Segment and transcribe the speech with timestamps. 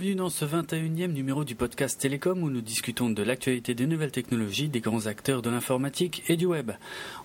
[0.00, 4.10] Bienvenue dans ce 21e numéro du podcast Télécom où nous discutons de l'actualité des nouvelles
[4.10, 6.70] technologies, des grands acteurs de l'informatique et du web.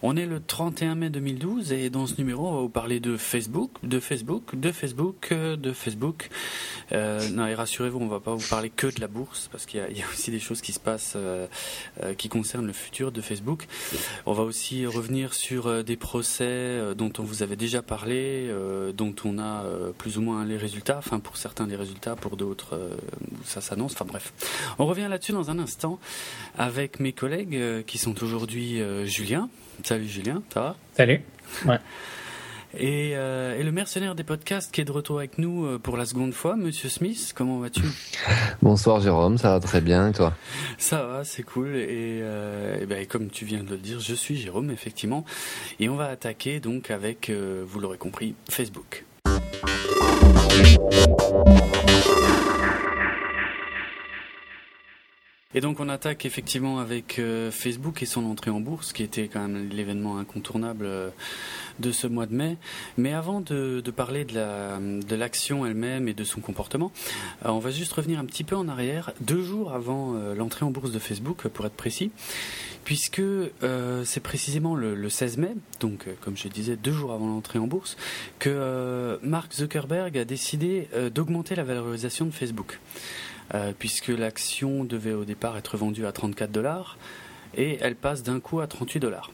[0.02, 3.16] On est le 31 mai 2012 et dans ce numéro on va vous parler de
[3.16, 6.30] Facebook, de Facebook, de Facebook, euh, de Facebook.
[6.92, 9.80] Euh, non et rassurez-vous, on va pas vous parler que de la bourse parce qu'il
[9.80, 11.47] y, a aussi des choses qui se passent euh,
[12.18, 13.68] qui concernent le futur de Facebook.
[14.25, 18.54] On va aussi revenir sur des procès dont on vous avait déjà parlé,
[18.97, 19.64] dont on a
[19.97, 22.96] plus ou moins les résultats, enfin pour certains les résultats pour d'autres, euh,
[23.43, 23.93] ça s'annonce.
[23.93, 24.33] Enfin bref,
[24.79, 26.00] on revient là-dessus dans un instant
[26.57, 29.50] avec mes collègues euh, qui sont aujourd'hui euh, Julien.
[29.83, 30.75] Salut Julien, ça va?
[30.96, 31.21] Salut.
[31.65, 31.79] Ouais.
[32.78, 36.33] Et, et, le mercenaire des podcasts qui est de retour avec nous pour la seconde
[36.33, 37.83] fois, Monsieur Smith, comment vas-tu?
[38.61, 40.33] Bonsoir Jérôme, ça va très bien et toi?
[40.77, 41.73] Ça va, c'est cool.
[41.77, 45.23] Et, et, ben, comme tu viens de le dire, je suis Jérôme effectivement,
[45.80, 49.05] et on va attaquer donc avec, vous l'aurez compris, Facebook.
[55.56, 59.30] Et donc on attaque effectivement avec euh, Facebook et son entrée en bourse, qui était
[59.30, 61.09] quand même l'événement incontournable euh,
[61.80, 62.58] de ce mois de mai.
[62.98, 66.92] Mais avant de, parler de l'action elle-même et de son comportement,
[67.45, 70.72] euh, on va juste revenir un petit peu en arrière, deux jours avant l'entrée en
[70.72, 72.11] bourse de Facebook, pour être précis,
[72.83, 73.22] puisque
[74.03, 77.67] c'est précisément le, le, 16 mai, donc comme je disais, deux jours avant l'entrée en
[77.67, 77.95] bourse,
[78.39, 82.80] que Mark Zuckerberg a décidé d'augmenter la valorisation de Facebook.
[83.53, 86.97] Euh, puisque l'action devait au départ être vendue à 34 dollars
[87.55, 89.31] et elle passe d'un coup à 38 dollars.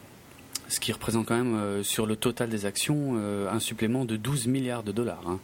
[0.68, 4.16] Ce qui représente quand même euh, sur le total des actions euh, un supplément de
[4.16, 5.22] 12 milliards de dollars.
[5.26, 5.38] Hein.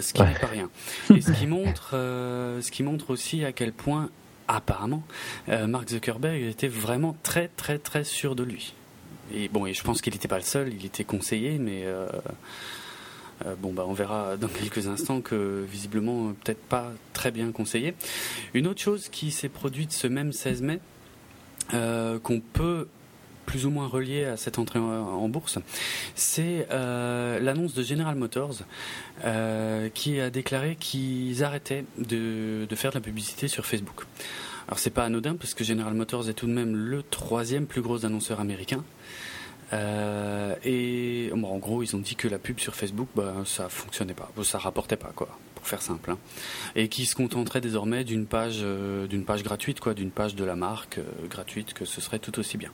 [0.00, 0.70] ce qui n'est pas rien.
[1.14, 4.10] Et ce qui montre, ce qui montre aussi à quel point,
[4.46, 5.02] apparemment,
[5.48, 8.74] Mark Zuckerberg était vraiment très très très sûr de lui.
[9.34, 11.84] Et bon, et je pense qu'il n'était pas le seul, il était conseillé, mais
[13.44, 17.94] euh, bon, bah, on verra dans quelques instants que visiblement peut-être pas très bien conseillé.
[18.54, 20.80] Une autre chose qui s'est produite ce même 16 mai,
[21.74, 22.88] euh, qu'on peut
[23.44, 25.60] plus ou moins relier à cette entrée en, bourse,
[26.16, 28.56] c'est euh, l'annonce de General Motors
[29.94, 34.02] qui a déclaré qu'ils arrêtaient de, de, faire de la publicité sur Facebook.
[34.66, 37.82] Alors c'est pas anodin parce que General Motors est tout de même le troisième plus
[37.82, 38.82] gros annonceur américain.
[39.72, 44.14] Euh, et en gros, ils ont dit que la pub sur Facebook, bah, ça fonctionnait
[44.14, 46.10] pas, ça rapportait pas, quoi, pour faire simple.
[46.10, 46.18] Hein.
[46.76, 50.44] Et qu'ils se contenteraient désormais d'une page, euh, d'une page gratuite, quoi, d'une page de
[50.44, 52.70] la marque euh, gratuite, que ce serait tout aussi bien.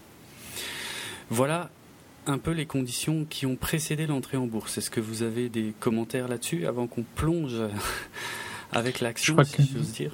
[1.31, 1.71] Voilà
[2.27, 4.79] un peu les conditions qui ont précédé l'entrée en bourse.
[4.79, 7.57] Est-ce que vous avez des commentaires là-dessus avant qu'on plonge
[8.73, 10.13] avec l'action, si j'ose dire?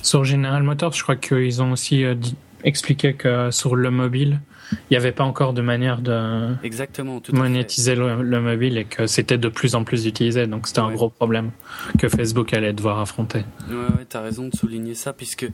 [0.00, 2.04] Sur General Motors, je crois qu'ils ont aussi
[2.64, 4.40] expliqué que sur le mobile,
[4.72, 9.38] il n'y avait pas encore de manière de Exactement, monétiser le, mobile et que c'était
[9.38, 10.46] de plus en plus utilisé.
[10.46, 11.50] Donc c'était un gros problème
[11.98, 13.44] que Facebook allait devoir affronter.
[13.68, 15.46] Ouais, ouais tu as raison de souligner ça, puisque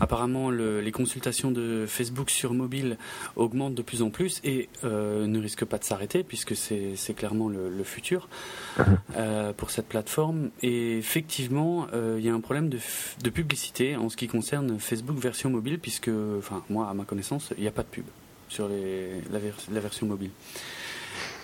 [0.00, 2.96] apparemment le, les consultations de Facebook sur mobile
[3.36, 7.48] augmentent de plus en plus et euh, ne risquent pas de s'arrêter, puisque c'est clairement
[7.48, 8.28] le, le futur
[9.16, 10.50] euh, pour cette plateforme.
[10.62, 12.78] Et effectivement, euh, il y a un problème de,
[13.22, 17.52] de publicité en ce qui concerne Facebook version mobile, puisque, enfin, moi, à ma connaissance,
[17.56, 18.04] il n'y a pas de pub
[18.54, 20.30] sur les, la, version mobile.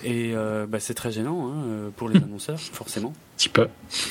[0.03, 3.09] Et euh, bah, c'est très gênant hein, euh, pour les annonceurs, forcément.
[3.09, 3.69] Un petit peu.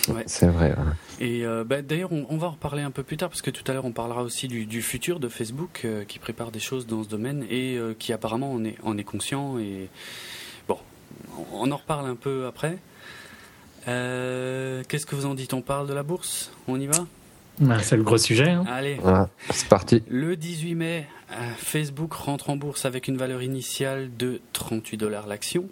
[0.10, 0.24] Ouais.
[0.28, 0.76] C'est vrai.
[1.20, 3.64] Et euh, bah, d'ailleurs, on, va en reparler un peu plus tard, parce que tout
[3.72, 7.10] à l'heure, on parlera aussi du, futur de Facebook, qui prépare des choses dans ce
[7.10, 9.58] domaine et qui apparemment en est, en est conscient.
[9.58, 9.90] Et
[10.68, 10.78] bon,
[11.54, 12.78] on en reparle un peu après.
[13.86, 15.54] Qu'est-ce que vous en dites?
[15.54, 16.52] On parle de la bourse?
[16.68, 17.06] On y va?
[17.60, 18.50] Bah, C'est le gros sujet.
[18.50, 18.64] Hein.
[18.68, 19.00] Allez,
[19.50, 20.04] c'est parti.
[20.10, 21.08] Le 18 mai,
[21.58, 25.70] Facebook rentre en bourse avec une valeur initiale de 38 dollars l'action.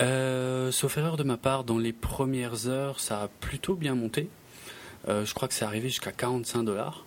[0.00, 4.28] Euh, sauf erreur de ma part, dans les premières heures, ça a plutôt bien monté.
[5.08, 7.04] Euh, je crois que c'est arrivé jusqu'à 45 dollars.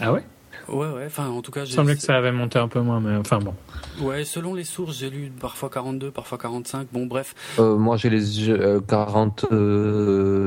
[0.00, 0.24] Ah ouais?
[0.68, 1.64] Ouais, ouais, enfin en tout cas.
[1.64, 3.54] Il semblait que ça avait monté un peu moins, mais enfin bon.
[4.00, 7.34] Ouais, selon les sources, j'ai lu parfois 42, parfois 45, bon bref.
[7.58, 9.46] moi j'ai les 40.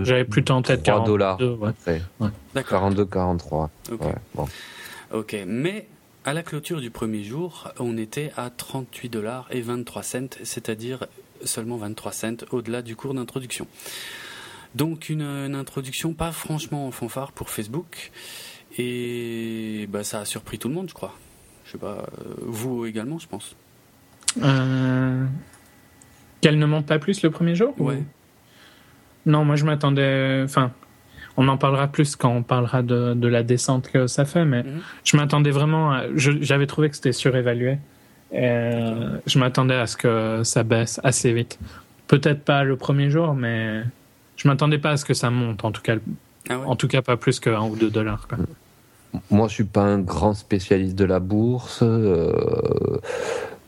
[0.03, 1.39] J'avais plutôt en tête 40 dollars.
[1.39, 2.01] Ouais.
[2.53, 2.80] D'accord.
[2.80, 3.69] 42, 43.
[3.92, 4.00] Ok.
[4.36, 4.48] bon.
[5.12, 5.88] Ok, mais
[6.29, 11.07] à la clôture du premier jour, on était à 38 dollars et 23 cents, c'est-à-dire
[11.43, 13.65] seulement 23 cents au-delà du cours d'introduction.
[14.75, 18.11] Donc une, introduction pas franchement en fanfare pour Facebook
[18.77, 21.15] et bah, ça a surpris tout le monde, je crois.
[21.65, 23.55] Je sais pas, euh, vous également, je pense.
[24.43, 25.25] Euh...
[26.41, 28.03] Qu'elle ne monte pas plus le premier jour Ouais.
[29.25, 30.43] Non, moi je m'attendais.
[30.45, 30.73] Enfin,
[31.39, 34.81] on en parlera plus quand on parlera de, la descente que ça fait, mais mhm.
[35.06, 37.77] je m'attendais vraiment à, j'avais trouvé que c'était surévalué.
[38.33, 41.57] Euh, je m'attendais à ce que ça baisse assez vite.
[42.07, 43.83] Peut-être pas le premier jour, mais
[44.36, 45.95] je m'attendais pas à ce que ça monte, en tout cas
[46.50, 48.27] Ah en tout cas, pas plus que 1 ou 2 dollars.
[49.31, 52.33] Moi, je suis pas un grand spécialiste de la bourse, euh,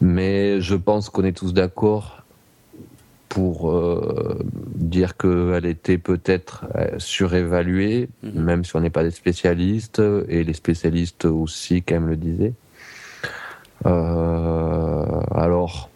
[0.01, 2.20] mais je pense qu'on est tous d'accord
[3.31, 4.37] pour euh,
[4.75, 8.43] dire qu'elle était peut-être euh, surévaluée, mhm.
[8.43, 12.53] même si on n'est pas des spécialistes, et les spécialistes aussi quand même le disaient.
[13.85, 15.89] alors,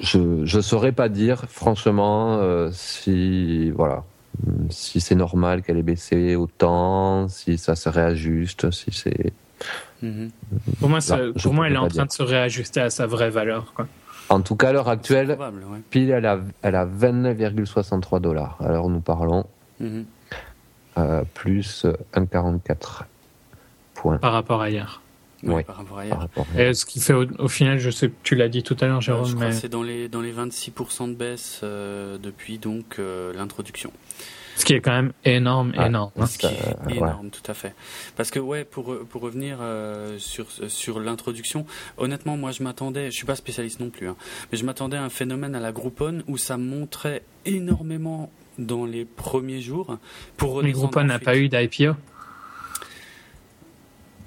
[0.00, 2.38] je ne saurais pas dire, franchement,
[2.70, 4.04] si voilà,
[4.68, 9.32] si c'est normal qu'elle ait baissé autant, si ça se réajuste, si c'est.
[10.02, 10.30] Mhm.
[10.80, 10.98] Pour moi,
[11.42, 13.72] pour moi elle est en train de se réajuster à sa vraie valeur.
[13.74, 13.88] Quoi.
[14.28, 15.38] En tout cas, à l'heure actuelle,
[15.90, 18.58] pile, elle a, elle a 29,63 dollars.
[18.60, 19.46] Alors nous parlons.
[19.80, 20.06] Mhm.
[20.98, 21.84] Euh, plus
[22.14, 23.04] 1,44
[23.94, 24.16] points.
[24.16, 25.02] Par rapport à hier.
[25.42, 26.28] Oui, par rapport à hier.
[26.58, 29.26] Et ce qui fait au, final, je sais, tu l'as dit tout à l'heure, Jérôme.
[29.26, 29.52] je mais...
[29.52, 33.92] c'est dans les, dans les 26% de baisse euh, depuis donc euh, l'introduction.
[34.56, 36.10] Ce qui est quand même énorme, énorme.
[36.18, 36.26] Hein.
[36.26, 37.74] Ce qui est énorme, tout à fait.
[38.16, 41.66] Parce que ouais, pour pour revenir euh, sur sur l'introduction,
[41.98, 44.16] honnêtement, moi je m'attendais, je suis pas spécialiste non plus, hein,
[44.50, 49.04] mais je m'attendais à un phénomène à la Groupon où ça montrait énormément dans les
[49.04, 49.98] premiers jours.
[50.38, 51.92] Pour mais Groupon n'a pas eu d'IPO.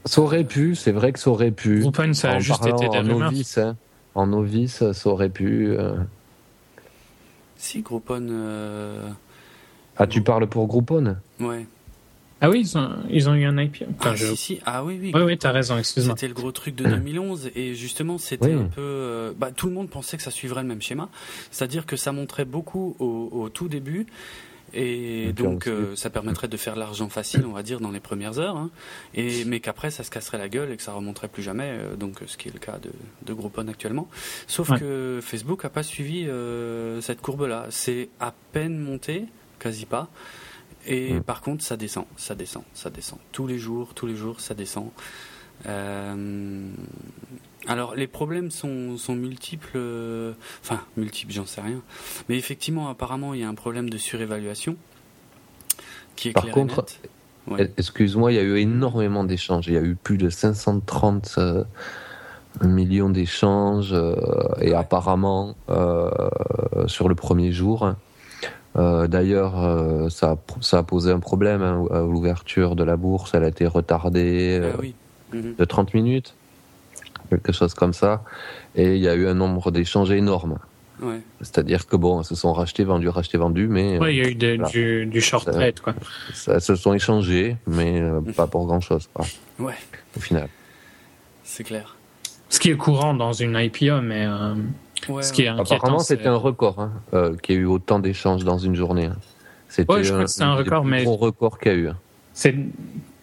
[0.05, 1.79] Ça aurait pu, c'est vrai que ça aurait pu.
[1.79, 3.75] Groupon, ça a juste été des en Novice, hein.
[4.15, 5.71] En novice, ça aurait pu.
[5.71, 5.95] Euh.
[7.57, 8.27] Si Groupon.
[8.29, 9.09] Euh,
[9.99, 11.65] ah, tu parles pour Groupon Ouais.
[12.41, 12.61] Ah oui,
[13.09, 13.85] ils ont, eu un IPO.
[13.99, 14.59] ah, si, si.
[14.65, 15.11] ah oui, oui.
[15.13, 16.15] Oui, oui, t'as raison, excuse-moi.
[16.15, 18.81] C'était le gros truc de 2011 et justement, c'était un peu.
[18.81, 21.09] Euh, bah, tout le monde pensait que ça suivrait le même schéma.
[21.51, 24.07] C'est-à-dire que ça montrait beaucoup au, tout début.
[24.73, 28.39] Et donc, euh, ça permettrait de faire l'argent facile, on va dire, dans les premières
[28.39, 28.55] heures.
[28.55, 28.69] Hein.
[29.15, 31.71] et, mais qu'après, ça se casserait la gueule et que ça remonterait plus jamais.
[31.71, 32.91] Euh, donc, ce qui est le cas de,
[33.25, 34.07] de Groupon actuellement.
[34.47, 36.25] Sauf que Facebook n'a pas suivi
[37.01, 37.65] cette courbe-là.
[37.69, 39.25] C'est à peine monté
[39.59, 40.09] quasi pas.
[40.87, 41.23] Et mm.
[41.23, 43.19] par contre, ça descend, ça descend, ça descend.
[43.31, 44.89] Tous les jours, tous les jours, ça descend.
[45.65, 46.69] Euh,
[47.67, 50.33] alors, les problèmes sont, sont multiples, euh,
[50.63, 51.81] enfin, multiples, j'en sais rien.
[52.29, 54.77] Mais effectivement, apparemment, il y a un problème de surévaluation
[56.15, 56.85] qui est Par contre,
[57.77, 59.67] excuse-moi, il y a eu énormément d'échanges.
[59.67, 61.63] Il y a eu plus de 530 euh,
[62.61, 63.95] millions d'échanges
[64.61, 65.55] et apparemment,
[66.87, 67.93] sur le premier jour,
[68.77, 70.37] euh, d'ailleurs, euh, ça,
[70.71, 73.33] a posé un problème hein, à l'ouverture de la bourse.
[73.33, 75.55] Elle a été retardée euh, ah mhm.
[75.57, 76.35] de 30 minutes,
[77.29, 78.23] quelque chose comme ça.
[78.75, 80.59] Et il y a eu un nombre d'échanges énorme.
[81.39, 83.97] C'est-à-dire que bon, se sont rachetés, vendus, rachetés, vendus, mais.
[83.99, 85.95] Oui, il y a eu du, short trade, quoi.
[86.33, 88.33] Ça, se sont échangés, mais mhm.
[88.33, 89.09] pas pour grand-chose,
[89.59, 89.75] Ouais.
[90.17, 90.49] Au final.
[91.45, 91.95] C'est clair.
[92.49, 94.27] Ce qui est courant dans une IPO, mais
[95.21, 98.57] ce qui est Apparemment, c'était un record hein, euh, qui a eu autant d'échanges dans
[98.57, 99.05] une journée.
[99.05, 99.17] Hein.
[99.67, 99.91] C'était
[100.41, 101.87] un, record, mais gros record qu'il y a eu.
[101.89, 101.97] Hein.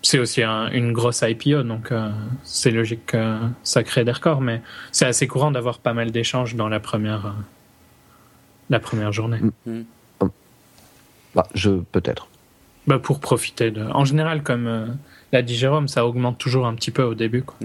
[0.02, 2.10] C'est aussi une grosse IPO, donc euh,
[2.44, 4.62] c'est logique que ça crée des records, mais
[4.92, 7.30] c'est assez courant d'avoir pas mal d'échanges dans la première, euh,
[8.70, 9.40] la première journée.
[9.66, 9.72] Mm.
[9.72, 10.28] Mm.
[11.34, 12.28] Bah, je peut-être.
[12.86, 13.82] Bah, pour profiter de.
[13.82, 14.96] En général, comme
[15.32, 17.42] l'a dit Jérôme, ça augmente toujours un petit peu au début.
[17.42, 17.56] Quoi.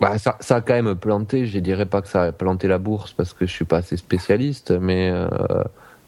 [0.00, 1.46] Bah, ça, ça, a quand même planté.
[1.46, 3.96] Je dirais pas que ça a planté la bourse parce que je suis pas assez
[3.96, 5.28] spécialiste, mais euh,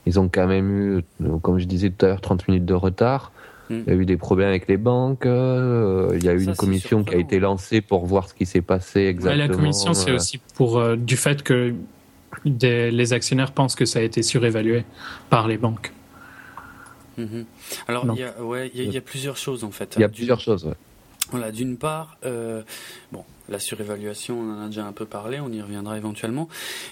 [0.06, 1.04] ils ont quand même eu,
[1.42, 3.32] comme je disais tout à l'heure, 30 minutes de retard.
[3.70, 3.82] Hmm.
[3.86, 5.26] Il y a eu des problèmes avec les banques.
[5.26, 8.46] Euh, il y a eu une commission qui a été lancée pour voir ce qui
[8.46, 9.46] s'est passé exactement.
[9.46, 10.16] la commission, c'est euh.
[10.16, 11.74] aussi pour du fait que
[12.44, 14.84] les actionnaires pensent que ça a été surévalué
[15.30, 15.92] par les banques.
[17.18, 17.46] Mhm.
[17.88, 19.94] Alors, il y, a, ouais, il y, a plusieurs choses en fait.
[19.96, 20.66] Il y a plusieurs choses.
[20.66, 20.74] Ouais.
[21.30, 22.18] Voilà, d'une part,
[23.10, 26.48] bon, la surévaluation, on en a déjà un peu parlé, on y reviendra éventuellement.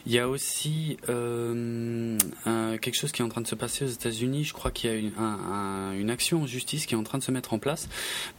[0.06, 2.18] Il y a aussi euh,
[2.78, 4.44] quelque chose qui est en train de se passer aux États-Unis.
[4.44, 7.32] Je crois qu'il y a une, action en justice qui est en train de se
[7.32, 7.88] mettre en place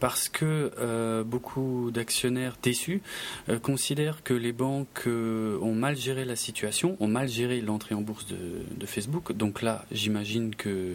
[0.00, 3.02] parce que euh, beaucoup d'actionnaires déçus
[3.48, 8.00] euh, considèrent que les banques ont mal géré la situation, ont mal géré l'entrée en
[8.00, 9.32] bourse de, Facebook.
[9.32, 10.94] Donc là, j'imagine que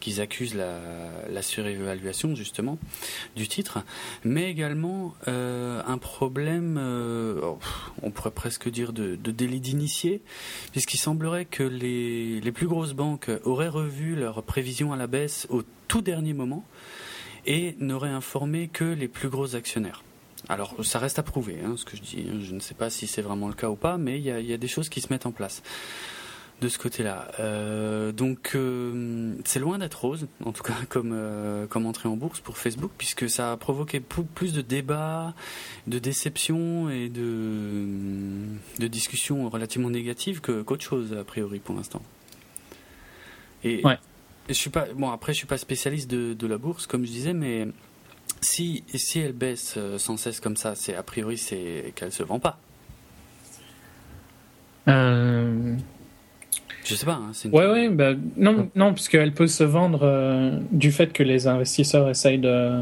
[0.00, 2.78] qu'ils accusent la, surévaluation justement
[3.36, 3.84] du titre,
[4.24, 7.58] mais également un problème euh, oh,
[8.02, 10.22] on pourrait presque dire, de, délit d'initié,
[10.72, 15.62] puisqu'il semblerait que les, plus grosses banques auraient revu leurs prévisions à la baisse au
[15.86, 16.64] tout dernier moment
[17.46, 20.02] et n'auraient informé que les plus gros actionnaires.
[20.48, 22.26] Alors, ça reste à prouver, hein, ce que je dis.
[22.42, 24.56] Je ne sais pas si c'est vraiment le cas ou pas, mais il y a,
[24.56, 25.62] des choses qui se mettent en place
[26.60, 27.28] de ce côté-là.
[27.38, 32.16] Euh, donc euh, c'est loin d'être rose, en tout cas comme euh, comme entrée en
[32.16, 35.34] bourse pour Facebook, puisque ça a provoqué plus de débats,
[35.86, 37.86] de déceptions et de
[38.78, 42.02] de discussions relativement négatives que qu'autre chose a priori pour l'instant.
[43.64, 43.98] Et ouais.
[44.48, 47.10] je suis pas bon après je suis pas spécialiste de, de la bourse comme je
[47.10, 47.68] disais, mais
[48.40, 52.40] si si elle baisse sans cesse comme ça, c'est a priori c'est qu'elle se vend
[52.40, 52.58] pas.
[54.88, 55.76] Euh...
[56.88, 57.20] Je sais pas.
[57.20, 57.54] Hein, une...
[57.54, 62.08] Ouais, ouais, bah, non, non, puisqu'elle peut se vendre euh, du fait que les investisseurs
[62.08, 62.80] essayent de,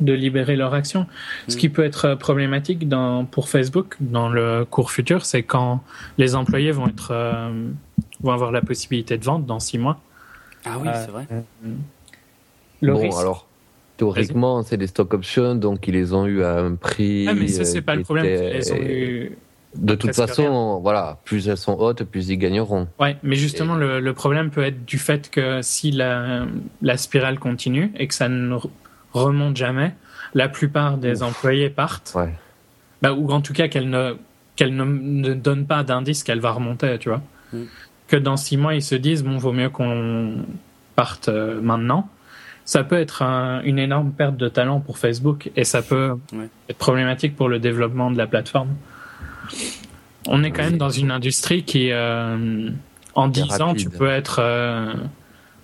[0.00, 1.06] de libérer leurs actions.
[1.46, 1.72] Ce qui mm.
[1.72, 5.84] peut être problématique dans, pour Facebook dans le court futur, c'est quand
[6.18, 7.68] les employés vont, être, euh,
[8.22, 10.00] vont avoir la possibilité de vendre dans six mois.
[10.64, 11.26] Ah oui, c'est vrai.
[12.82, 13.46] bon, alors,
[13.96, 17.26] théoriquement, c'est des stock options, donc ils les ont eu à un prix.
[17.28, 18.26] Ah, mais ça, c'est pas le problème.
[18.26, 19.38] Ils ont eu
[19.74, 22.88] de toute façon, voilà, plus elles sont hautes, plus ils gagneront.
[23.00, 26.44] Ouais, mais justement, le, problème peut être du fait que si la,
[26.82, 28.56] la, spirale continue et que ça ne
[29.12, 29.94] remonte jamais,
[30.34, 32.12] la plupart des employés partent.
[32.14, 32.32] Ouais.
[33.00, 34.16] Bah, ou en tout cas qu'elle ne,
[34.56, 37.22] qu'elle ne, ne, donne pas d'indice qu'elle va remonter, tu vois.
[37.52, 37.62] Mm.
[38.08, 40.44] Que dans six mois, ils se disent, bon, vaut mieux qu'on
[40.94, 42.08] parte euh, maintenant.
[42.64, 43.22] Ça peut être
[43.64, 46.16] une énorme perte de talent pour Facebook et ça peut
[46.68, 48.68] être problématique pour le développement de la plateforme.
[50.26, 52.70] On est quand même dans une industrie qui, euh,
[53.14, 54.94] en 10 ans, tu peux être euh,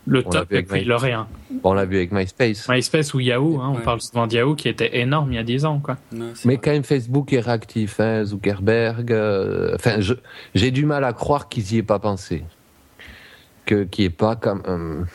[0.07, 1.29] le top et puis le rien.
[1.63, 2.69] On l'a vu avec MySpace.
[2.69, 5.45] MySpace ou Yahoo, hein, on parle souvent de Yahoo qui était énorme il y a
[5.45, 5.79] 10 ans.
[5.79, 5.97] Quoi.
[6.45, 9.13] Mais quand même, Facebook est réactif, hein, Zuckerberg.
[9.13, 9.99] Euh, enfin,
[10.55, 12.45] j'ai du mal à croire qu'ils y aient pas pensé.
[13.65, 15.07] Que, qu'il n'y ait pas comme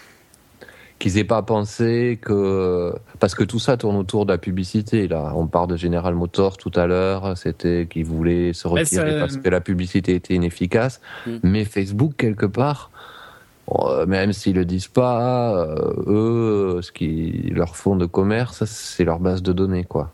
[1.04, 5.34] qu'ils aient pas pensé que parce que tout ça tourne autour de la publicité là.
[5.36, 9.50] On parle de General Motors tout à l'heure, c'était qu'ils voulaient se retirer parce que
[9.50, 11.02] la publicité était inefficace.
[11.28, 11.32] Mm.
[11.44, 12.90] Mais Facebook quelque part,
[13.70, 19.04] euh, même s'ils le disent pas, euh, eux, ce qui leur font de commerce, c'est
[19.04, 20.10] leur base de données quoi.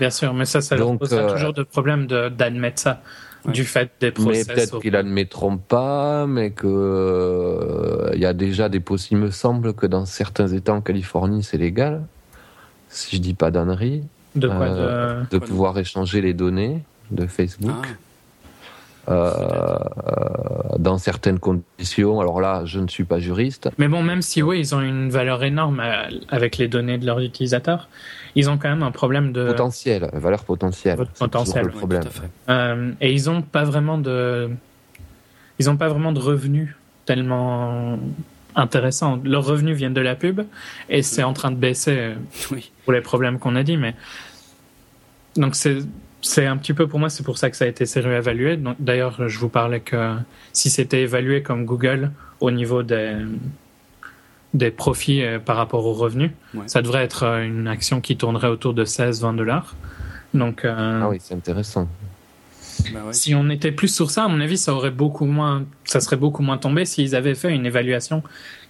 [0.00, 3.02] Bien sûr, mais ça, ça leur pose euh, toujours de problème d'admettre ça
[3.46, 4.48] du fait des process.
[4.48, 9.20] Mais peut-être qu'ils l'admettront pas, mais que euh, il y a déjà des possibles.
[9.20, 12.02] Il me semble que dans certains États en Californie, c'est légal,
[12.88, 14.02] si je dis pas d'annerie,
[14.34, 15.38] de, euh, de...
[15.38, 17.72] pouvoir échanger les données de Facebook.
[17.82, 17.88] Ah.
[19.06, 19.78] Euh,
[20.78, 22.20] dans certaines conditions.
[22.20, 23.68] Alors là, je ne suis pas juriste.
[23.76, 25.82] Mais bon, même si oui, ils ont une valeur énorme
[26.30, 27.88] avec les données de leurs utilisateurs,
[28.34, 31.06] ils ont quand même un problème de potentiel, valeur potentielle.
[31.18, 32.02] Potentiel, le problème.
[32.48, 34.50] Euh, et ils ont pas vraiment de,
[35.58, 36.74] ils ont pas vraiment de revenus
[37.04, 37.98] tellement
[38.56, 39.20] intéressants.
[39.24, 40.42] Leurs revenus viennent de la pub
[40.88, 42.14] et c'est en train de baisser
[42.50, 42.72] oui.
[42.84, 43.94] pour les problèmes qu'on a dit, mais
[45.36, 45.78] donc c'est
[46.20, 48.58] c'est un petit peu pour moi, c'est pour ça que ça a été sérieux évalué.
[48.78, 50.14] D'ailleurs, je vous parlais que
[50.54, 53.18] si c'était évalué comme Google au niveau des,
[54.54, 56.30] des profits euh, par rapport aux revenus.
[56.66, 59.74] Ça devrait être euh, une action qui tournerait autour de 16-20 dollars.
[60.32, 61.88] Donc, euh, ah oui, c'est intéressant.
[62.92, 66.00] Bah si on était plus sur ça, à mon avis, ça aurait beaucoup moins, ça
[66.00, 68.22] serait beaucoup moins tombé s'ils avaient fait une évaluation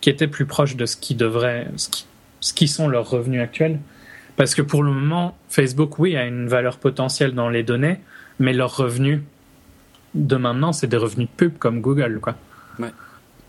[0.02, 2.06] qui était plus proche de ce qui devrait, ce qui,
[2.40, 3.78] ce qui sont leurs revenus actuels.
[4.36, 7.98] Parce que pour le moment, Facebook, oui, a une valeur potentielle dans les données,
[8.38, 9.20] mais leurs revenus
[10.14, 12.34] de maintenant, c'est des revenus de pub comme Google, quoi.
[12.78, 12.92] Ouais.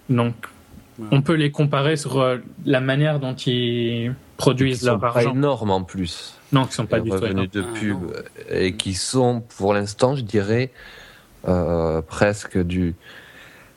[0.10, 0.36] Donc,
[1.12, 5.20] on peut les comparer sur euh, la manière dont ils produisent leur argent.
[5.20, 6.36] Sont pas énormes en plus.
[6.52, 7.98] Non, qui sont pas du tout de ah, pub
[8.50, 10.72] et qui sont, pour l'instant, je dirais,
[11.48, 12.96] euh, presque du,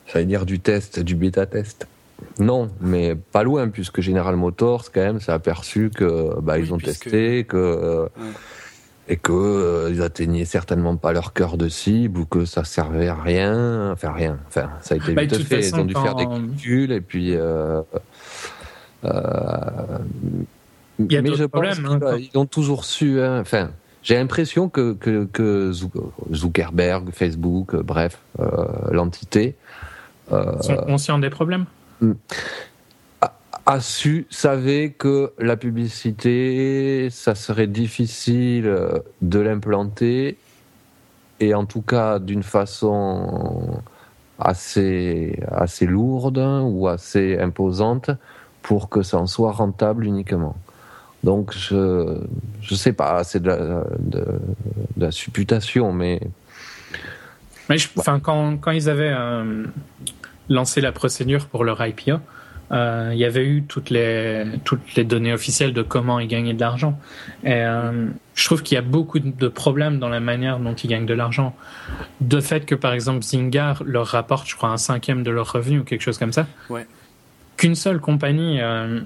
[0.07, 1.87] j'allais dire du test, du bêta test.
[2.37, 6.77] Non, mais pas loin, puisque General Motors, quand même, s'est aperçu que bah, ils ont
[6.77, 8.07] testé, que euh,
[9.09, 13.07] et que euh, ils atteignaient certainement pas leur cœur de cible ou que ça servait
[13.07, 15.67] à rien, enfin rien, enfin ça a été bah, vite fait.
[15.67, 17.35] ils ont dû faire des calculs et puis.
[17.35, 17.81] Euh,
[19.05, 19.97] euh,
[20.99, 23.21] il y a mais je pense hein, qu'ils ont toujours su.
[23.21, 23.71] Hein, enfin,
[24.03, 25.71] j'ai l'impression que, que, que,
[26.33, 28.19] Zuckerberg, Facebook, bref,
[28.91, 29.55] l'entité.
[30.29, 31.65] sont conscients des problèmes?
[33.65, 40.37] A su, savait que la publicité, ça serait difficile euh, de l'implanter,
[41.39, 43.81] et en tout cas d'une façon
[44.39, 48.11] assez, assez lourde ou assez imposante
[48.61, 50.55] pour que ça en soit rentable uniquement.
[51.23, 52.17] Donc je
[52.61, 53.51] je sais pas, c'est de
[54.97, 56.21] la, supputation, mais.
[57.69, 59.65] Mais enfin, quand, quand ils avaient euh,
[60.49, 62.19] lancé la procédure pour leur IPO,
[62.71, 66.59] il y avait eu toutes les, toutes les données officielles de comment ils gagnaient de
[66.59, 66.99] l'argent.
[67.43, 70.87] Et euh, je trouve qu'il y a beaucoup de problèmes dans la manière dont ils
[70.87, 71.55] gagnent de l'argent.
[72.21, 75.81] De fait que, par exemple, Zingar leur rapporte, je crois, un cinquième de leurs revenus
[75.81, 76.47] ou quelque chose comme ça.
[76.69, 76.85] Ouais.
[77.57, 79.01] Qu'une seule compagnie euh,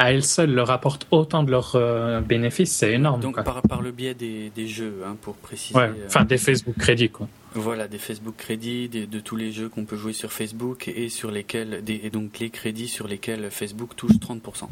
[0.00, 3.20] à elles seules leur apportent autant de leurs euh, bénéfices, c'est énorme.
[3.20, 5.78] Donc par, par, le biais des, des jeux, hein, pour préciser.
[5.78, 7.28] Ouais, enfin des Facebook crédits quoi.
[7.52, 11.30] Voilà, des Facebook crédits, de tous les jeux qu'on peut jouer sur Facebook et sur
[11.30, 14.68] lesquels, des, et donc les crédits sur lesquels Facebook touche 30%.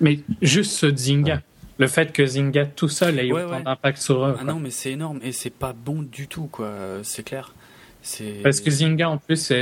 [0.00, 1.42] Mais juste ce Zynga,
[1.76, 4.36] le fait que Zynga tout seul ait autant d'impact sur eux.
[4.40, 6.72] Ah non, mais c'est énorme et c'est pas bon du tout, quoi.
[7.02, 7.52] C'est clair.
[8.42, 9.52] Parce que Zynga en plus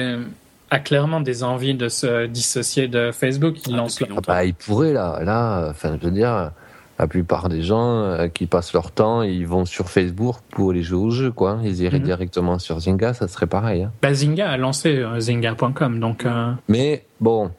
[0.71, 3.57] a clairement des envies de se dissocier de Facebook.
[3.67, 4.03] Il ah, lance.
[4.03, 5.69] Ah bah, il pourrait là, là.
[5.71, 6.51] Enfin, je veux dire
[6.99, 10.83] la plupart des gens euh, qui passent leur temps, ils vont sur Facebook pour les
[10.83, 11.61] jouer au jeu, quoi.
[11.63, 12.05] Ils iraient mhm.
[12.05, 13.85] directement sur Zynga, ça serait pareil.
[13.85, 13.93] Hein.
[14.03, 16.27] Bah, Zynga a lancé euh, Zynga.com, donc.
[16.27, 17.53] Euh, Mais bon,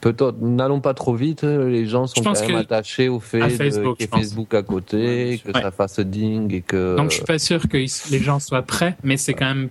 [0.00, 1.42] peut-être n'allons pas trop vite.
[1.42, 5.52] Les gens sont quand même attachés au fait qu'il y ait Facebook à côté, que
[5.52, 6.96] ça fasse ding et que.
[6.96, 9.68] Donc je suis pas sûr que les gens soient prêts, mais c'est quand même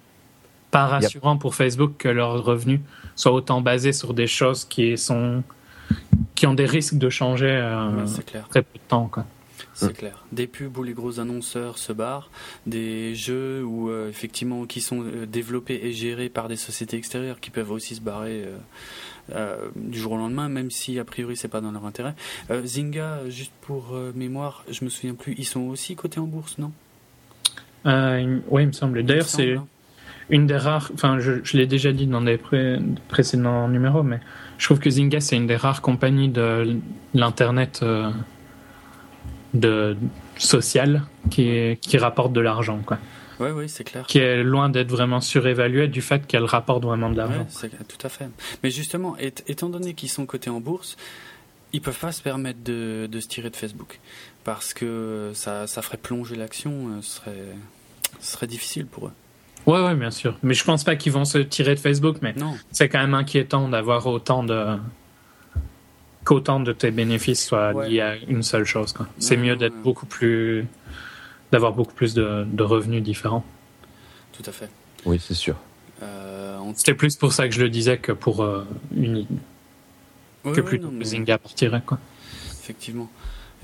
[0.75, 2.81] pas rassurant pour Facebook que leurs revenus
[3.15, 5.43] soient autant basés sur des choses qui sont
[6.35, 8.05] qui ont des risques de changer euh,
[8.49, 9.07] très peu de temps.
[9.07, 9.25] Quoi.
[9.73, 10.25] C'est clair.
[10.33, 12.29] Des pubs où les gros annonceurs se barrent,
[12.65, 17.39] des jeux où euh, effectivement qui sont euh, développés et gérés par des sociétés extérieures
[17.39, 18.45] qui peuvent aussi se barrer
[19.75, 22.15] du jour au lendemain, même si a priori c'est pas dans leur intérêt.
[22.63, 26.71] Zynga, juste pour mémoire, je me souviens plus, ils sont aussi cotés en bourse, non?
[27.85, 29.03] Oui, il me semble.
[29.03, 29.67] D'ailleurs, c'est hein.
[30.29, 30.91] Une des rares.
[30.93, 32.39] Enfin, je, je l'ai déjà dit dans des
[33.07, 34.19] précédents numéros, mais
[34.57, 36.77] je trouve que Zynga, c'est une des rares compagnies de
[37.13, 38.11] l'Internet euh,
[39.53, 39.97] de
[40.37, 42.79] social qui, qui rapporte de l'argent.
[42.85, 42.97] Quoi.
[43.39, 44.05] Oui, oui, c'est clair.
[44.07, 47.47] Qui est loin d'être vraiment surévaluée du fait qu'elle rapporte vraiment de l'argent.
[47.63, 48.29] Ouais, tout à fait.
[48.63, 50.95] Mais justement, étant donné qu'ils sont cotés en bourse,
[51.73, 53.99] ils peuvent pas se permettre de, de, se tirer de Facebook.
[54.45, 57.45] Parce que ça, ça ferait plonger l'action, euh, ce serait,
[58.21, 59.11] ce serait difficile pour eux.
[59.65, 60.37] Ouais, ouais, bien sûr.
[60.43, 62.35] Mais je pense pas qu'ils vont se tirer de Facebook, mais
[62.71, 64.77] c'est quand même inquiétant d'avoir autant de
[66.23, 68.93] qu'autant de tes bénéfices soient liés à une seule chose.
[69.19, 70.65] C'est mieux d'être beaucoup plus
[71.51, 73.45] d'avoir beaucoup plus de, de, revenus différents.
[74.33, 74.69] Tout à fait.
[75.05, 75.55] Oui, c'est sûr.
[76.01, 79.25] Euh, C'était plus pour ça que je le disais que pour euh, une
[80.43, 81.99] que plutôt que Zynga partirait quoi.
[82.51, 83.09] Effectivement.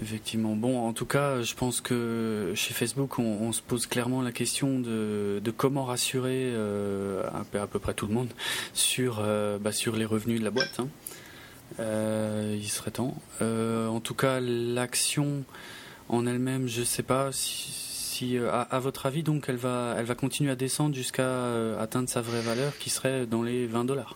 [0.02, 0.56] Effectivement.
[0.56, 4.80] Bon, en tout cas, je pense que chez Facebook, on, se pose clairement la question
[4.80, 8.30] de, comment rassurer euh, à, peu près tout le monde
[8.74, 10.80] sur, euh, bah, sur les revenus de la boîte.
[10.80, 10.88] Hein.
[11.80, 13.16] Euh, il serait temps.
[13.42, 15.44] en tout cas, l'action
[16.10, 20.16] en elle-même, je ne sais pas si, à, votre avis, donc, elle va, elle va
[20.16, 24.16] continuer à descendre jusqu'à atteindre sa vraie valeur, qui serait dans les 20 dollars.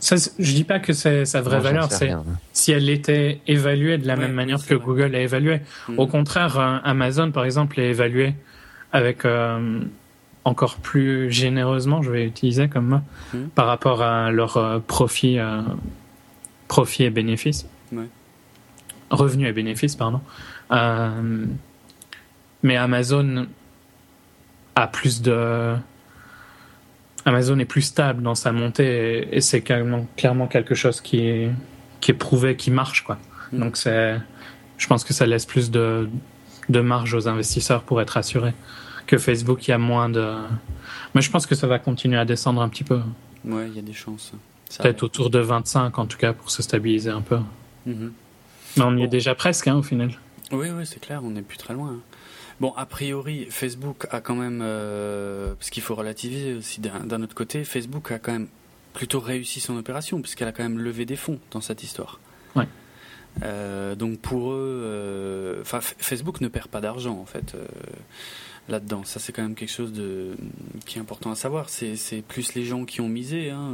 [0.00, 2.12] Ça, je dis pas que c'est sa vraie valeur, c'est
[2.52, 5.60] si elle était évaluée de la même manière que Google a évalué.
[5.88, 5.98] Mm.
[5.98, 8.34] Au contraire, euh, Amazon, par exemple, est évalué
[8.92, 9.80] avec euh,
[10.44, 13.00] encore plus généreusement, je vais utiliser comme mot,
[13.34, 13.48] mm.
[13.54, 15.38] par rapport à leur euh, profit,
[16.68, 17.66] profit et bénéfices.
[19.10, 20.20] Revenus et bénéfices, pardon.
[22.62, 23.46] mais Amazon
[24.76, 25.74] a plus de
[27.28, 31.50] Amazon est plus stable dans sa montée et, c'est clairement, clairement quelque chose qui est,
[32.00, 33.04] qui est prouvé, qui marche.
[33.04, 33.18] Quoi.
[33.52, 33.58] Mm.
[33.60, 34.16] Donc c'est,
[34.78, 36.08] je pense que ça laisse plus de,
[36.68, 38.54] de marge aux investisseurs pour être assurés
[39.06, 40.34] que Facebook, il y a moins de...
[41.14, 43.00] Mais je pense que ça va continuer à descendre un petit peu.
[43.44, 44.32] Ouais, il y a des chances.
[44.78, 47.38] Peut-être autour de 25 en tout cas pour se stabiliser un peu.
[47.88, 48.10] Mm-hmm.
[48.76, 50.12] Mais on y est déjà presque hein, au final.
[50.52, 51.96] Oui, oui, c'est clair, on n'est plus très loin.
[52.60, 57.34] Bon, a priori, Facebook a quand même, euh, parce qu'il faut relativiser aussi d'un autre
[57.34, 58.48] côté, Facebook a quand même
[58.94, 62.18] plutôt réussi son opération, puisqu'elle a quand même levé des fonds dans cette histoire.
[62.56, 62.66] Ouais.
[63.44, 67.54] Euh, donc pour eux, euh, enfin Facebook ne perd pas d'argent en fait
[68.68, 69.04] là-dedans.
[69.04, 70.32] Ça c'est quand même quelque chose de
[70.84, 71.68] qui est important à savoir.
[71.68, 73.50] C'est plus les gens qui ont misé.
[73.50, 73.72] Hein,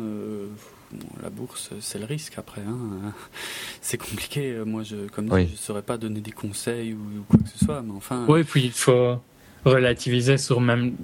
[1.23, 2.61] la bourse, c'est le risque après.
[2.61, 3.13] Hein.
[3.81, 4.57] C'est compliqué.
[4.65, 7.83] Moi, je, comme je ne saurais pas donner des conseils ou, quoi que ce soit.
[7.83, 8.25] Mais enfin.
[8.29, 9.21] Oui, puis il faut
[9.65, 10.95] relativiser sur même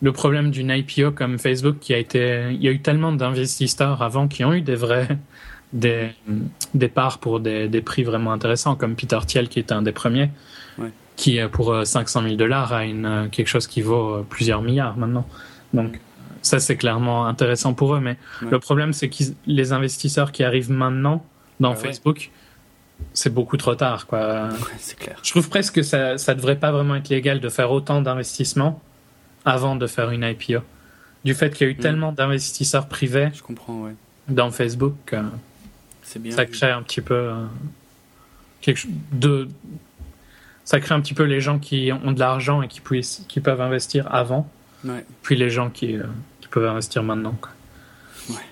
[0.00, 2.48] le problème d'une IPO comme Facebook qui a été.
[2.52, 5.18] Il y a eu tellement d'investisseurs avant qui ont eu des vrais.
[5.72, 6.10] Des,
[6.74, 9.92] des parts pour des, des, prix vraiment intéressants, comme Peter Thiel qui était un des
[9.92, 10.28] premiers,
[11.16, 15.26] qui pour 500 000 dollars a une, quelque chose qui vaut plusieurs milliards maintenant.
[15.72, 15.98] Donc,
[16.42, 18.00] ça, c'est clairement intéressant pour eux.
[18.00, 21.24] Mais le problème, c'est que les investisseurs qui arrivent maintenant
[21.60, 22.30] dans ah Facebook,
[23.14, 24.06] c'est beaucoup trop tard.
[24.06, 24.48] Quoi.
[24.78, 25.18] c'est clair.
[25.22, 28.80] Je trouve presque que ça ne devrait pas vraiment être légal de faire autant d'investissements
[29.44, 30.60] avant de faire une IPO.
[31.24, 31.82] Du fait qu'il y a eu mm.
[31.82, 33.88] tellement d'investisseurs privés Je comprends,
[34.28, 35.14] dans Facebook,
[36.16, 37.44] bien ça crée un petit peu euh,
[38.60, 39.48] quelque de
[40.64, 43.40] ça crée un petit peu les gens qui ont de l'argent et qui, puissent, qui
[43.40, 44.48] peuvent investir avant,
[45.22, 46.04] puis les gens qui, euh,
[46.52, 47.34] peuvent investir maintenant.
[47.40, 47.50] Quoi.
[48.30, 48.46] Ouais.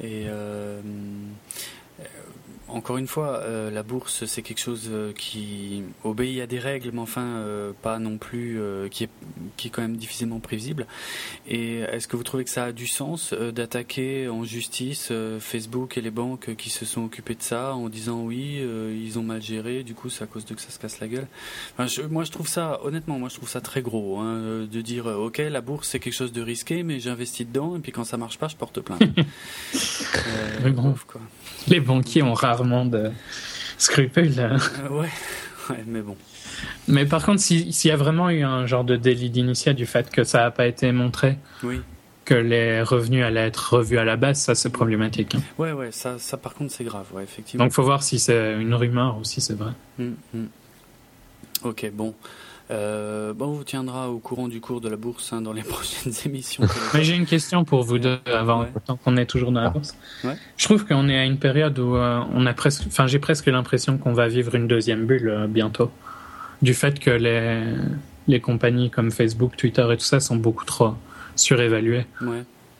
[0.00, 0.80] Et euh,
[2.72, 6.90] encore une fois, euh, la bourse, c'est quelque chose euh, qui obéit à des règles,
[6.92, 9.10] mais enfin, euh, pas non plus, qui, est,
[9.56, 10.86] qui est quand même difficilement prévisible.
[11.46, 16.00] Et est-ce que vous trouvez que ça a du sens d'attaquer en justice Facebook et
[16.00, 19.82] les banques qui se sont occupés de ça en disant oui, ils ont mal géré,
[19.82, 21.26] du coup, c'est à cause de que ça se casse la gueule?
[21.78, 25.38] Moi, je trouve ça, honnêtement, moi, je trouve ça très gros, hein, de dire, ok,
[25.38, 28.38] la bourse, c'est quelque chose de risqué, mais j'investis dedans, et puis quand ça marche
[28.38, 29.02] pas, je porte plainte.
[31.06, 31.20] quoi.
[31.68, 33.10] Les banquiers ont rarement de
[33.78, 34.34] scrupules.
[34.38, 34.58] Euh,
[34.90, 35.08] ouais.
[35.86, 36.16] mais bon.
[36.88, 40.10] Mais par contre, s'il y a vraiment eu un genre de délit d'initiat du fait
[40.10, 41.80] que ça n'a pas été montré, oui.
[42.24, 45.34] que les revenus allaient être revus à la baisse, ça c'est problématique.
[45.34, 45.42] Hein.
[45.58, 47.64] Ouais, ouais, ça, ça par contre c'est grave, ouais, effectivement.
[47.64, 49.72] Donc il faut voir si c'est une rumeur ou si c'est vrai.
[49.98, 50.48] Hum, hum.
[51.64, 52.14] Ok, bon.
[52.70, 55.62] Euh, bon, on vous tiendra au courant du cours de la bourse hein, dans les
[55.74, 56.64] prochaines émissions.
[56.94, 58.66] Mais j'ai une question pour vous deux avant
[59.04, 59.96] qu'on est toujours dans la bourse.
[60.56, 63.46] Je trouve qu'on est à une période où euh, on a presque, enfin j'ai presque
[63.46, 65.90] l'impression qu'on va vivre une deuxième bulle euh, bientôt,
[66.62, 67.62] du fait que les
[68.28, 70.94] les compagnies comme Facebook, Twitter et tout ça sont beaucoup trop
[71.34, 72.06] surévaluées.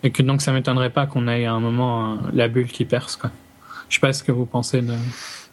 [0.05, 3.17] Et que donc ça m'étonnerait pas qu'on ait à un moment la bulle qui perce
[3.17, 3.31] quoi.
[3.89, 4.95] Je sais pas ce que vous pensez de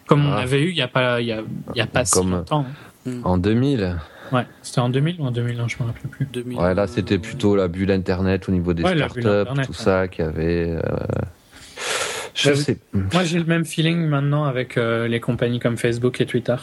[0.05, 0.41] comme on ah.
[0.41, 1.41] avait eu il y a pas il y a,
[1.75, 2.65] y a pas si longtemps.
[3.07, 3.21] Hein.
[3.23, 3.97] En 2000
[4.31, 6.25] Ouais, c'était en 2000 ou en 2001, je me rappelle plus.
[6.25, 10.21] 2000, ouais, là c'était plutôt la bulle internet au niveau des startups, tout ça qui
[10.21, 10.77] avait.
[10.83, 10.89] Euh...
[12.35, 12.77] Je sais.
[12.93, 16.55] Moi j'ai le même feeling maintenant avec euh, les compagnies comme Facebook et Twitter.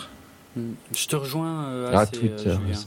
[0.57, 0.73] Hmm.
[0.95, 2.79] Je te rejoins euh, ah, assez, euh, Julien,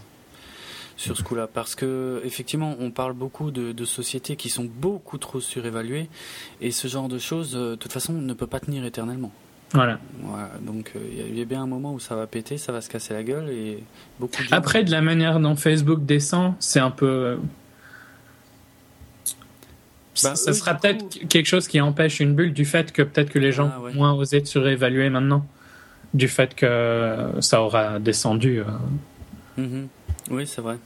[0.97, 5.17] sur ce coup-là parce que effectivement on parle beaucoup de, de, sociétés qui sont beaucoup
[5.17, 6.09] trop surévaluées
[6.61, 9.31] et ce genre de choses de toute façon ne peut pas tenir éternellement.
[9.73, 9.99] Voilà.
[10.61, 12.89] donc il euh, y a bien un moment où ça va péter, ça va se
[12.89, 13.83] casser la gueule et
[14.19, 14.41] beaucoup.
[14.41, 17.05] De Après, de la manière dont Facebook descend, c'est un peu.
[17.05, 17.37] Euh,
[20.23, 23.39] bah, ça sera peut-être quelque chose qui empêche une bulle du fait que peut-être que
[23.39, 25.45] les gens ah, moins osé de surévaluer maintenant,
[26.15, 28.61] du fait que ça aura descendu.
[28.61, 29.61] Euh.
[29.61, 29.87] Mm-hmm.
[30.31, 30.77] Oui, c'est vrai.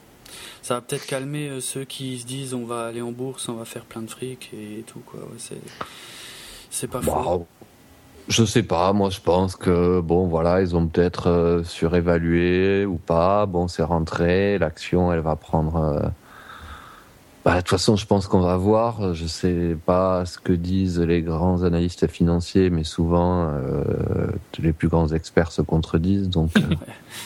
[0.61, 3.65] Ça va peut-être calmer ceux qui se disent on va aller en bourse, on va
[3.65, 5.19] faire plein de fric et tout quoi.
[6.69, 7.47] c'est pas faux.
[8.29, 12.97] Je sais pas, moi je pense que bon voilà, ils ont peut-être euh, surévalué ou
[12.97, 13.45] pas.
[13.45, 15.99] Bon, c'est rentré, l'action elle va prendre euh,
[17.45, 19.13] bah, de toute façon, je pense qu'on va voir.
[19.13, 23.83] Je sais pas ce que disent les grands analystes financiers, mais souvent euh,
[24.59, 26.61] les plus grands experts se contredisent, donc euh,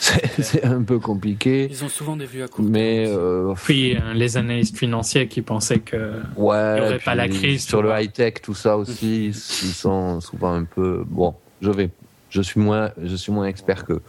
[0.40, 1.68] c'est un peu compliqué.
[1.70, 2.64] Ils ont souvent des vues à court.
[2.64, 7.14] Mais euh, puis euh, les analystes financiers qui pensaient que ouais, il n'y aurait pas
[7.14, 11.34] la crise sur le high tech, tout ça aussi, ils sont souvent un peu bon.
[11.60, 11.90] Je vais,
[12.30, 14.00] je suis moins, je suis moins expert que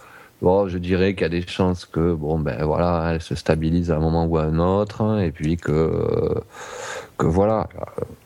[0.41, 3.91] bon, je dirais qu'il y a des chances que bon ben voilà, elle se stabilise
[3.91, 6.41] à un moment ou à un autre, hein, et puis que
[7.17, 7.67] que voilà,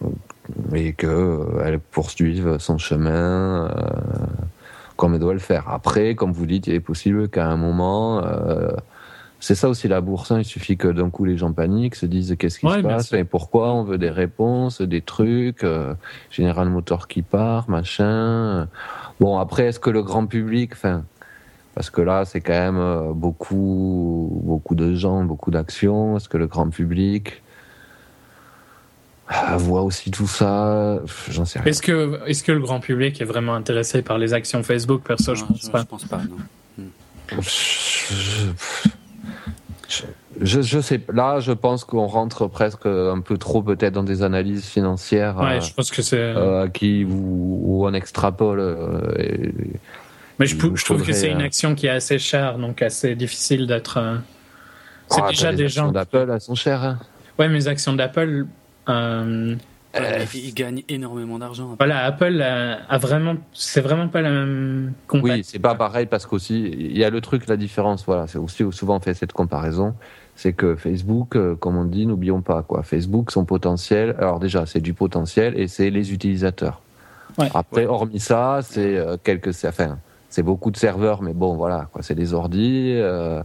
[0.03, 3.87] euh, et que euh, elle poursuive son chemin euh,
[4.97, 5.69] comme elle doit le faire.
[5.69, 8.21] Après, comme vous dites, il est possible qu'à un moment
[9.43, 10.31] c'est ça aussi la bourse.
[10.31, 10.39] Hein.
[10.39, 13.25] Il suffit que d'un coup les gens paniquent, se disent qu'est-ce qui se passe et
[13.25, 13.73] pourquoi.
[13.73, 15.65] On veut des réponses, des trucs.
[15.65, 15.95] Euh,
[16.29, 18.69] Général Motor qui part, machin.
[19.19, 21.03] Bon après, est-ce que le grand public, enfin,
[21.75, 26.17] parce que là, c'est quand même euh, beaucoup, beaucoup de gens, beaucoup d'actions.
[26.17, 27.41] Est-ce que le grand public
[29.31, 30.99] euh, voit aussi tout ça?
[31.29, 31.69] J'en sais rien.
[31.69, 35.01] Est-ce que, est-ce que le grand public est vraiment intéressé par les actions Facebook?
[35.03, 35.79] Perso, je pense pas.
[35.79, 36.37] Je pense pas, non.
[40.41, 41.01] Je, je, sais.
[41.11, 45.37] Là, je pense qu'on rentre presque un peu trop peut-être dans des analyses financières.
[45.37, 46.17] Ouais, je pense que c'est.
[46.17, 48.59] Euh, qui où, on extrapole.
[48.59, 49.51] Euh,
[50.39, 53.15] mais je, je trouve que c'est une euh, action qui est assez chère, donc assez
[53.15, 53.97] difficile d'être.
[53.97, 54.15] Euh,
[55.09, 55.91] c'est ah, déjà des gens.
[55.91, 56.83] Les actions d'Apple, elles sont chères.
[56.83, 56.99] Hein.
[57.37, 58.45] Ouais, mes actions d'Apple.
[58.89, 59.55] Euh...
[59.95, 61.75] Euh, ils gagnent énormément d'argent.
[61.77, 65.37] Voilà, Apple a, vraiment, c'est vraiment pas la même comparaison.
[65.37, 68.03] Oui, c'est pas pareil parce qu'aussi il y a le truc, la différence.
[68.03, 69.93] Voilà, c'est aussi souvent on fait cette comparaison,
[70.35, 72.81] c'est que Facebook, comme on dit, n'oublions pas quoi.
[72.81, 74.15] Facebook, son potentiel.
[74.17, 76.81] Alors déjà, c'est du potentiel et c'est les utilisateurs.
[77.37, 77.49] Ouais.
[77.53, 79.99] Après, hormis ça, c'est quelques, enfin,
[80.33, 82.01] c'est beaucoup de serveurs, mais bon, voilà, quoi.
[82.01, 83.43] C'est des ordis, euh,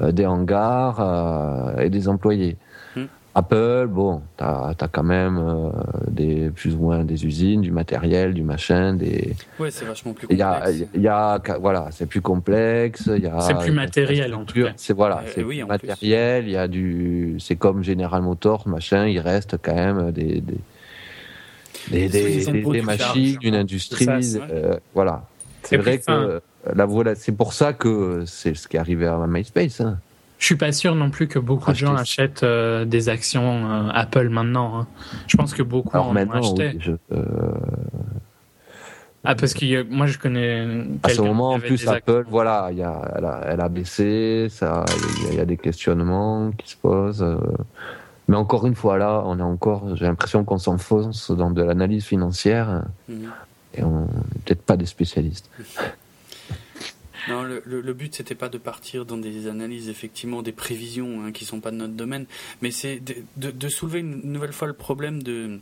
[0.00, 2.58] euh, des hangars euh, et des employés.
[2.94, 3.06] Hmm.
[3.34, 5.72] Apple, bon, t'as as quand même
[6.08, 9.34] des plus ou moins des usines, du matériel, du machin, des.
[9.58, 10.84] Ouais, c'est vachement plus complexe.
[10.92, 13.08] Il y a, voilà, c'est plus complexe.
[13.40, 14.72] C'est plus matériel en tout cas.
[14.76, 16.44] C'est voilà, c'est oui, matériel.
[16.46, 19.06] Il y a du, c'est comme General Motors, machin.
[19.06, 20.42] Il reste quand même des
[21.90, 24.38] des, des, des, machines, une industrie,
[24.92, 25.22] voilà.
[25.68, 26.40] C'est vrai que
[26.74, 29.80] la voilà, c'est pour ça que c'est ce qui est arrivé à MySpace.
[29.80, 29.98] Hein.
[30.38, 33.88] Je suis pas sûr non plus que beaucoup de gens achètent euh, des actions euh,
[33.92, 34.80] Apple maintenant.
[34.80, 34.86] Hein.
[35.28, 36.78] Je pense que beaucoup en ont acheté.
[37.12, 37.24] Euh,
[39.24, 40.86] Ah, parce que moi je connais.
[41.02, 44.48] À ce moment, en plus, Apple, voilà, y a, elle, a, elle a baissé,
[45.30, 47.22] il y, a des questionnements qui se posent.
[47.22, 47.38] Euh.
[48.28, 52.04] Mais encore une fois, là, on est encore, j'ai l'impression qu'on s'enfonce dans de l'analyse
[52.04, 53.30] financière mhm.
[53.76, 55.50] Et on n'est peut-être pas des spécialistes.
[57.28, 61.32] Non, le, le, but c'était pas de partir dans des analyses effectivement des prévisions hein,
[61.32, 62.26] qui sont pas de notre domaine,
[62.62, 65.58] mais c'est de, de, soulever une nouvelle fois le problème de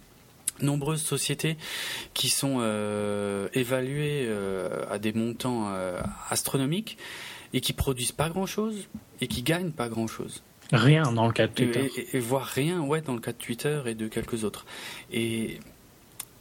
[0.60, 1.56] nombreuses sociétés
[2.12, 6.98] qui sont euh, évaluées euh, à des montants euh, astronomiques
[7.52, 8.88] et qui produisent pas grand chose
[9.20, 10.42] et qui gagnent pas grand chose.
[10.72, 11.90] Rien dans le cas de Twitter.
[12.12, 14.66] Et, voire rien, ouais, dans le cas de Twitter et de quelques autres.
[15.12, 15.60] Et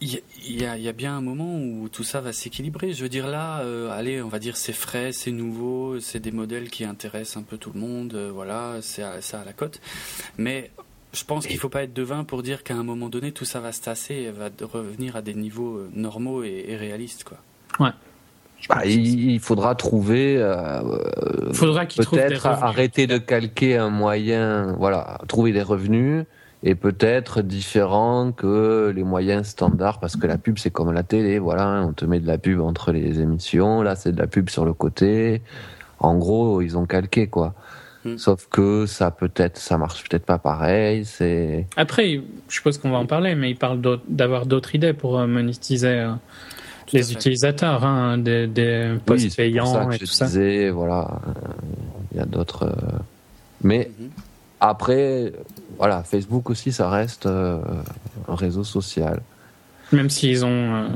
[0.03, 2.93] il y, a, y, a, bien un moment où tout ça va s'équilibrer.
[2.93, 6.69] Je veux dire là, allez, on va dire c'est frais, c'est nouveau, c'est des modèles
[6.69, 9.79] qui intéressent un peu tout le monde, voilà, c'est ça à la cote.
[10.37, 10.71] Mais
[11.13, 13.45] je pense qu'il ne faut pas être devin pour dire qu'à un moment donné, tout
[13.45, 17.23] ça va se tasser et va revenir à des niveaux euh, normaux et, réalistes.
[17.23, 17.37] Quoi.
[17.79, 17.91] Ouais.
[18.67, 20.37] Bah, il faudra trouver.
[20.37, 26.25] Euh, faudra peut-être arrêter de calquer un moyen, voilà, trouver des revenus
[26.63, 31.37] et peut-être différent que les moyens standards parce que la pub c'est comme la télé,
[31.37, 34.49] voilà, on te met de la pub entre les émissions, là c'est de la pub
[34.49, 35.41] sur le côté.
[35.99, 37.53] En gros, ils ont calqué quoi.
[38.05, 38.17] Hmm.
[38.17, 41.05] Sauf que ça peut-être, ça marche peut-être pas pareil.
[41.05, 45.19] C'est après, je suppose qu'on va en parler, mais il parle d'avoir d'autres idées pour
[45.19, 46.11] euh, monétiser euh,
[46.91, 50.25] les utilisateurs, hein, des, des posts payants et tout ça.
[50.25, 51.21] Disais, voilà,
[52.11, 52.65] il y a d'autres.
[52.65, 52.99] Euh,
[53.63, 54.09] mais mhm.
[54.59, 55.31] après,
[55.77, 59.21] voilà, Facebook aussi, ça reste un réseau social.
[59.91, 60.89] Même s'ils ont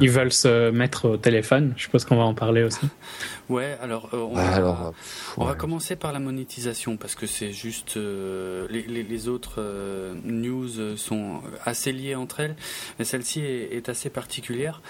[0.00, 1.72] ils veulent se mettre au téléphone.
[1.76, 2.86] Je suppose qu'on va en parler aussi.
[3.50, 4.94] Ouais, alors, euh, on, va, alors
[5.36, 9.56] on va commencer par la monétisation parce que c'est juste euh, les, les, les, autres
[9.58, 12.56] euh, news sont assez liées entre elles,
[12.98, 14.80] mais celle-ci est, est, assez particulière.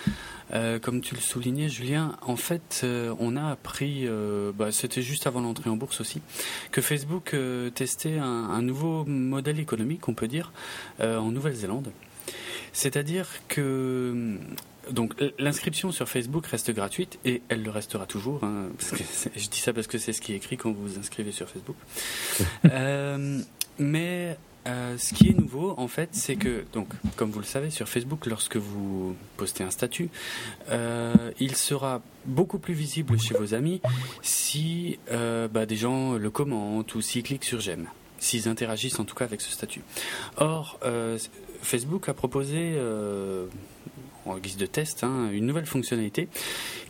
[0.82, 2.86] comme tu le soulignais, Julien, en fait,
[3.18, 4.06] on a appris,
[4.56, 6.20] bah, c'était juste avant l'entrée en bourse aussi,
[6.70, 7.34] que Facebook
[7.74, 10.52] testait un, un, nouveau modèle économique, on peut dire,
[11.00, 11.90] en Nouvelle-Zélande.
[12.72, 14.38] C'est-à-dire que
[14.90, 18.44] donc l'inscription sur Facebook reste gratuite et elle le restera toujours.
[18.44, 18.68] Hein,
[19.36, 21.48] je dis ça parce que c'est ce qui est écrit quand vous vous inscrivez sur
[21.48, 21.76] Facebook.
[22.66, 23.40] euh,
[23.78, 27.70] mais euh, ce qui est nouveau, en fait, c'est que, donc, comme vous le savez,
[27.70, 30.08] sur Facebook, lorsque vous postez un statut,
[30.70, 33.82] euh, il sera beaucoup plus visible chez vos amis
[34.22, 39.04] si euh, bah, des gens le commentent ou s'ils cliquent sur j'aime, s'ils interagissent en
[39.04, 39.82] tout cas avec ce statut.
[40.38, 41.18] Or, euh,
[41.64, 43.46] Facebook a proposé, euh,
[44.26, 46.28] en guise de test, hein, une nouvelle fonctionnalité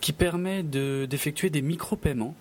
[0.01, 2.35] qui permet d'effectuer des micro-paiements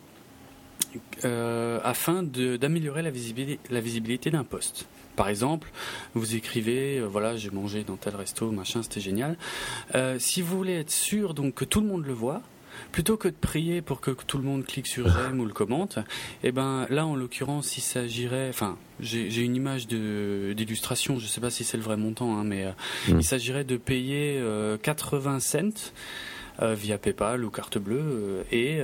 [1.26, 4.88] euh, afin d'améliorer la visibilité, d'un poste.
[5.16, 5.70] Par exemple,
[6.16, 9.38] vous écrivez, euh, voilà, j'ai mangé dans tel resto, machin, c'était génial.
[10.20, 12.42] si vous voulez être sûr donc que tout le monde le voit,
[12.92, 16.00] plutôt que de prier pour que tout le monde clique sur j'aime ou le commente,
[16.44, 21.42] eh ben là en l'occurrence il s'agirait, enfin j'ai une image d'illustration, je ne sais
[21.42, 22.72] pas si c'est le vrai montant, hein, mais euh,
[23.10, 23.20] hmm.
[23.20, 24.42] il s'agirait de payer
[24.82, 25.92] 80 euh, cents.
[26.62, 28.78] Euh, via PayPal ou carte bleue et,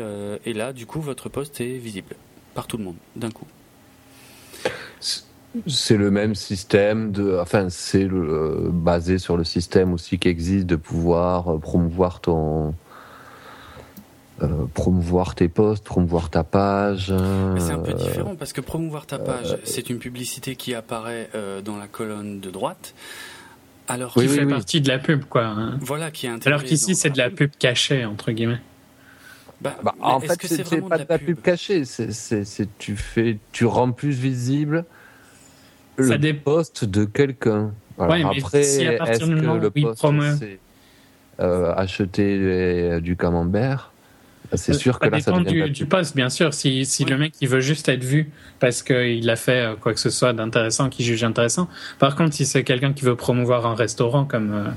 [0.43, 2.15] et là du coup votre poste est visible
[2.55, 3.45] par tout le monde d'un coup.
[5.67, 10.77] C'est le même système de, enfin c'est basé sur le système aussi qui existe de
[10.77, 12.73] pouvoir promouvoir ton
[14.41, 17.07] euh, promouvoir tes posts, promouvoir ta page.
[17.57, 20.73] c'est un peu euh, différent parce que promouvoir ta page, euh, c'est une publicité qui
[20.73, 21.29] apparaît
[21.65, 22.93] dans la colonne de droite.
[23.87, 25.45] Alors qui fait partie de la pub, quoi.
[25.45, 25.77] Hein.
[25.81, 28.61] Voilà, qui est Alors qu'ici, c'est de la pub cachée, entre guillemets.
[29.61, 31.83] Bah, bah en fait, c'est pas de la, pub, cachée.
[31.83, 34.85] C'est tu fais, tu rends plus visible
[35.97, 36.33] le des...
[36.33, 37.73] poste de quelqu'un.
[37.97, 40.05] Après, est-ce que le poste
[40.39, 40.59] c'est
[41.41, 43.91] acheter du camembert
[44.53, 46.53] c'est sûr que ça là, dépend du, du, poste, bien sûr.
[46.53, 49.93] Si, si le mec il veut juste être vu parce qu'il a fait euh, quoi
[49.93, 51.67] que ce soit d'intéressant qu'il juge intéressant.
[51.99, 54.69] Par contre, si c'est quelqu'un qui veut promouvoir un restaurant, comme euh,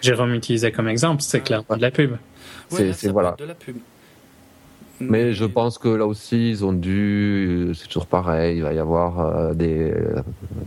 [0.00, 2.16] Jérôme utilisait comme exemple, c'est clairement de la pub.
[2.70, 3.34] c'est voilà.
[3.38, 3.76] De la pub.
[5.00, 7.72] Mais je pense que là aussi, ils ont dû.
[7.74, 8.58] C'est toujours pareil.
[8.58, 9.94] Il va y avoir euh, des,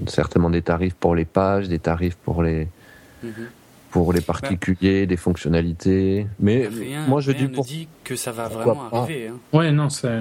[0.08, 2.68] certainement des tarifs pour les pages, des tarifs pour les,
[3.22, 3.32] mhm
[3.94, 6.26] pour les particuliers, des fonctionnalités.
[6.40, 6.68] Mais
[7.08, 7.64] moi, je dis pour...
[7.64, 9.28] dit que ça va vraiment arriver.
[9.28, 9.38] Hein.
[9.56, 10.20] Ouais, non, c'est.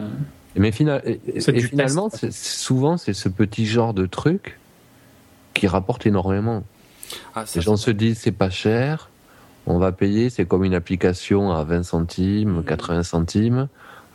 [0.57, 4.59] Mais finalement, souvent, c'est ce petit genre de truc
[5.55, 6.65] qui rapporte énormément.
[7.35, 9.09] Ah, les gens se disent c'est pas cher,
[9.67, 13.03] on va payer, c'est comme une application à 20 centimes, 80 mmh.
[13.05, 13.69] centimes.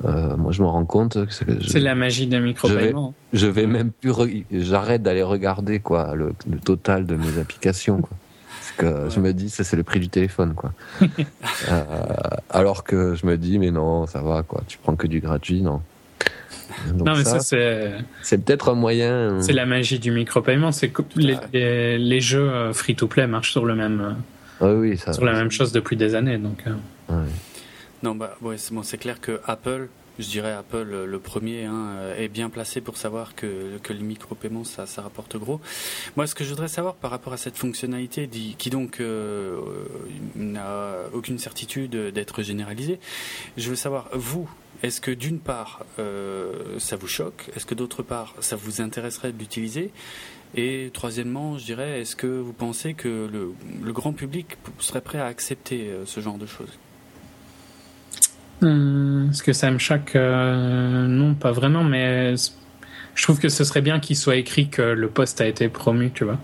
[0.06, 1.34] Euh, moi, je me rends compte que
[1.68, 2.94] c'est la magie des micro Je vais,
[3.34, 8.02] je vais même plus, j'arrête d'aller regarder quoi le, total de mes applications.
[8.02, 8.16] Quoi.
[8.78, 10.74] Que je me dis, ça c'est le prix du téléphone, quoi.
[11.70, 11.84] Euh,
[12.50, 14.62] alors que je me dis, mais non, ça va, quoi.
[14.68, 15.82] Tu prends que du gratuit, non.
[16.94, 17.94] non, mais ça, c'est.
[18.22, 19.42] C'est peut-être un moyen.
[19.42, 20.72] C'est la magie du micro-paiement.
[20.72, 24.18] C'est que les, les, jeux euh, free-to-play marchent sur le même.
[24.62, 26.64] oui, ça, sur la même chose depuis des années, donc.
[28.04, 29.88] Non, bah, ouais, c'est bon, clair que Apple
[30.20, 33.94] je dirais Apple euh, le premier hein, euh, est bien placé pour savoir que, que
[33.94, 35.60] les micro-paiements ça, ça rapporte gros.
[36.16, 39.60] Moi ce que je voudrais savoir par rapport à cette fonctionnalité qui donc euh,
[40.36, 43.00] n'a aucune certitude d'être généralisée,
[43.58, 44.50] je veux savoir vous
[44.84, 45.84] est-ce que d'une part
[46.78, 49.92] ça vous choque Est-ce que d'autre part ça vous intéresserait de l'utiliser?
[50.56, 55.26] Et troisièmement, je dirais, est-ce que vous pensez que le grand public serait prêt à
[55.26, 56.78] accepter ce genre de choses?
[58.62, 62.36] Hmm, est-ce que ça me choque euh, Non, pas vraiment, mais
[63.16, 66.12] je trouve que ce serait bien qu'il soit écrit que le poste a été promu,
[66.12, 66.40] tu vois.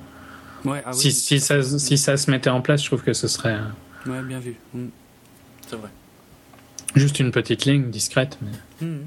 [0.65, 3.28] Ouais, ah si, si, ça, si ça se mettait en place, je trouve que ce
[3.28, 3.58] serait.
[4.06, 4.56] Ouais, bien vu.
[4.73, 4.88] Hmm.
[5.67, 5.89] C'est vrai.
[6.95, 8.38] Juste une petite ligne discrète.
[8.41, 8.88] Mais...
[8.88, 9.02] Hmm.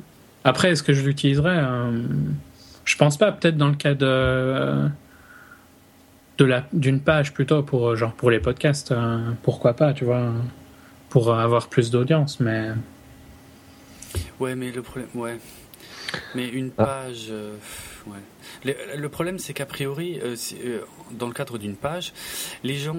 [0.44, 2.02] Après, est-ce que je l'utiliserais euh,
[2.84, 3.32] Je pense pas.
[3.32, 4.88] Peut-être dans le cas de
[6.38, 8.92] de la d'une page plutôt pour genre pour les podcasts.
[8.92, 10.32] Euh, pourquoi pas, tu vois,
[11.08, 12.70] pour avoir plus d'audience, mais.
[14.40, 15.38] Ouais, mais le problème, ouais.
[16.34, 16.84] Mais une ah.
[16.84, 17.54] page, euh,
[18.06, 18.74] ouais.
[18.96, 20.80] Le, problème, c'est qu'a priori, euh, euh,
[21.12, 22.12] dans le cadre d'une page,
[22.62, 22.96] les gens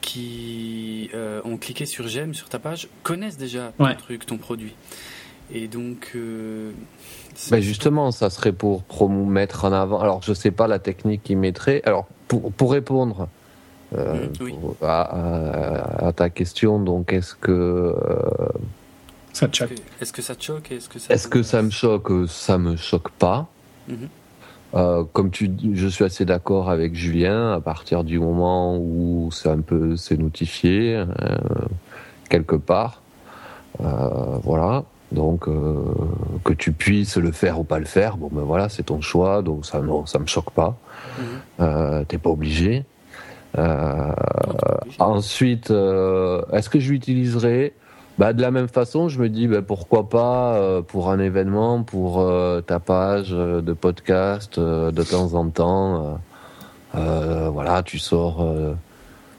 [0.00, 1.10] qui
[1.44, 4.74] ont cliqué sur j'aime sur ta page connaissent déjà ton truc, ton produit.
[5.52, 6.14] Et donc.
[7.50, 10.00] Ben justement, ça serait pour mettre en avant.
[10.00, 11.80] Alors, je sais pas la technique qu'ils mettraient.
[11.84, 13.28] Alors, pour, pour répondre
[13.92, 13.96] mm,
[14.82, 17.94] à, à, ta question, donc, est-ce que
[19.34, 21.70] ça te choque Est-ce que ça te choque Est-ce que ça, est que ça me
[21.70, 23.48] choque Ça me choque pas.
[23.88, 24.08] Mhm.
[24.74, 29.48] Euh, comme tu je suis assez d'accord avec Julien, à partir du moment où c'est
[29.48, 31.06] un peu c'est notifié euh,
[32.28, 33.02] quelque part,
[33.80, 34.84] euh, voilà.
[35.12, 39.00] Donc que tu puisses le faire ou pas le faire, bon ben voilà, c'est ton
[39.00, 40.76] choix, donc ça non, ça me choque pas.
[41.60, 42.04] Mhm.
[42.08, 42.84] T'es pas obligé.
[44.98, 47.74] ensuite, est-ce que je l'utiliserai?
[48.18, 51.82] Bah, de la même façon, je me dis bah, pourquoi pas euh, pour un événement,
[51.82, 56.20] pour euh, ta page euh, de podcast de temps en temps.
[56.92, 58.46] voilà, tu sors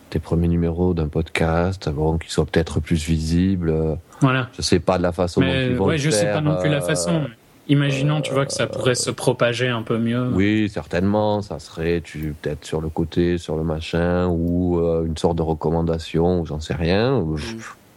[0.10, 3.98] tes premiers numéros d'un podcast, bon, qui soient peut-être plus visibles.
[4.20, 4.50] Voilà.
[4.58, 6.70] Je sais pas de la façon dont ils vont ouais, je sais pas non plus
[6.70, 7.24] la façon.
[7.68, 10.30] Imaginons, tu vois, que ça pourrait se propager un peu mieux.
[10.34, 11.42] Oui, certainement.
[11.42, 16.42] Ça serait, tu peut-être sur le côté, sur le machin, ou une sorte de recommandation,
[16.42, 17.22] ou j'en sais rien.
[17.22, 17.38] Mm.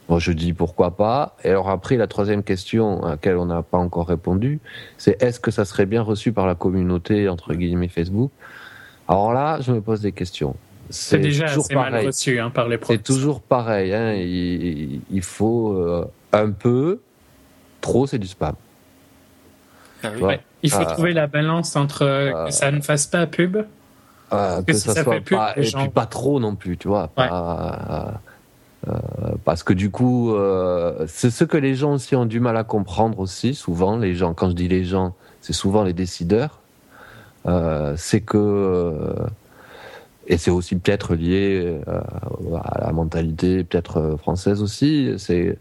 [0.09, 1.37] Moi, je dis pourquoi pas.
[1.45, 4.61] Et alors après, la troisième question à laquelle on n'a pas encore répondu,
[4.97, 8.31] c'est est-ce que ça serait bien reçu par la communauté, entre guillemets, Facebook?
[9.07, 10.57] Alors là, je me pose des questions.
[10.91, 13.93] C'est déjà assez mal reçu hein, par les C'est toujours pareil.
[13.93, 14.15] Hein.
[14.15, 17.01] Il, faut euh, un peu,
[17.83, 18.55] trop, c'est du spam.
[20.03, 20.11] Ah
[20.63, 20.87] il faut ah.
[20.87, 23.59] trouver la balance entre euh, que ça ne fasse pas pub,
[24.31, 27.09] que, ça, soit pas, et puis pas trop non plus, tu vois.
[27.09, 28.28] Pas, euh,
[29.45, 32.65] parce que du coup, euh, c'est ce que les gens aussi ont du mal à
[32.65, 36.61] comprendre aussi, souvent, les gens, quand je dis les gens, c'est souvent les décideurs,
[37.47, 39.15] euh, c'est que,
[40.27, 45.59] et c'est aussi peut-être lié à la mentalité peut-être française aussi, c'est,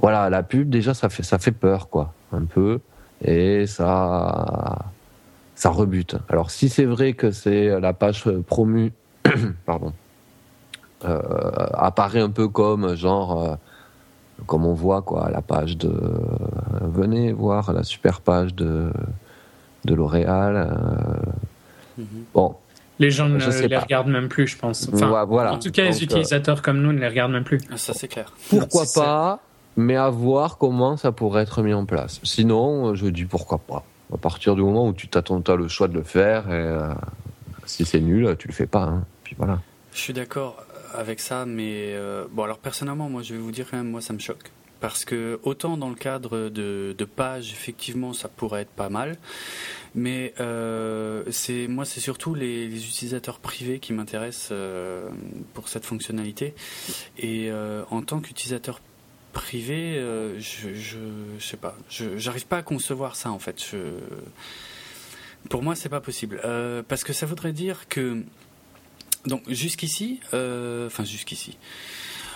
[0.00, 2.80] voilà, la pub, déjà, ça fait, ça fait peur, quoi, un peu,
[3.24, 4.86] et ça,
[5.54, 6.16] ça rebute.
[6.28, 8.92] Alors, si c'est vrai que c'est la page promue,
[9.66, 10.05] pardon, euh,
[11.02, 13.54] apparaît un peu comme genre euh,
[14.46, 15.92] comme on voit quoi la page de
[16.80, 18.90] venez voir la super page de
[19.84, 22.24] de L'Oréal euh, mhm.
[22.34, 22.56] bon
[22.98, 24.88] les gens ne les regardent même plus, je pense.
[24.88, 25.52] voilà.
[25.52, 27.60] En tout cas, les utilisateurs comme nous ne les regardent même plus.
[27.70, 28.32] Ah, ça, c'est clair.
[28.48, 29.40] Pourquoi pas,
[29.76, 32.20] mais à voir comment ça pourrait être mis en place.
[32.22, 33.84] Sinon, je dis pourquoi pas.
[34.14, 36.74] À partir du moment où tu t'attends, as le choix de le faire, et
[37.66, 38.84] si c'est nul, tu le fais pas.
[38.84, 39.04] Hein.
[39.24, 39.60] Puis voilà.
[39.92, 40.56] Je suis d'accord
[40.96, 44.00] avec ça, mais euh, bon, alors personnellement, moi, je vais vous dire quand même, moi,
[44.00, 44.50] ça me choque.
[44.80, 49.16] Parce que autant dans le cadre de, de pages, effectivement, ça pourrait être pas mal,
[49.94, 55.08] mais euh, c'est moi, c'est surtout les, utilisateurs privés qui m'intéressent euh,
[55.54, 56.54] pour cette fonctionnalité.
[57.18, 57.50] Et
[57.90, 58.80] en tant qu'utilisateur
[59.32, 59.94] privé,
[60.38, 60.98] je, je,
[61.40, 63.64] sais pas, je j'arrive pas à concevoir ça en fait.
[63.70, 63.78] Je,
[65.48, 66.38] pour moi, c'est pas possible,
[66.86, 68.24] parce que ça voudrait dire que
[69.26, 71.56] donc jusqu'ici, euh, enfin jusqu'ici,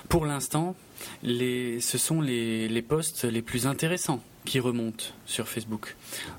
[0.08, 0.74] pour l'instant,
[1.22, 5.96] les, ce sont les, les posts les plus intéressants qui remontent sur Facebook.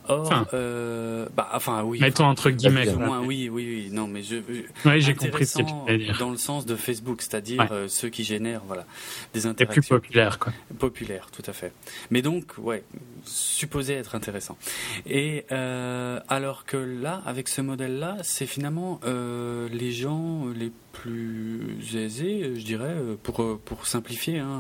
[0.07, 1.99] Or, enfin, euh, bah, enfin oui.
[1.99, 2.91] Mettons entre guillemets.
[2.95, 3.89] Moins, oui, oui, oui.
[3.91, 4.38] Non, mais je.
[4.86, 6.18] Oui, j'ai compris ce que tu dire.
[6.18, 8.88] Dans le sens de Facebook, c'est-à-dire euh, ceux qui génèrent, voilà,
[9.36, 9.82] des interactions.
[9.82, 10.51] Les plus populaires, quoi.
[10.80, 11.72] Populaires, tout à fait.
[12.09, 12.84] Mais donc, ouais,
[13.24, 14.57] supposé être intéressant.
[15.05, 22.53] Et euh, alors que là, avec ce modèle-là, c'est finalement les gens les plus aisés,
[22.55, 24.51] je dirais, pour pour simplifier, hein,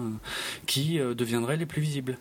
[0.65, 2.17] qui euh, deviendraient les plus visibles.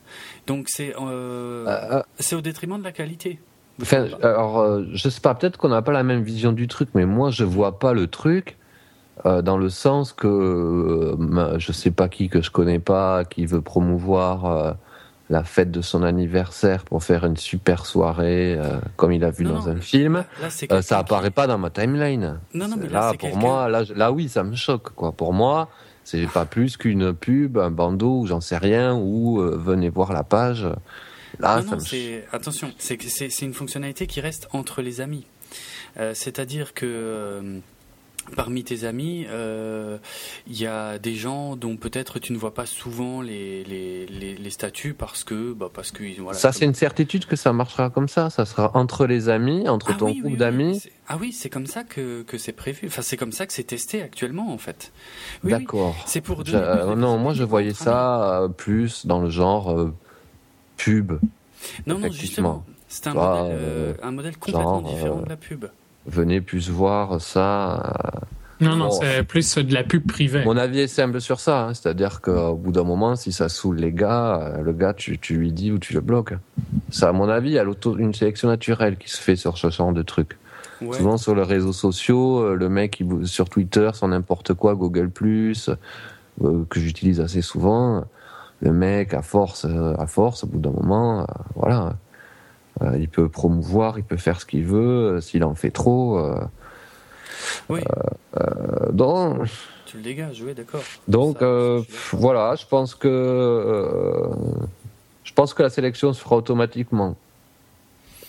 [0.46, 3.40] Donc c'est euh, euh, c'est au détriment de la qualité.
[3.80, 7.06] Enfin, alors, je sais pas, peut-être qu'on n'a pas la même vision du truc, mais
[7.06, 8.58] moi, je vois pas le truc
[9.24, 11.16] dans le sens que
[11.56, 14.76] je sais pas qui que je connais pas, qui veut promouvoir
[15.30, 18.58] la fête de son anniversaire pour faire une super soirée,
[18.96, 20.24] comme il a vu dans un film,
[20.82, 22.38] ça apparaît pas dans ma timeline.
[22.52, 25.12] Non, là, pour moi, là, là, oui, ça me choque, quoi.
[25.12, 25.70] Pour moi,
[26.10, 30.12] c'est pas plus qu'une pub, un bandeau ou j'en sais rien, ou euh, venez voir
[30.12, 30.66] la page.
[31.38, 31.78] Là, non,
[32.32, 35.24] attention, c'est une fonctionnalité qui reste entre les amis.
[35.98, 37.58] Euh, c'est-à-dire que euh,
[38.30, 39.26] parmi tes amis,
[40.46, 44.50] il y a des gens dont peut-être tu ne vois pas souvent les, les, les,
[44.50, 48.08] statuts parce que bah parce que voilà, ça c'est une certitude que ça marchera comme
[48.08, 51.66] ça ça sera entre les amis entre ah ton groupe d'amis ah oui, c'est comme
[51.66, 52.86] ça que, que c'est prévu.
[52.86, 54.92] Enfin, c'est comme ça que c'est testé actuellement, en fait.
[55.42, 55.96] D'accord.
[56.06, 56.44] C'est pour.
[56.44, 59.92] non, moi je voyais ça euh, plus dans le genre euh,
[60.76, 61.14] pub.
[61.84, 62.64] Non, non, justement.
[62.86, 65.66] C'est un, modèle, euh, un modèle complètement différent de la pub.
[66.06, 67.92] Venez plus voir ça.
[68.60, 70.44] Non, non, c'est plus de la pub privée.
[70.44, 71.66] Mon avis est simple sur ça.
[71.66, 71.74] Hein.
[71.74, 75.52] C'est-à-dire qu'au bout d'un moment, si ça saoule les gars, le gars, tu, tu lui
[75.52, 76.34] dis ou tu le bloques.
[76.90, 77.64] Ça, à mon avis, il y a
[77.98, 80.36] une sélection naturelle qui se fait sur ce genre de trucs.
[80.92, 86.64] Souvent sur les réseaux sociaux, euh, le mec sur Twitter, sur n'importe quoi, Google euh,
[86.70, 88.04] que j'utilise assez souvent,
[88.62, 91.96] le mec à force, euh, à force, au bout d'un moment, voilà,
[92.98, 95.20] il peut promouvoir, il peut faire ce qu'il veut.
[95.20, 96.20] S'il en fait trop,
[97.68, 97.80] oui.
[98.92, 99.48] donc,
[99.86, 100.82] tu le dégages, oui, d'accord.
[101.08, 101.42] Donc
[102.12, 104.28] voilà, je pense que
[105.24, 107.16] je pense que la sélection se fera automatiquement.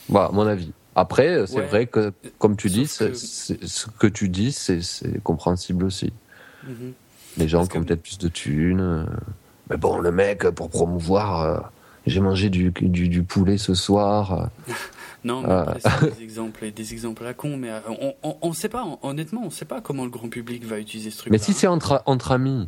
[0.10, 0.72] Voilà, mon avis.
[0.95, 6.12] Après, c'est vrai que, comme tu dis, ce que tu dis, c'est compréhensible aussi.
[6.68, 6.93] Mhm.
[7.38, 8.82] Les gens qui ont peut-être plus de thunes.
[8.82, 9.06] Euh,
[9.70, 11.60] mais bon, le mec, pour promouvoir, euh,
[12.08, 14.49] j'ai mangé du, du, poulet ce soir.
[15.24, 18.86] non, mais c'est des exemples, des exemples à con, mais euh, on ne sait pas,
[19.02, 21.32] honnêtement, on ne sait pas comment le grand public va utiliser ce truc.
[21.32, 22.68] Mais si c'est entre, entre amis,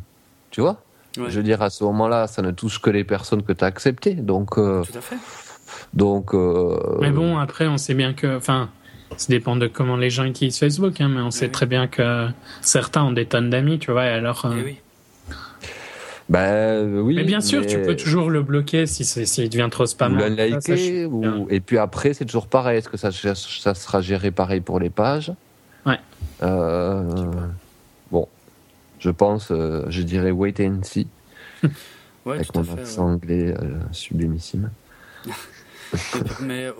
[0.50, 0.82] tu vois?
[1.16, 3.68] Je veux dire, à ce moment-là, ça ne touche que les personnes que tu as
[3.68, 4.14] acceptées.
[4.14, 5.16] Donc, Tout à fait.
[5.92, 6.34] Donc.
[6.34, 8.70] Euh, mais bon, après, on sait bien que, enfin,
[9.16, 12.28] ça dépend de comment les gens utilisent Facebook, hein, mais on sait très bien que
[12.60, 14.46] certains ont des tonnes d'amis, tu vois, et alors.
[14.46, 14.76] Euh, eh oui.
[16.28, 17.16] Bah oui.
[17.16, 20.14] Mais bien sûr, tu peux toujours le bloquer si s'il devient trop spam.
[20.14, 21.46] Ou le liker, ou...
[21.50, 22.78] et puis après, c'est toujours pareil.
[22.78, 25.32] Est-ce que ça, ça sera géré pareil pour les pages?
[25.84, 25.98] Ouais.
[26.42, 27.02] Euh,
[28.10, 28.26] bon,
[28.98, 31.06] je pense, je dirais wait and see.
[32.24, 33.54] ouais, avec tout mon accent anglais
[33.92, 34.70] sublimissime.
[36.40, 36.72] mais euh,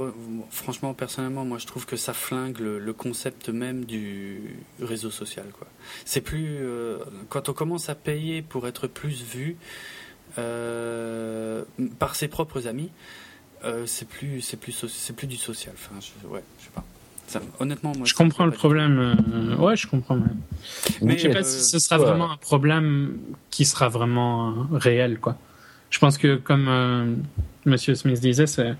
[0.51, 5.47] franchement, personnellement, moi je trouve que ça flingue le, concept même du réseau social.
[5.59, 5.67] Quoi.
[6.05, 6.59] C'est plus.
[6.61, 6.99] Euh,
[7.29, 9.57] quand on commence à payer pour être plus vu
[10.39, 11.65] euh,
[11.99, 12.91] par ses propres amis,
[13.87, 15.75] c'est plus, c'est plus, c'est plus du social.
[15.75, 16.85] Enfin, je, ouais, je sais pas.
[17.59, 19.57] honnêtement, moi, je comprends le problème.
[19.59, 20.19] ouais, je comprends.
[21.01, 23.19] Mais, je sais pas si ce sera vraiment un problème
[23.51, 25.39] qui sera vraiment réel, quoi.
[25.89, 27.25] Je pense que, comme
[27.65, 28.75] Monsieur Smith disait, c'est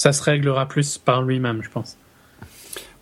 [0.00, 1.98] ça se réglera plus par lui-même, je pense.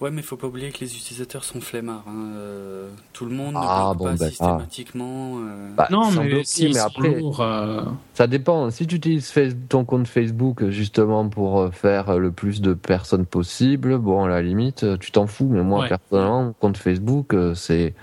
[0.00, 2.02] Ouais, mais il faut pas oublier que les utilisateurs sont flemmards.
[2.08, 2.32] Hein.
[2.34, 4.28] Euh, tout le monde ne ah, pas ben, ah.
[4.28, 5.38] systématiquement.
[5.38, 5.70] Euh.
[5.76, 7.82] Bah, non, mais, si, mais après, euh,
[8.14, 8.70] ça dépend.
[8.70, 9.32] Si tu utilises
[9.68, 14.84] ton compte Facebook justement pour faire le plus de personnes possible, bon, à la limite,
[14.98, 15.48] tu t'en fous.
[15.48, 17.94] Mais moi, personnellement, mon compte Facebook, c'est,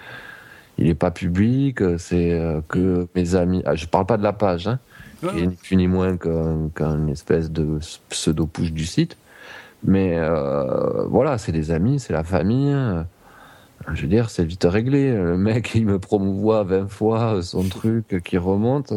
[0.77, 1.81] il est pas public.
[1.97, 2.39] C'est
[2.69, 3.61] que mes amis.
[3.65, 4.67] Ah, je parle pas de la page.
[4.67, 4.79] Hein
[5.31, 9.17] qui est ni plus ni moins qu'une espèce de pseudo-push du site.
[9.83, 12.75] Mais euh, voilà, c'est des amis, c'est la famille.
[13.93, 15.11] Je veux dire, c'est vite réglé.
[15.11, 18.93] Le mec, il me promouvoit 20 fois son truc qui remonte.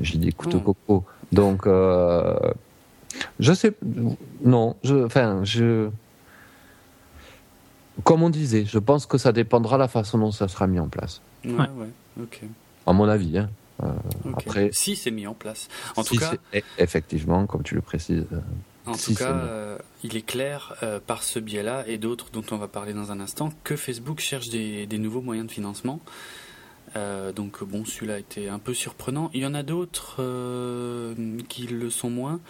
[0.00, 0.60] J'ai dit, écoute, hmm.
[0.60, 1.04] coco.
[1.32, 2.36] Donc, euh,
[3.40, 3.72] je sais.
[4.44, 5.04] Non, je.
[5.04, 5.88] Enfin, je.
[8.04, 10.80] Comme on disait, je pense que ça dépendra de la façon dont ça sera mis
[10.80, 11.20] en place.
[11.44, 12.42] Ouais, ouais, ok.
[12.86, 13.50] À mon avis, hein.
[13.82, 13.88] Euh,
[14.36, 15.68] après, si c'est mis en place.
[15.96, 18.26] En tout cas, e- effectivement, comme tu le précises.
[18.32, 18.40] Euh,
[18.86, 20.74] en tout cas, euh, il est clair
[21.06, 24.48] par ce biais-là et d'autres dont on va parler dans un instant que Facebook cherche
[24.48, 26.00] des, nouveaux moyens de financement.
[26.96, 29.30] donc bon, celui-là a été un peu surprenant.
[29.34, 30.16] Il y en a d'autres
[31.48, 32.40] qui le sont moins,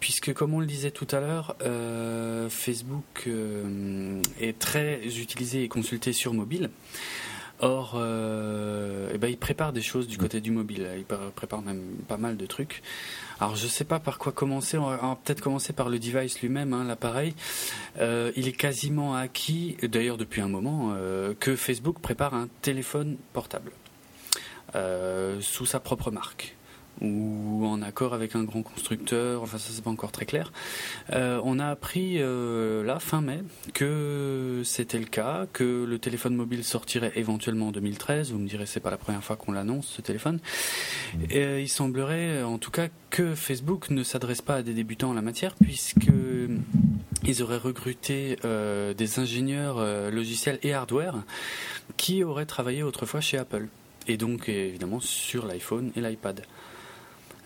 [0.00, 1.56] puisque comme on le disait tout à l'heure,
[2.50, 3.26] Facebook
[4.38, 6.68] est très utilisé et consulté sur mobile.
[7.60, 10.88] Or, euh, eh ben, il prépare des choses du côté du mobile.
[10.96, 12.82] Il prépare même pas mal de trucs.
[13.40, 14.76] Alors, je sais pas par quoi commencer.
[14.76, 17.34] On va peut-être commencer par le device lui-même, hein, l'appareil.
[18.00, 23.16] Euh, il est quasiment acquis, d'ailleurs depuis un moment, euh, que Facebook prépare un téléphone
[23.32, 23.70] portable
[25.40, 26.56] sous sa propre marque
[27.00, 30.52] ou en accord avec un grand constructeur, enfin ça c'est pas encore très clair.
[31.12, 33.40] Euh, on a appris euh, là fin mai
[33.72, 38.32] que c'était le cas, que le téléphone mobile sortirait éventuellement en 2013.
[38.32, 40.38] Vous me direz c'est pas la première fois qu'on l'annonce ce téléphone.
[41.14, 41.18] Mmh.
[41.30, 45.10] Et, euh, il semblerait en tout cas que Facebook ne s'adresse pas à des débutants
[45.10, 46.10] en la matière puisque
[47.24, 49.78] ils auraient recruté des ingénieurs
[50.10, 51.22] logiciels et hardware
[51.96, 53.68] qui auraient travaillé autrefois chez Apple
[54.08, 56.44] et donc évidemment sur l'iPhone et l'iPad.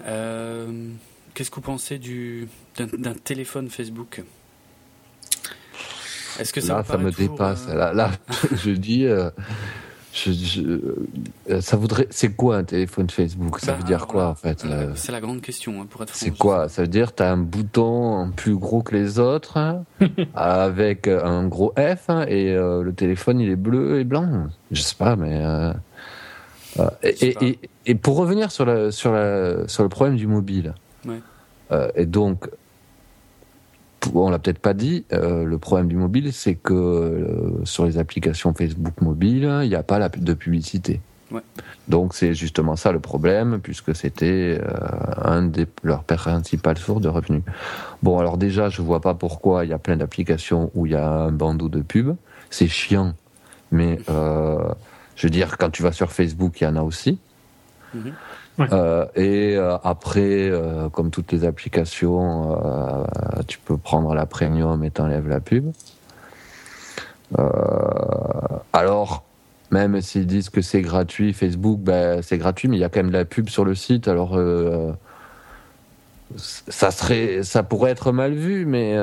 [0.07, 0.91] Euh,
[1.35, 4.23] qu'est-ce que vous pensez du, d'un, téléphone Facebook?
[6.39, 7.67] Est-ce que ça, là, ça me dépasse.
[7.69, 8.11] Euh, là, là
[8.53, 9.07] je dis.
[9.07, 9.31] Euh,
[11.61, 12.07] ça voudrait.
[12.11, 13.59] C'est quoi un téléphone Facebook?
[13.61, 16.37] Ça veut dire bah, quoi en fait C'est la grande question, hein, pour être C'est
[16.37, 16.69] quoi?
[16.69, 19.85] Ça veut dire tu as un bouton plus gros que les autres, hein,
[20.35, 24.49] avec un gros F, hein, et le téléphone il est bleu et blanc.
[24.71, 25.43] Je sais pas, mais.
[27.03, 30.75] Et, et, pour revenir sur, la, sur, la, sur le problème du mobile,
[31.71, 32.49] euh, et donc,
[34.15, 37.99] on l'a peut-être pas dit, euh, le problème du mobile, c'est que euh, sur les
[37.99, 41.01] applications Facebook mobile, il n'y a pas de publicité.
[41.89, 44.59] Donc c'est justement ça le problème, puisque c'était
[45.23, 47.43] un des leurs principales sources de revenus.
[48.03, 50.95] Bon, alors déjà, je vois pas pourquoi il y a plein d'applications où il y
[50.95, 52.17] a un bandeau de pub.
[52.49, 53.13] C'est chiant,
[53.71, 53.99] mais
[55.19, 57.19] je veux dire, quand tu vas sur Facebook, il y en a aussi.
[57.93, 58.13] Mhm.
[58.73, 62.57] Euh, et euh, après, euh, comme toutes les applications,
[63.49, 65.73] tu peux prendre la premium et t'enlèves la pub.
[68.73, 69.25] alors,
[69.73, 73.01] même s'ils disent que c'est gratuit, Facebook, ben, c'est gratuit, mais il y a quand
[73.01, 74.07] même de la pub sur le site.
[74.07, 74.39] Alors,
[76.37, 78.97] ça serait, ça pourrait être mal vu, mais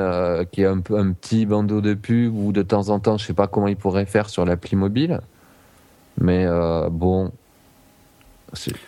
[0.53, 3.25] qu'il y ait un, un petit bandeau de pub ou de temps en temps, je
[3.25, 5.19] sais pas comment ils pourraient faire sur l'appli mobile.
[6.17, 7.31] Mais euh, bon,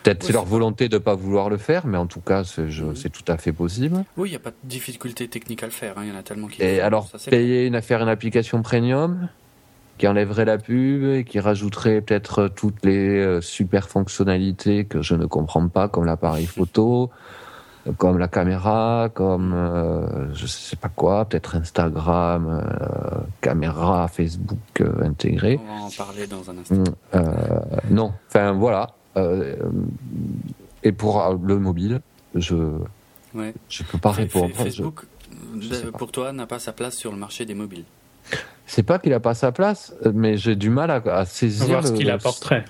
[0.02, 3.10] peut-être c'est leur volonté de ne pas vouloir le faire, mais en tout cas, c'est
[3.10, 4.04] tout à fait possible.
[4.16, 5.98] Oui, il n'y a pas de difficulté technique à le faire.
[5.98, 6.62] Hein, il y en a tellement qui.
[6.62, 9.28] Et alors, payer une affaire, une application premium
[9.98, 15.14] qui enlèverait la pub et qui rajouterait peut-être toutes les euh, super fonctionnalités que je
[15.14, 17.10] ne comprends pas, comme l'appareil photo,
[17.96, 25.04] comme la caméra, comme euh, je sais pas quoi, peut-être Instagram, euh, caméra, Facebook euh,
[25.04, 25.58] intégré.
[25.62, 26.74] On va en parler dans un instant.
[26.74, 28.90] Mm, non, enfin voilà.
[30.82, 32.00] et pour le mobile,
[32.34, 32.56] je
[33.34, 33.54] ouais.
[33.68, 34.54] je peux pas répondre.
[34.54, 35.06] Facebook,
[35.98, 37.84] pour toi, n'a pas sa place sur le marché des mobiles.
[38.66, 42.10] C'est pas qu'il a pas sa place, mais j'ai du mal à, saisir ce qu'il
[42.10, 42.64] apporterait.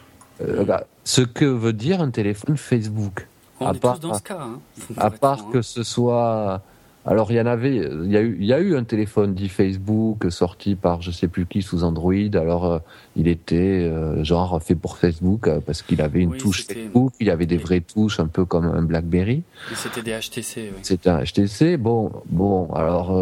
[0.65, 3.28] Bah, ce que veut dire un téléphone Facebook
[3.61, 4.41] à part, dans ce cas.
[4.41, 4.61] Hein.
[4.97, 6.63] À part que ce soit.
[7.07, 9.33] Alors il y en avait, il y a eu, il y a eu un téléphone
[9.33, 12.35] dit Facebook sorti par je sais plus qui sous Android.
[12.35, 12.79] Alors euh,
[13.17, 17.29] il était euh, genre fait pour Facebook euh, parce qu'il avait une touche Facebook, il
[17.29, 19.43] y avait des vraies touches un peu comme un BlackBerry.
[19.75, 20.71] C'était des HTC.
[20.75, 20.81] Oui.
[20.83, 21.79] C'était un HTC.
[21.79, 23.19] Bon, bon, alors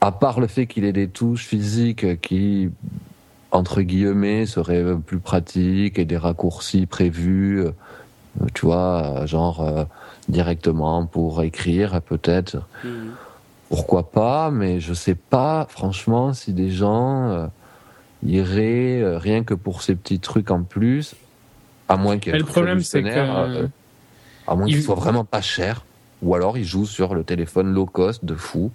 [0.00, 2.70] à part le fait qu'il ait des touches physiques qui
[3.50, 7.64] entre guillemets seraient plus pratiques et des raccourcis prévus
[8.54, 9.84] tu vois, genre euh,
[10.28, 12.58] directement pour écrire peut-être.
[12.84, 13.12] Mhm.
[13.68, 17.46] Pourquoi pas, mais je sais pas franchement si des gens euh,
[18.24, 21.14] iraient euh, rien que pour ces petits trucs en plus,
[21.88, 23.68] à moins qu'il le problème c'est que
[24.46, 25.84] à moins qu'il soit vraiment pas cher,
[26.22, 28.70] ou alors ils jouent sur le téléphone low cost de fou.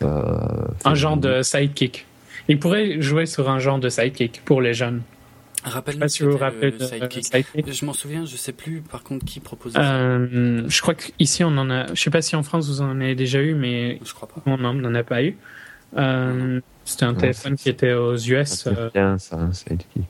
[0.00, 2.06] un genre de sidekick.
[2.46, 5.02] Ils pourraient jouer sur un genre de sidekick pour les jeunes.
[5.64, 7.72] Rappelle-moi si vous vous rappelez de Sidekick.
[7.72, 11.56] Je m'en souviens, je sais plus par contre qui proposait euh, Je crois qu'ici on
[11.56, 11.92] en a.
[11.94, 14.40] Je sais pas si en France vous en avez déjà eu, mais je crois pas.
[14.46, 15.36] on n'en a pas eu.
[15.96, 18.66] Euh, C'était un téléphone qui était aux US.
[18.66, 20.04] Euh, bien, ça, un Sidekick.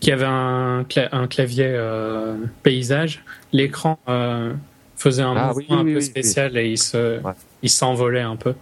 [0.00, 3.24] Qui avait un, un clavier euh, paysage.
[3.52, 4.52] L'écran euh,
[4.96, 7.20] faisait un ah mouvement un peu spécial et il se,
[7.62, 8.54] il s'envolait un peu.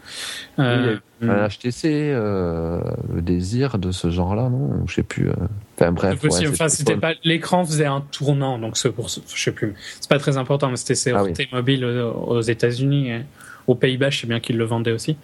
[0.58, 2.80] Euh, un HTC, euh,
[3.12, 4.86] le désir de ce genre-là, non?
[4.86, 5.28] Je sais plus.
[5.28, 5.34] Euh,
[5.76, 6.20] enfin bref.
[6.48, 9.74] enfin, c'était pas l'écran faisait un tournant, donc c'est pour, je sais plus.
[10.00, 13.12] C'est pas très important, mais c'était ah, mobile aux, États-Unis,
[13.66, 15.16] aux Pays-Bas, je sais bien qu'ils le vendaient aussi.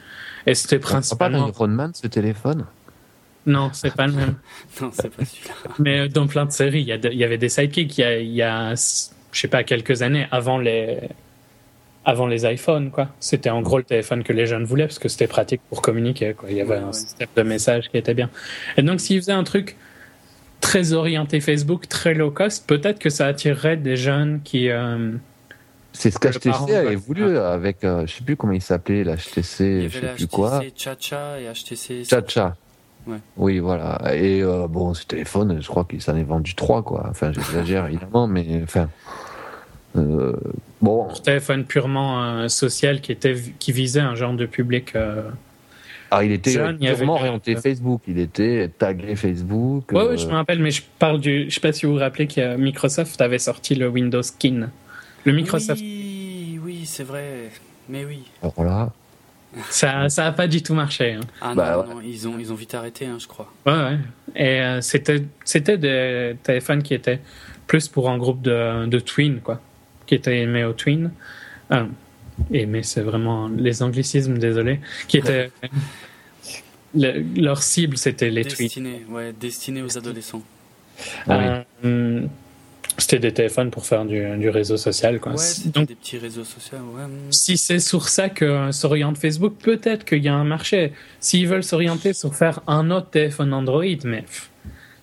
[0.47, 1.51] Et c'était principalement.
[1.51, 2.67] Pas Iron Man ce téléphone?
[3.47, 4.35] Non, c'est pas le même.
[4.81, 5.55] non, c'est pas celui-là.
[5.79, 8.43] Mais dans plein de séries, il y, avait des sidekicks il y a, il y
[8.43, 10.99] a, je sais pas, quelques années avant les,
[12.05, 13.09] avant les iPhones, quoi.
[13.19, 16.35] C'était en gros le téléphone que les jeunes voulaient parce que c'était pratique pour communiquer,
[16.35, 16.51] quoi.
[16.51, 18.31] Il y avait un système de message qui était bien.
[18.77, 19.77] Et donc, s'ils faisaient un truc
[20.61, 24.71] très orienté Facebook, très low cost, peut-être que ça attirerait des jeunes qui.
[24.71, 25.13] Euh,
[25.93, 30.01] c'est ce qu'HTC avait voulu avec, euh, je sais plus comment il s'appelait, l'HTC, je
[30.01, 30.63] sais plus quoi.
[30.77, 32.05] Chacha et HTC.
[32.05, 32.57] Chacha.
[33.07, 33.17] Ouais.
[33.37, 34.15] Oui, voilà.
[34.15, 37.07] Et euh, bon, ce téléphone, je crois qu'il s'en est vendu trois, quoi.
[37.11, 38.89] Enfin, j'exagère évidemment, mais enfin.
[39.97, 40.37] Euh,
[40.81, 41.09] bon.
[41.11, 44.95] Un téléphone purement social qui était qui visait un genre de public.
[46.11, 48.03] Ah, il était purement orienté Facebook.
[48.09, 49.85] Il était tagué Facebook.
[49.93, 51.49] Oui, ouais, je me rappelle, mais je parle du.
[51.49, 54.71] Je sais pas si vous vous rappelez que Microsoft avait sorti le Windows Skin.
[55.25, 55.81] Le Microsoft.
[55.81, 57.51] Oui, oui, c'est vrai.
[57.89, 58.25] Mais oui.
[58.43, 58.93] Alors là.
[59.69, 61.15] Ça, ça a pas du tout marché.
[61.15, 61.21] Hein.
[61.41, 63.53] Ah bah, non, ils ont, ils ont vite arrêté, hein, je crois.
[63.67, 63.99] Ouais, ouais.
[64.37, 67.19] Et euh, c'était, c'était des téléphones qui étaient
[67.67, 69.61] plus pour un groupe de, de twin, quoi,
[70.07, 71.11] qui étaient aimés au twin.
[72.41, 75.51] Ah, aimés, c'est vraiment les anglicismes, désolé, qui étaient
[76.95, 80.43] leur cible, c'était les destiné, Ouais, destiné aux adolescents.
[81.29, 82.27] Euh,
[82.99, 85.21] c'était des téléphones pour faire du, du réseau social.
[85.21, 85.33] Quoi.
[85.33, 86.79] Ouais, Donc, des petits réseaux sociaux.
[86.95, 87.05] Ouais.
[87.31, 90.93] Si c'est sur ça que s'oriente Facebook, peut-être qu'il y a un marché.
[91.21, 94.25] S'ils veulent s'orienter sur faire un autre téléphone Android, mais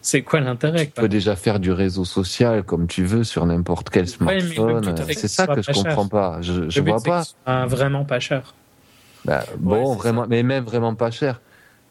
[0.02, 3.90] c'est quoi l'intérêt Tu peux déjà faire du réseau social comme tu veux sur n'importe
[3.90, 4.96] quel smartphone.
[5.08, 6.42] c'est ça que je comprends pas.
[6.42, 7.24] Je, je vois pas.
[7.66, 8.54] vraiment pas cher.
[9.26, 11.42] Bah, bon, vraiment, mais même vraiment pas cher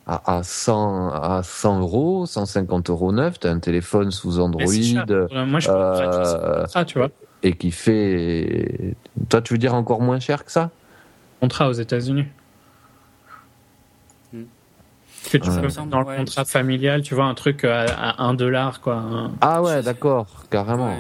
[0.07, 4.64] à, 100, à 100 euros, 150 euros neuf, tu as un téléphone sous Android.
[4.64, 7.11] Moi, je euh, ça, tu vois.
[7.42, 8.94] Et qui fait.
[9.28, 10.70] Toi, tu veux dire encore moins cher que ça?
[11.40, 12.24] Contrat aux États-Unis.
[15.31, 15.51] Que tu
[15.89, 19.31] dans le contrat familial, tu vois, un truc à, 1 dollar, quoi.
[19.41, 20.97] Ah ouais, d'accord, carrément.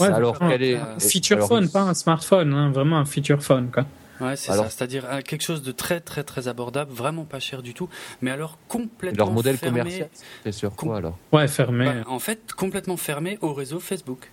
[0.00, 0.78] alors, quel est.
[0.98, 3.84] Feature phone, pas un smartphone, hein, vraiment un feature phone, quoi.
[4.20, 4.68] Ouais, c'est ça.
[4.68, 7.88] C'est-à-dire euh, quelque chose de très très très abordable, vraiment pas cher du tout,
[8.22, 10.08] mais alors complètement Leur modèle commercial,
[10.44, 11.86] c'est sur quoi alors Ouais, fermé.
[11.86, 14.30] Bah, en fait, complètement fermé au réseau Facebook.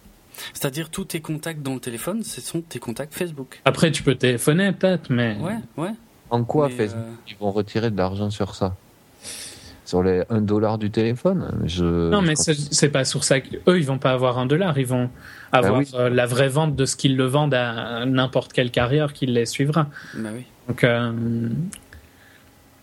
[0.54, 3.62] C'est-à-dire tous tes contacts dans le téléphone, ce sont tes contacts Facebook.
[3.66, 5.36] Après, tu peux téléphoner peut-être, mais.
[5.38, 5.92] Ouais, ouais.
[6.30, 8.76] En quoi Facebook euh, Ils vont retirer de l'argent sur ça?
[9.92, 11.52] Sur les 1 dollar du téléphone.
[11.66, 14.80] Je, non, mais c'est pas sur ça qu'eux, ils vont pas avoir un dollar.
[14.80, 15.10] Ils vont
[15.52, 19.12] avoir bah euh, la vraie vente de ce qu'ils le vendent à n'importe quel carrière
[19.12, 19.88] qui les suivra.
[20.16, 20.46] Bah oui.
[20.70, 21.12] Donc, euh,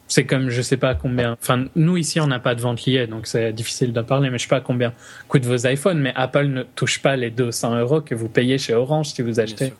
[0.09, 1.37] c'est comme je sais pas combien.
[1.41, 4.31] Enfin, nous ici, on n'a pas de vente liée, donc c'est difficile d'en parler.
[4.31, 4.93] Mais je sais pas combien
[5.29, 5.99] coûtent vos iPhones.
[5.99, 9.39] Mais Apple ne touche pas les 200 euros que vous payez chez Orange si vous
[9.39, 9.73] achetez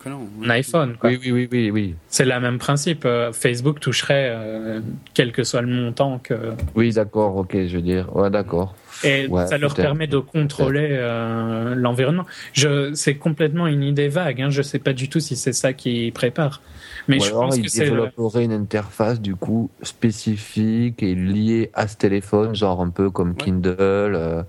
[0.45, 0.97] un iPhone.
[0.99, 1.11] Quoi.
[1.11, 3.05] Oui, oui, oui, oui, C'est le même principe.
[3.07, 4.81] Euh, Facebook toucherait euh,
[5.15, 6.35] quel que soit le montant que.
[6.75, 7.37] Oui, d'accord.
[7.37, 8.15] Ok, je veux dire.
[8.15, 8.75] Ouais, d'accord.
[9.05, 12.27] Et ça leur permet de contrôler euh, l'environnement.
[12.53, 14.43] Je, c'est complètement une idée vague.
[14.43, 14.51] Hein.
[14.51, 16.61] Je sais pas du tout si c'est ça qu'ils préparent.
[17.09, 22.55] Mais je pense que c'est une interface du coup spécifique et liée à ce téléphone,
[22.55, 23.77] genre un peu comme Kindle.
[23.79, 24.43] Euh,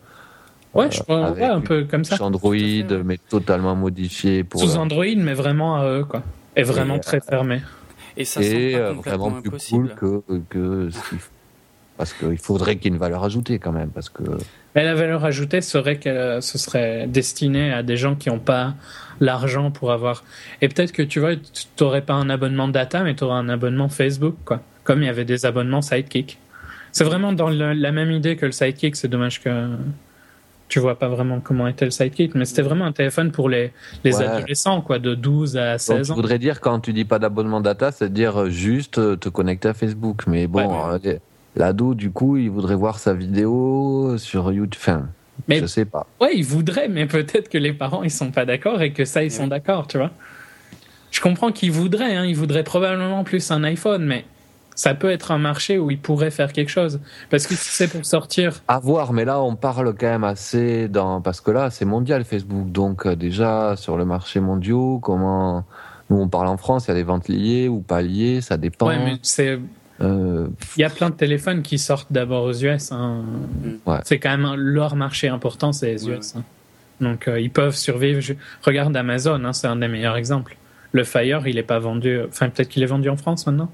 [0.73, 2.21] ouais, je crois, ouais, un peu comme ça.
[2.21, 4.61] Android, mais totalement modifié pour.
[4.61, 6.21] Sous Android, mais vraiment à eux, quoi.
[6.55, 7.61] Et vraiment et, très fermé.
[8.17, 10.89] Et ça et euh, vraiment plus cool que, que
[11.97, 14.23] parce qu'il faudrait qu'il y ait une valeur ajoutée quand même, parce que.
[14.75, 18.75] Mais la valeur ajoutée serait que ce serait destiné à des gens qui n'ont pas
[19.19, 20.23] l'argent pour avoir.
[20.61, 23.49] Et peut-être que tu vois, tu n'aurais pas un abonnement data, mais tu aurais un
[23.49, 24.61] abonnement Facebook, quoi.
[24.83, 26.39] Comme il y avait des abonnements Sidekick.
[26.91, 28.95] C'est vraiment dans la même idée que le Sidekick.
[28.95, 29.69] C'est dommage que
[30.67, 33.73] tu vois pas vraiment comment était le Sidekick, mais c'était vraiment un téléphone pour les,
[34.03, 36.03] les adolescents, quoi, de 12 à 16 Donc, ans.
[36.03, 39.73] Je voudrais dire, quand tu dis pas d'abonnement data, c'est dire juste te connecter à
[39.73, 40.23] Facebook.
[40.27, 41.17] Mais bon, euh,
[41.59, 44.79] l'ado, du coup, il voudrait voir sa vidéo sur YouTube.
[44.81, 45.09] Enfin,
[45.47, 46.07] mais, je sais pas.
[46.19, 49.23] Ouais, ils voudraient, mais peut-être que les parents ils sont pas d'accord et que ça
[49.23, 50.11] ils sont d'accord, tu vois.
[51.11, 54.25] Je comprends qu'ils voudraient, hein, ils voudraient probablement plus un iPhone, mais
[54.75, 56.99] ça peut être un marché où ils pourraient faire quelque chose.
[57.29, 58.61] Parce que si c'est pour sortir.
[58.67, 62.23] À voir, mais là on parle quand même assez dans parce que là c'est mondial
[62.23, 65.65] Facebook, donc euh, déjà sur le marché mondial, comment
[66.09, 68.57] nous on parle en France, il y a des ventes liées ou pas liées, ça
[68.57, 68.87] dépend.
[68.87, 69.59] Ouais, mais c'est
[70.01, 70.47] euh,
[70.77, 72.91] Il y a plein de téléphones qui sortent d'abord aux US.
[72.91, 73.23] Hein.
[74.03, 76.35] C'est quand même leur marché important, c'est les US.
[76.35, 76.43] Hein.
[77.01, 78.21] Donc euh, ils peuvent survivre.
[78.61, 80.57] Regarde Amazon, hein, c'est un des meilleurs exemples.
[80.91, 82.19] Le Fire, il n'est pas vendu.
[82.27, 83.69] Enfin, peut-être qu'il est vendu en France maintenant?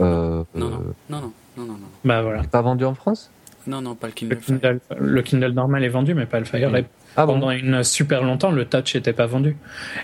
[0.00, 2.38] Euh, non, non, non, non, non, non, Bah voilà.
[2.38, 3.30] Il n'est pas vendu en France?
[3.66, 4.38] Non, non, pas le Kindle.
[4.98, 6.70] Le Kindle, normal est vendu, mais pas le Fire.
[7.16, 9.56] Ah Pendant une super longtemps, le touch n'était pas vendu.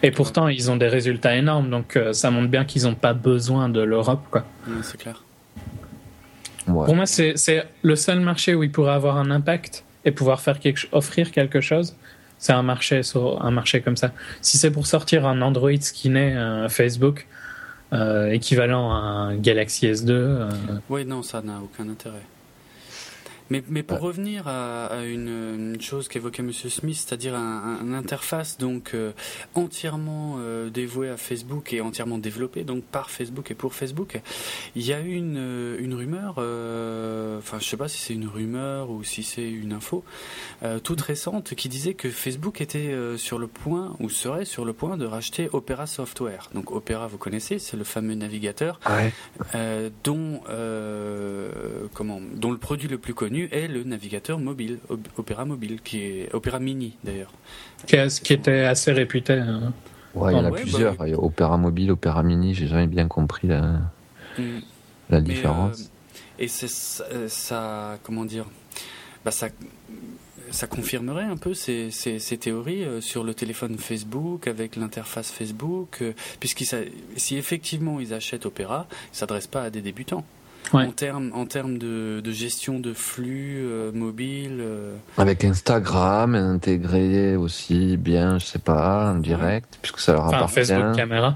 [0.02, 3.14] Et pourtant, ils ont des résultats énormes, donc euh, ça montre bien qu'ils n'ont pas
[3.14, 4.44] besoin de l'Europe, quoi.
[4.82, 5.24] c'est clair.
[6.66, 7.34] Pour moi, c'est
[7.82, 11.60] le seul marché où il pourrait avoir un impact et pouvoir faire quelque, offrir quelque
[11.60, 11.96] chose.
[12.38, 13.02] C'est un marché,
[13.40, 14.12] un marché comme ça.
[14.40, 17.26] Si c'est pour sortir un Android skinné un Facebook,
[17.92, 20.48] euh, équivalent à un Galaxy S2.
[20.88, 22.22] Oui, non, ça n'a aucun intérêt.
[23.50, 27.92] Mais, mais pour revenir à, à une, une, chose qu'évoquait Monsieur Smith, c'est-à-dire un, un,
[27.92, 29.12] interface donc euh,
[29.56, 34.20] entièrement euh, dévouée à Facebook et entièrement développée donc par Facebook et pour Facebook,
[34.76, 38.14] il y a eu une, euh, une rumeur, euh, enfin je sais pas si c'est
[38.14, 40.04] une rumeur ou si c'est une info
[40.84, 44.98] toute récente qui disait que Facebook était sur le point ou serait sur le point
[44.98, 46.50] de racheter Opera Software.
[46.54, 49.12] Donc Opera, vous connaissez, c'est le fameux navigateur ouais.
[50.04, 50.42] dont
[51.94, 54.78] comment dont le produit le plus connu est le navigateur mobile,
[55.16, 57.32] Opera Mobile, qui est Opera Mini d'ailleurs.
[57.86, 59.34] Qui, qui, était assez réputé.
[59.34, 59.72] Hein.
[60.14, 60.96] Ouais, il y en a plusieurs.
[60.96, 63.80] Bah y a Opera Mobile, Opera Mini, j'ai jamais bien compris la,
[64.38, 64.42] mm.
[65.10, 65.80] la différence.
[65.82, 66.70] Euh, et c'est
[67.28, 68.46] ça, comment dire,
[69.24, 69.48] bah ça,
[70.50, 75.30] ça confirmerait un peu ces, ces, ces théories euh, sur le téléphone Facebook avec l'interface
[75.30, 76.64] Facebook, euh, puisque
[77.16, 80.24] si effectivement ils achètent Opera, ils s'adressent pas à des débutants.
[80.72, 84.58] En termes en termes de, de, gestion de flux euh, mobile.
[84.60, 84.94] Euh.
[85.18, 90.54] Avec Instagram intégré aussi bien, je sais pas, en direct, puisque ça leur appartient.
[90.54, 91.34] Facebook caméra.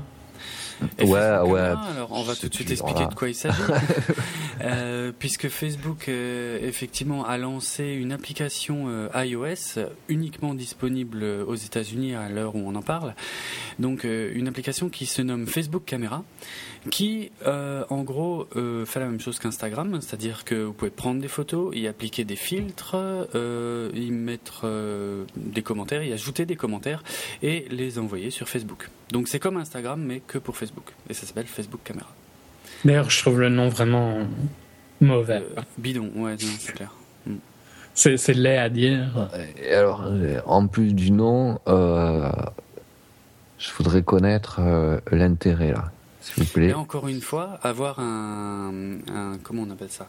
[0.98, 1.60] Ouais, ouais.
[1.60, 3.56] Alors, on va tout de suite expliquer de quoi il s'agit.
[4.60, 12.14] euh, puisque Facebook, euh, effectivement, a lancé une application euh, iOS uniquement disponible aux États-Unis
[12.14, 13.14] à l'heure où on en parle.
[13.78, 16.24] Donc, euh, une application qui se nomme Facebook Camera,
[16.90, 18.46] qui, en gros,
[18.86, 22.36] fait la même chose qu'Instagram, c'est-à-dire que vous pouvez prendre des photos, y appliquer des
[22.36, 22.96] filtres,
[23.34, 24.66] y mettre
[25.36, 27.02] des commentaires, y ajouter des commentaires
[27.42, 28.90] et les envoyer sur Facebook.
[29.10, 30.92] Donc, c'est comme Instagram, mais que pour Facebook.
[31.08, 32.08] Et ça s'appelle Facebook Camera.
[32.84, 34.26] D'ailleurs, je trouve le nom vraiment
[35.00, 35.42] mauvais.
[35.56, 36.92] Euh, bidon, ouais, c'est clair.
[37.26, 37.36] Mm.
[37.94, 39.30] C'est laid à dire.
[39.62, 40.10] Et alors,
[40.46, 42.30] en plus du nom, euh,
[43.58, 45.92] je voudrais connaître euh, l'intérêt là,
[46.24, 46.68] s'il vous plaît.
[46.68, 48.72] Et encore une fois, avoir un,
[49.12, 50.08] un comment on appelle ça,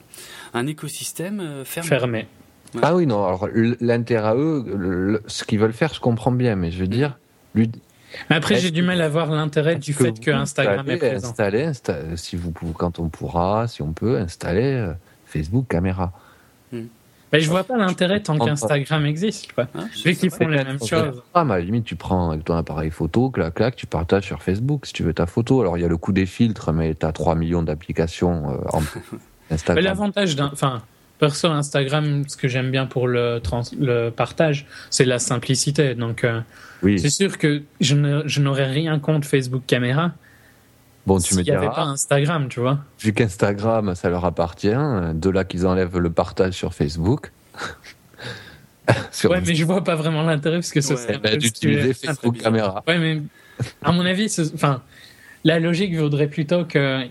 [0.54, 1.90] un écosystème fermé.
[1.90, 2.28] Fermé.
[2.74, 2.82] Ouais.
[2.84, 3.26] Ah oui, non.
[3.26, 3.48] Alors
[3.82, 7.18] l'intérêt à eux, le, ce qu'ils veulent faire, je comprends bien, mais je veux dire,
[7.54, 7.72] lui,
[8.30, 11.30] après, j'ai du mal à voir l'intérêt du fait que Instagram est présent.
[11.30, 11.72] Installer,
[12.16, 14.94] si vous, quand on pourra, si on peut, installer euh,
[15.26, 16.14] Facebook Caméra.
[17.36, 19.52] Mais je vois pas l'intérêt tant qu'Instagram existe.
[19.54, 19.68] Quoi.
[19.76, 21.22] Ah, Vu qu'ils font les mêmes choses.
[21.34, 24.42] Ah, à la limite, tu prends avec ton appareil photo, clac, clac, tu partages sur
[24.42, 25.62] Facebook si tu veux ta photo.
[25.62, 28.58] Alors, il y a le coût des filtres, mais tu as 3 millions d'applications euh,
[28.72, 28.82] en
[29.52, 29.84] Instagram.
[29.84, 30.50] L'avantage d'un.
[30.52, 30.82] Enfin,
[31.20, 33.42] Perso, Instagram, ce que j'aime bien pour le,
[33.80, 35.96] le partage, c'est la simplicité.
[35.96, 36.42] Donc, euh,
[36.84, 37.00] oui.
[37.00, 40.12] c'est sûr que je n'aurais rien contre Facebook Caméra.
[41.06, 41.58] Bon, tu me diras.
[41.58, 42.80] Il n'y avait pas Instagram, tu vois.
[43.00, 44.68] Vu qu'Instagram, ça leur appartient,
[45.14, 47.32] de là qu'ils enlèvent le partage sur Facebook.
[49.12, 52.38] sur ouais, mais je vois pas vraiment l'intérêt parce que ça ouais, bah, d'utiliser Facebook
[52.38, 52.84] Caméra.
[52.88, 53.22] Ouais, mais
[53.84, 54.82] à mon avis, enfin,
[55.44, 57.04] la logique voudrait plutôt que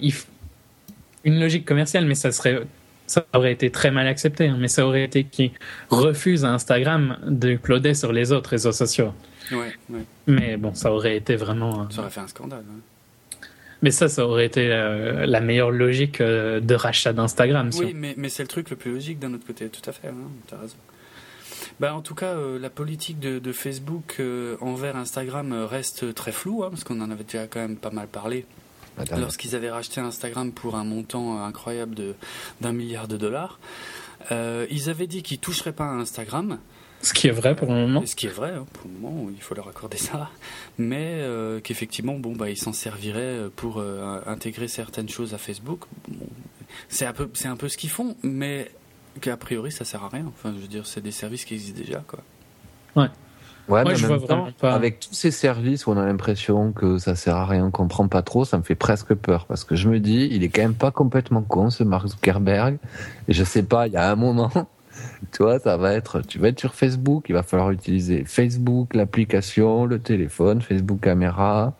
[1.24, 2.62] une logique commerciale, mais ça serait
[3.06, 5.52] ça aurait été très mal accepté, hein, mais ça aurait été qui
[5.90, 9.12] refuse à Instagram d'uploader sur les autres réseaux sociaux.
[9.52, 10.04] Ouais, ouais.
[10.26, 11.82] Mais bon, ça aurait été vraiment.
[11.82, 12.64] Euh, ça aurait fait un scandale.
[12.68, 12.80] Hein.
[13.84, 17.68] Mais ça, ça aurait été euh, la meilleure logique euh, de rachat d'Instagram.
[17.78, 20.08] Oui, mais, mais c'est le truc le plus logique d'un autre côté, tout à fait,
[20.08, 20.14] hein,
[20.48, 20.76] tu as raison.
[21.80, 26.32] Bah, en tout cas, euh, la politique de, de Facebook euh, envers Instagram reste très
[26.32, 28.46] floue, hein, parce qu'on en avait déjà quand même pas mal parlé
[29.18, 32.14] lorsqu'ils avaient racheté Instagram pour un montant incroyable de
[32.62, 33.58] d'un milliard de dollars.
[34.32, 36.58] Euh, ils avaient dit qu'ils toucheraient pas à Instagram.
[37.04, 38.02] Ce qui est vrai pour le moment.
[38.06, 40.30] Ce qui est vrai, hein, pour le moment, il faut leur accorder ça.
[40.78, 45.80] Mais euh, qu'effectivement, bon, bah, ils s'en serviraient pour euh, intégrer certaines choses à Facebook.
[46.08, 46.26] Bon,
[46.88, 48.70] c'est un peu, c'est un peu ce qu'ils font, mais
[49.20, 50.24] qu'a priori, ça sert à rien.
[50.26, 52.20] Enfin, je veux dire, c'est des services qui existent déjà, quoi.
[52.96, 53.08] Ouais.
[53.68, 54.74] Ouais, mais je vois temps, pas.
[54.74, 58.08] avec tous ces services où on a l'impression que ça sert à rien, qu'on prend
[58.08, 60.60] pas trop, ça me fait presque peur parce que je me dis, il est quand
[60.60, 62.76] même pas complètement con ce Mark Zuckerberg.
[63.28, 64.50] Et je sais pas, il y a un moment,
[65.32, 68.94] tu vois, ça va être, tu vas être sur Facebook, il va falloir utiliser Facebook,
[68.94, 71.74] l'application, le téléphone, Facebook caméra.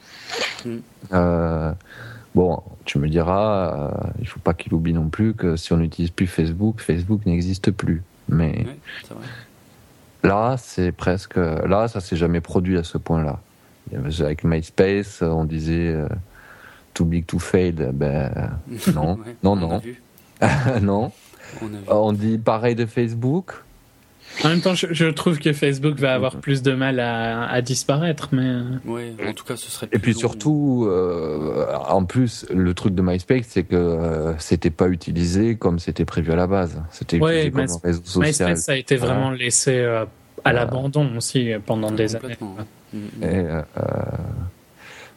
[0.65, 0.71] Mm.
[1.13, 1.73] Euh,
[2.35, 5.79] bon, tu me diras, euh, il faut pas qu'il oublie non plus que si on
[5.79, 8.03] n'utilise plus Facebook, Facebook n'existe plus.
[8.29, 9.17] Mais oui.
[10.25, 11.37] Là, c'est presque.
[11.37, 13.41] Là, ça s'est jamais produit à ce point-là.
[14.21, 16.09] Avec MySpace, on disait euh,
[16.95, 17.91] too big to fail.
[17.93, 18.33] Ben
[18.95, 19.83] non, ouais, non, non,
[20.81, 21.13] non.
[21.63, 23.55] On, on, dit pareil de Facebook.
[24.43, 28.43] En même temps, je, trouve que Facebook va avoir plus de mal à, disparaître, mais.
[28.43, 29.89] Euh, oui, en tout cas, ce serait.
[29.93, 34.89] Et puis surtout, euh, en plus, le truc de MySpace, c'est que euh, c'était pas
[34.89, 36.83] utilisé comme c'était prévu à la base.
[36.91, 38.51] C'était utilisé comme un réseau social.
[38.51, 39.85] MySpace a été vraiment laissé
[40.45, 42.37] à l'abandon aussi pendant des années.
[43.23, 43.45] Et,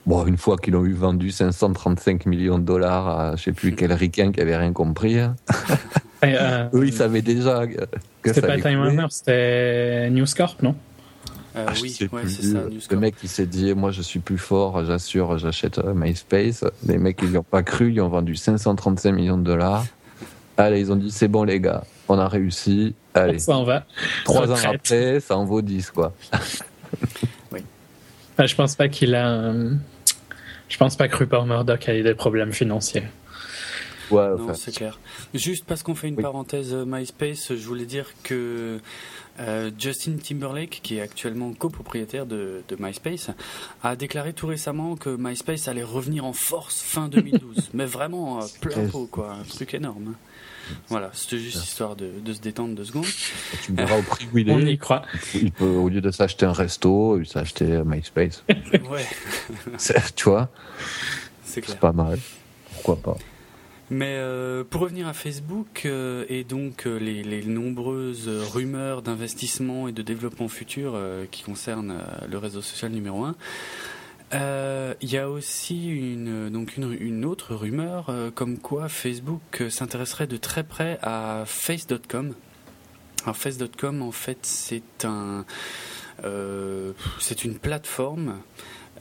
[0.08, 3.76] Bon, une fois qu'ils ont eu vendu 535 millions de dollars à je sais plus
[3.76, 5.18] quel ricain qui avait rien compris.
[6.22, 6.28] Hein.
[6.28, 10.76] Euh, Eux, ils savaient déjà que C'était pas Time Warner, c'était News Corp, non?
[11.56, 12.60] Euh, ah, oui, c'est ça.
[12.92, 16.64] Le mec qui s'est dit, moi je suis plus fort, j'assure, j'achète euh, MySpace.
[16.86, 19.86] Les mecs, ils n'y ont pas cru, ils ont vendu 535 millions de dollars.
[20.58, 22.94] Allez, ils ont dit, c'est bon les gars, on a réussi.
[23.14, 23.40] Allez.
[23.40, 23.86] Ça en va.
[24.24, 26.14] Trois ans après, ça en vaut 10, quoi.
[27.52, 27.62] oui.
[28.40, 29.54] je pense pas qu'il a.
[30.70, 33.04] Je pense pas que Rupert Murdoch ait des problèmes financiers.
[34.12, 35.00] Ouais, non, c'est clair.
[35.34, 38.80] Juste parce qu'on fait une parenthèse euh, MySpace, je voulais dire que
[39.40, 43.30] euh, Justin Timberlake, qui est actuellement copropriétaire de, de, MySpace,
[43.84, 47.70] a déclaré tout récemment que MySpace allait revenir en force fin 2012.
[47.74, 49.34] Mais vraiment, euh, plein pot, quoi.
[49.34, 50.16] Un truc énorme.
[50.90, 53.06] Voilà, c'était juste histoire de, de, se détendre deux secondes.
[53.64, 54.54] Tu me verras au prix où il est.
[54.54, 55.04] On y croit.
[55.34, 58.44] Il peut, au lieu de s'acheter un resto, il s'acheter MySpace.
[58.50, 59.06] ouais.
[60.16, 60.50] tu vois
[61.44, 62.20] C'est pas mal.
[62.74, 63.18] Pourquoi pas
[63.90, 69.94] mais euh, pour revenir à Facebook euh, et donc euh, les, nombreuses rumeurs d'investissement et
[69.94, 71.00] de développement futur
[71.32, 71.98] qui concernent
[72.30, 73.36] le réseau social numéro 1,
[75.02, 80.64] il y a aussi une, donc une autre rumeur comme quoi Facebook s'intéresserait de très
[80.64, 82.34] près à Face.com.
[83.24, 85.46] Alors Face.com en fait c'est un
[87.20, 88.40] c'est une plateforme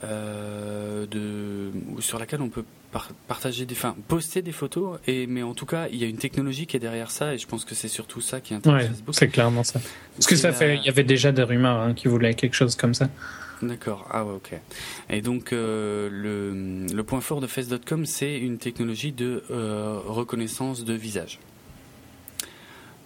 [0.01, 2.63] de, sur laquelle on peut
[3.27, 4.99] partager des, enfin, poster des photos.
[5.07, 7.37] Et mais en tout cas, il y a une technologie qui est derrière ça, et
[7.37, 9.15] je pense que c'est surtout ça qui intéresse Facebook.
[9.15, 9.79] C'est clairement ça.
[10.15, 12.75] Parce que ça fait, il y avait déjà des rumeurs hein, qui voulaient quelque chose
[12.75, 13.09] comme ça.
[13.61, 14.53] D'accord, ah ouais, ok.
[15.09, 20.85] Et donc euh, le, le, point fort de Face.com, c'est une technologie de euh, reconnaissance
[20.85, 21.39] de visage.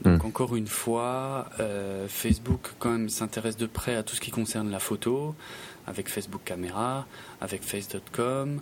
[0.01, 0.27] Donc hmm.
[0.27, 4.71] encore une fois, euh, Facebook quand même s'intéresse de près à tout ce qui concerne
[4.71, 5.35] la photo,
[5.87, 7.05] avec Facebook Caméra,
[7.39, 8.59] avec Face.com.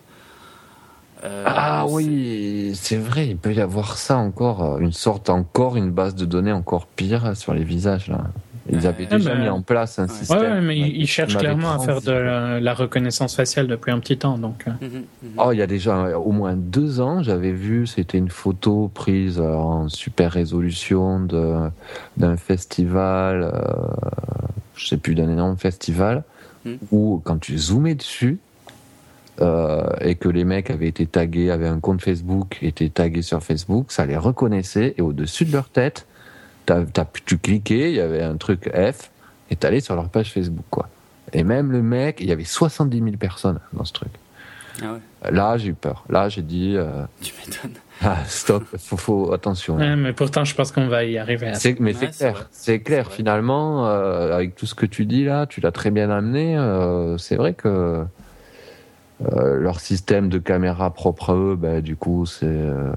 [1.24, 5.76] Euh, ah oui, c'est vrai, il peut y avoir ça encore, euh, une sorte encore,
[5.76, 8.24] une base de données encore pire sur les visages là.
[8.72, 10.40] Ils avaient déjà mis en place un système.
[10.40, 14.38] Ouais, mais ils cherchent clairement à faire de la, reconnaissance faciale depuis un petit temps.
[14.38, 14.64] Donc.
[14.66, 14.70] Euh.
[14.80, 14.88] Mhm,
[15.22, 15.30] mhm.
[15.38, 19.40] Oh, il y a déjà au moins deux ans, j'avais vu, c'était une photo prise
[19.40, 21.20] en super résolution
[22.16, 23.50] d'un festival, euh,
[24.76, 26.22] je sais plus d'un énorme festival,
[26.64, 26.78] mhm.
[26.92, 28.38] où quand tu zoomais dessus,
[29.40, 33.42] euh, et que les mecs avaient été tagués, avaient un compte Facebook, étaient tagués sur
[33.42, 36.06] Facebook, ça les reconnaissait et au-dessus de leur tête,
[36.68, 36.84] as,
[37.24, 39.10] tu cliquais, il y avait un truc F
[39.50, 40.88] et t'allais sur leur page Facebook quoi.
[41.32, 44.10] Et même le mec, il y avait 70 000 personnes dans ce truc.
[44.82, 45.30] Ah ouais.
[45.30, 46.04] Là, j'ai eu peur.
[46.08, 46.74] Là, j'ai dit.
[46.76, 47.74] Euh, tu m'étonnes.
[48.02, 49.76] Ah, stop, faut, faut attention.
[49.76, 51.52] mais pourtant, je pense qu'on va y arriver.
[51.80, 53.12] Mais c'est clair, c'est clair.
[53.12, 56.56] Finalement, euh, avec tout ce que tu dis là, tu l'as très bien amené.
[57.18, 58.02] c'est vrai que
[59.32, 62.90] euh, leur système de caméra propre à eux, bah, du coup, c'est euh,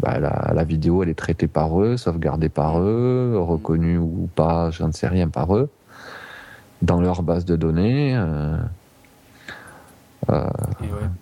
[0.00, 4.70] bah, la, la, vidéo, elle est traitée par eux, sauvegardée par eux, reconnue ou pas,
[4.70, 5.70] je ne sais rien par eux,
[6.82, 8.14] dans leur base de données.
[8.16, 8.56] Euh,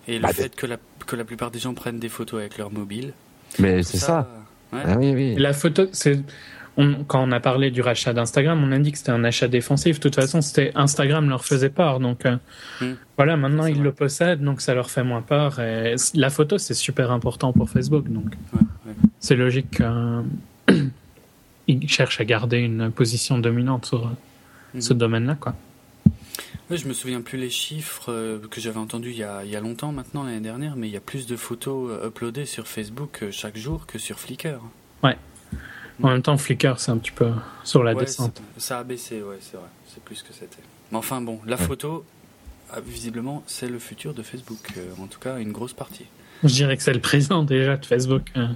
[0.07, 2.57] et, le bah, fait que la, que la plupart des gens prennent des photos avec
[2.57, 3.13] leur mobile.
[3.57, 4.27] Mais c'est ça.
[4.71, 5.35] Ah oui, oui.
[5.35, 6.19] La photo, c'est
[6.75, 9.97] quand on a parlé du rachat d'Instagram, on a dit que c'était un achat défensif.
[9.97, 11.99] De toute façon, c'était Instagram leur faisait peur.
[11.99, 12.37] Donc euh,
[12.81, 12.93] hmm.
[13.17, 15.59] voilà, maintenant ils le possèdent, donc ça leur fait moins peur.
[15.59, 18.09] Et la photo, c'est super important pour Facebook.
[18.09, 18.35] Donc
[19.19, 19.81] c'est logique
[21.67, 24.11] qu'ils cherchent à garder une position dominante sur
[24.73, 24.81] hmm.
[24.81, 25.35] ce domaine-là.
[25.35, 25.55] quoi.
[26.71, 29.51] Oui, je me souviens plus les chiffres euh, que j'avais entendus il y, a, il
[29.51, 32.45] y a longtemps maintenant, l'année dernière, mais il y a plus de photos euh, uploadées
[32.45, 34.59] sur Facebook chaque jour que sur Flickr.
[35.03, 35.17] Ouais.
[36.01, 37.31] En même temps, Flickr, c'est un petit peu
[37.63, 38.41] sur la descente.
[38.57, 39.67] Ça a baissé, ouais, c'est vrai.
[39.87, 40.63] C'est plus que c'était.
[40.91, 42.03] Mais enfin, bon, la photo,
[42.71, 44.59] ah, visiblement, c'est le futur de Facebook.
[44.77, 46.05] Euh, en tout cas, une grosse partie.
[46.43, 48.23] Je dirais que c'est le présent déjà de Facebook.
[48.35, 48.53] Hein,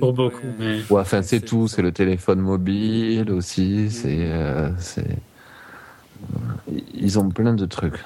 [0.00, 0.46] pour beaucoup.
[0.58, 0.80] mais...
[0.90, 1.68] enfin, c'est tout.
[1.68, 3.88] C'est le téléphone mobile aussi.
[3.88, 4.06] Mm.
[4.06, 5.18] Euh, c'est.
[6.94, 7.98] Ils ont plein de trucs.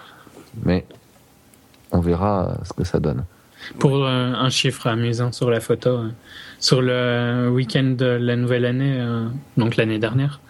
[0.64, 0.84] Mais
[1.90, 3.24] on verra ce que ça donne.
[3.78, 6.12] Pour euh, un chiffre amusant sur la photo, hein.
[6.58, 10.40] Sur le week-end de la nouvelle année, euh, donc l'année dernière,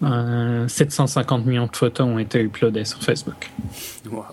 [0.00, 3.50] 750 euh, millions de photos ont été uploadées sur Facebook.
[4.10, 4.24] Waouh!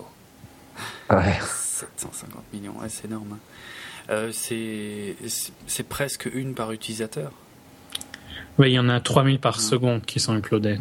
[1.10, 1.38] Ouais.
[1.42, 3.38] 750 millions, c'est énorme.
[4.08, 4.28] Hein.
[4.32, 7.32] c'est presque une par utilisateur.
[8.58, 10.78] Oui, il y en a 3000 par seconde qui sont uploadés.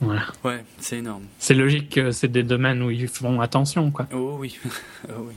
[0.00, 0.22] voilà.
[0.42, 1.24] Ouais, c'est énorme.
[1.38, 4.08] C'est logique que c'est des domaines où ils font attention, quoi.
[4.12, 4.58] Oh oui.
[5.08, 5.34] oh, oui.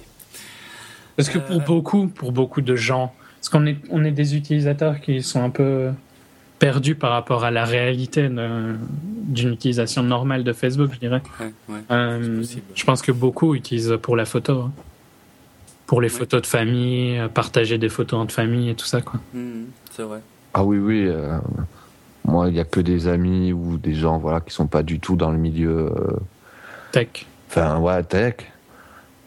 [1.16, 5.00] Parce que pour beaucoup, pour beaucoup de gens, parce qu'on est, on est des utilisateurs
[5.00, 5.92] qui sont un peu
[6.60, 11.22] perdus par rapport à la réalité d'une utilisation normale de Facebook, je dirais.
[11.92, 12.44] Euh,
[12.74, 14.62] je pense que beaucoup utilisent pour la photo.
[14.62, 14.72] Hein.
[15.86, 19.20] Pour les photos de famille, euh, partager des photos entre famille et tout ça, quoi.
[19.36, 20.20] Mmh, c'est vrai.
[20.56, 21.06] Ah oui, oui.
[21.06, 21.38] Euh,
[22.24, 25.00] moi, il n'y a que des amis ou des gens voilà, qui sont pas du
[25.00, 25.94] tout dans le milieu.
[26.92, 27.28] tech.
[27.50, 28.38] Enfin, ouais, tech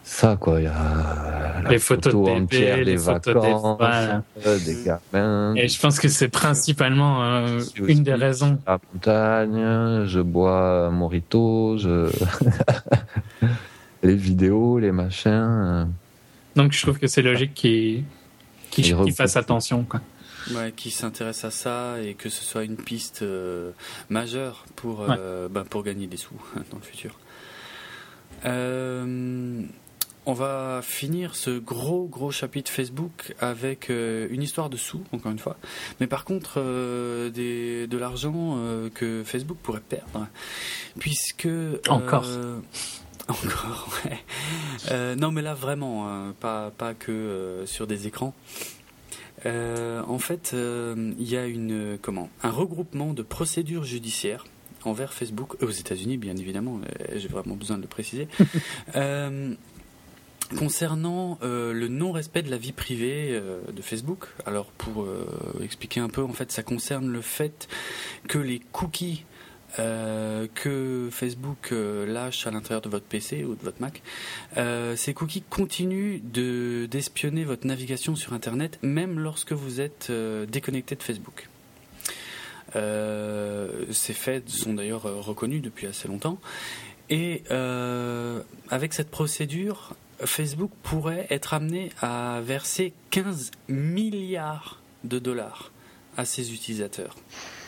[0.08, 0.60] ça quoi.
[0.60, 3.78] Il y a les photos photo de bébé, les photos vacances,
[4.36, 5.54] des, euh, des gamins.
[5.54, 8.58] Et je pense que c'est principalement euh, une des raisons.
[8.66, 12.10] la montagne je bois morito je
[14.02, 15.88] les vidéos les machins.
[16.56, 18.04] Donc je trouve que c'est logique qu'ils
[18.70, 20.00] qu fassent attention quoi.
[20.54, 23.72] Ouais, qui s'intéresse à ça et que ce soit une piste euh,
[24.08, 26.40] majeure pour, ben, pour gagner des sous
[26.70, 27.18] dans le futur.
[28.44, 29.62] Euh,
[30.28, 35.32] on va finir ce gros gros chapitre Facebook avec euh, une histoire de sous, encore
[35.32, 35.56] une fois.
[36.00, 40.28] Mais par contre, euh, de l'argent euh, que Facebook pourrait perdre,
[40.98, 41.48] puisque
[41.88, 42.26] encore.
[43.30, 45.16] Encore, ouais.
[45.16, 48.32] non, mais là vraiment, hein, pas pas que sur des écrans.
[49.44, 54.46] en fait, il y a une comment un regroupement de procédures judiciaires
[54.86, 56.80] envers Facebook aux États-Unis, bien évidemment.
[57.16, 58.28] J'ai vraiment besoin de le préciser.
[60.56, 65.26] Concernant euh, le non-respect de la vie privée euh, de Facebook, alors pour euh,
[65.62, 67.68] expliquer un peu, en fait, ça concerne le fait
[68.28, 69.24] que les cookies
[69.76, 74.02] que Facebook lâche à l'intérieur de votre PC ou de votre Mac,
[74.96, 80.10] ces cookies continuent de d'espionner votre navigation sur Internet, même lorsque vous êtes
[80.48, 81.48] déconnecté de Facebook.
[82.72, 86.40] ces faits sont d'ailleurs reconnus depuis assez longtemps.
[87.10, 87.44] Et
[88.70, 89.94] avec cette procédure,
[90.24, 95.70] Facebook pourrait être amené à verser 15 milliards de dollars
[96.16, 97.14] à ses utilisateurs,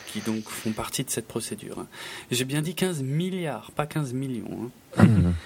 [0.09, 1.87] qui donc font partie de cette procédure.
[2.31, 4.71] J'ai bien dit 15 milliards, pas 15 millions.
[4.97, 5.05] Hein.
[5.05, 5.33] Mmh.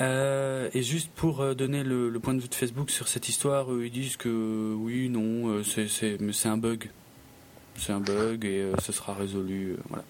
[0.00, 3.66] Euh, et juste pour euh, donner le, point de vue de Facebook sur cette histoire,
[3.82, 6.88] ils disent que oui, non, euh, c'est un bug.
[7.76, 9.76] C'est un bug et ce sera résolu.
[9.88, 10.04] voilà.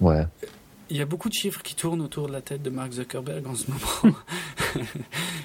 [0.00, 0.26] ouais.
[0.88, 3.46] Il y a beaucoup de chiffres qui tournent autour de la tête de Mark Zuckerberg
[3.46, 4.16] en ce moment.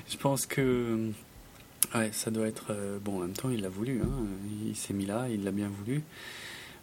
[0.10, 1.10] je pense que
[1.96, 3.18] ouais, ça doit être euh, bon.
[3.18, 4.02] En même temps, il l'a voulu.
[4.04, 4.10] Hein.
[4.68, 6.04] Il s'est mis là, il l'a bien voulu.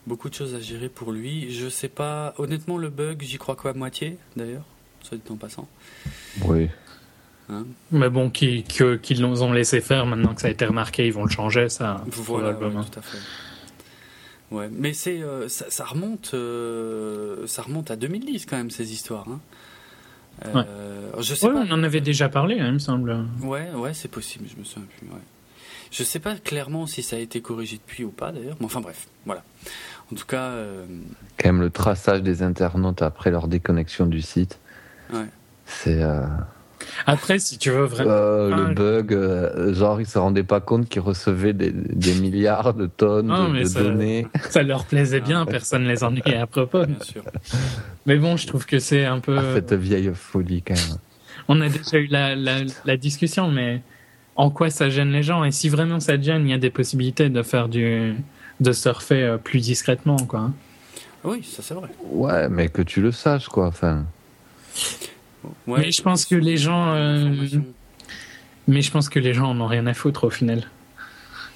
[0.06, 1.52] Beaucoup de choses à gérer pour lui.
[1.52, 2.34] Je sais pas.
[2.38, 4.64] Honnêtement, le bug, j'y crois quoi à moitié, d'ailleurs,
[5.02, 5.68] soit dit en passant.
[6.44, 6.68] Oui.
[7.50, 11.06] Hein Mais bon, qu'ils qui, nous ont laissé faire, maintenant que ça a été remarqué,
[11.06, 12.04] ils vont le changer, ça.
[12.08, 12.84] Voilà, hein.
[12.90, 13.18] tout à fait.
[14.50, 19.26] Ouais, mais c'est euh, ça, remonte euh, ça remonte à 2010 quand même ces histoires.
[19.28, 19.40] Hein.
[20.46, 21.64] Euh, je sais pas.
[21.68, 23.26] On en avait déjà parlé, hein, il me semble.
[23.42, 24.46] Ouais, ouais, c'est possible.
[24.52, 25.06] Je me souviens plus.
[25.08, 25.22] Ouais.
[25.90, 28.56] Je sais pas clairement si ça a été corrigé depuis ou pas d'ailleurs.
[28.60, 29.42] Mais enfin bref, voilà.
[30.12, 30.54] En tout cas.
[31.38, 34.58] Quand même le traçage des internautes après leur déconnexion du site.
[35.12, 35.26] Ouais.
[35.66, 36.02] C'est.
[37.06, 38.10] Après, si tu veux vraiment.
[38.10, 41.72] Euh, le bug, euh, genre, ils se rendaient pas compte qu'ils recevaient des,
[42.14, 44.26] milliards de tonnes de, données.
[44.50, 45.46] Ça leur plaisait bien, ah.
[45.50, 46.84] personne ne les ennuyait à propos.
[46.84, 47.22] Bien sûr.
[48.06, 49.36] Mais bon, je trouve que c'est un peu.
[49.38, 50.98] Ah, cette vieille folie, quand même.
[51.48, 53.80] On a déjà eu la, la, discussion, mais
[54.36, 55.44] en quoi ça gêne les gens?
[55.44, 58.14] Et si vraiment ça gêne, il y a des possibilités de faire du.
[58.60, 60.50] de surfer euh, plus discrètement, quoi.
[61.24, 61.88] Oui, ça c'est vrai.
[62.10, 63.66] Ouais, mais que tu le saches, quoi.
[63.66, 64.04] Enfin
[65.66, 67.34] mais je pense que les gens, euh,
[68.66, 70.64] mais je pense que les gens en ont rien à foutre au final.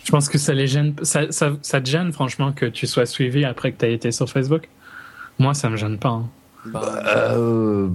[0.05, 3.07] Je pense que ça les gêne, ça, ça, ça te gêne franchement que tu sois
[3.07, 4.69] suivi après que tu aies été sur Facebook.
[5.39, 6.09] Moi, ça me gêne pas.
[6.09, 6.29] Hein.
[6.67, 7.89] Bah, euh,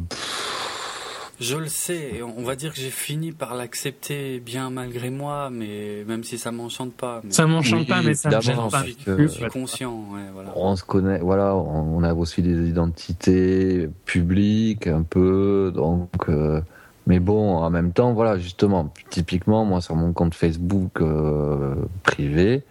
[1.39, 6.03] je le sais, on va dire que j'ai fini par l'accepter bien malgré moi, mais
[6.07, 7.21] même si ça m'enchante pas.
[7.29, 8.85] Ça m'enchante pas, mais ça me gêne pas.
[9.05, 10.51] Je suis conscient, voilà.
[10.55, 16.09] On se connaît, voilà, on a aussi des identités publiques un peu, donc.
[16.29, 16.61] Euh,
[17.07, 22.63] mais bon, en même temps, voilà, justement, typiquement, moi sur mon compte Facebook euh, privé,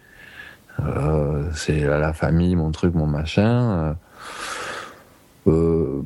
[0.79, 3.95] euh, c'est la famille, mon truc, mon machin.
[5.47, 6.01] Euh,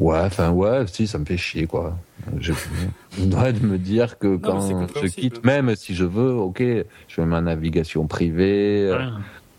[0.00, 1.96] Ouais, enfin ouais, si ça me fait chier quoi.
[2.38, 2.52] Je,
[3.18, 4.60] dois me dire que quand
[5.02, 8.90] je quitte, même si je veux, ok, je fais ma navigation privée,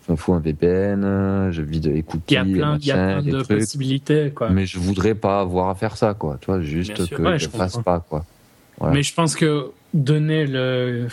[0.07, 2.91] je me fous un VPN, je vide les cookies, il y a plein, il y
[2.91, 4.49] a plein de possibilités quoi.
[4.49, 7.77] Mais je voudrais pas avoir à faire ça quoi, tu vois, juste que je, fasse
[7.77, 8.25] pas quoi.
[8.91, 11.07] Mais je pense que donner le.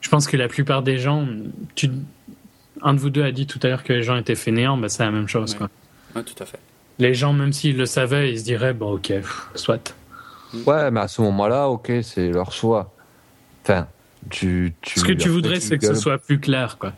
[0.00, 1.26] Je pense que la plupart des gens,
[1.74, 1.90] tu...
[2.82, 4.88] un de vous deux a dit tout à l'heure que les gens étaient fainéants, bah
[4.88, 5.54] c'est la même chose.
[5.54, 5.68] Quoi.
[6.22, 6.60] tout à fait.
[6.98, 9.12] Les gens, même s'ils le savaient, ils se diraient, bon, ok,
[9.54, 9.94] soit.
[10.66, 12.92] Ouais, mais à ce moment-là, ok, c'est leur choix.
[13.62, 13.86] Enfin,
[14.30, 14.74] tu.
[14.80, 16.92] tu ce que tu voudrais, c'est que ce soit plus clair, quoi.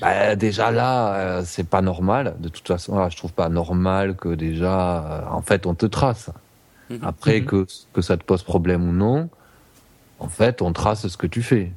[0.00, 2.34] Bah, déjà là, euh, c'est pas normal.
[2.40, 6.30] De toute façon, je trouve pas normal que déjà, euh, en fait, on te trace.
[6.90, 6.98] Mhm.
[7.02, 7.46] Après, mhm.
[7.46, 9.30] que, que ça te pose problème ou non,
[10.18, 11.70] en fait, on trace ce que tu fais.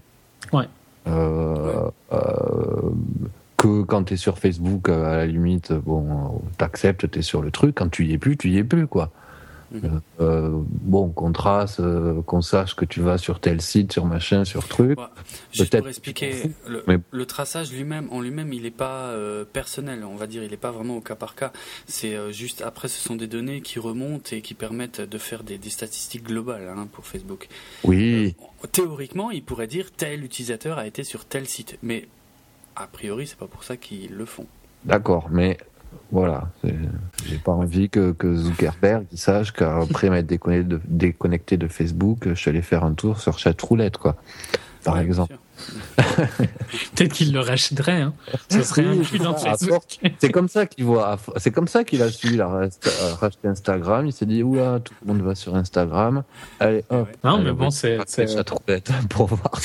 [0.51, 0.67] Ouais.
[1.07, 1.89] Euh,
[3.65, 7.51] que quand tu es sur Facebook, à la limite, bon, t'acceptes, tu es sur le
[7.51, 7.75] truc.
[7.75, 9.11] Quand tu y es plus, tu y es plus, quoi.
[9.71, 10.01] Mhm.
[10.21, 14.45] Euh, bon, qu'on trace, euh, qu'on sache que tu vas sur tel site, sur machin,
[14.45, 14.99] sur truc.
[15.51, 20.27] Juste pour expliquer, le, traçage lui-même, en lui-même, il n'est pas euh, personnel, on va
[20.27, 21.51] dire, il n'est pas vraiment au cas par cas.
[21.87, 25.59] C'est juste après, ce sont des données qui remontent et qui permettent de faire des,
[25.69, 27.47] statistiques globales hein, pour Facebook.
[27.83, 28.35] Oui.
[28.71, 32.07] théoriquement, il pourrait dire tel utilisateur a été sur tel site, mais
[32.75, 34.45] a priori, c'est pas pour ça qu'ils le font.
[34.83, 35.57] D'accord, mais
[36.11, 36.49] voilà,
[37.25, 42.33] j'ai pas envie que, que Zuckerberg sache qu'après m'être déconnecté de, déconnecté de Facebook, je
[42.33, 44.15] suis allé faire un tour sur Chatroulette, quoi.
[44.83, 45.35] Par exemple.
[46.95, 48.01] Peut-être qu'il le rachèterait.
[48.01, 48.13] Hein.
[48.49, 48.85] Ce serait
[50.19, 51.17] C'est comme ça qu'il voit.
[51.37, 52.47] C'est comme ça qu'il a su il a
[53.19, 54.05] racheté Instagram.
[54.05, 56.23] Il s'est dit oula, tout le monde va sur Instagram.
[56.59, 57.07] Allez, hop.
[57.23, 57.97] Non, mais bon, c'est.
[58.07, 59.59] Chatroulette pour voir.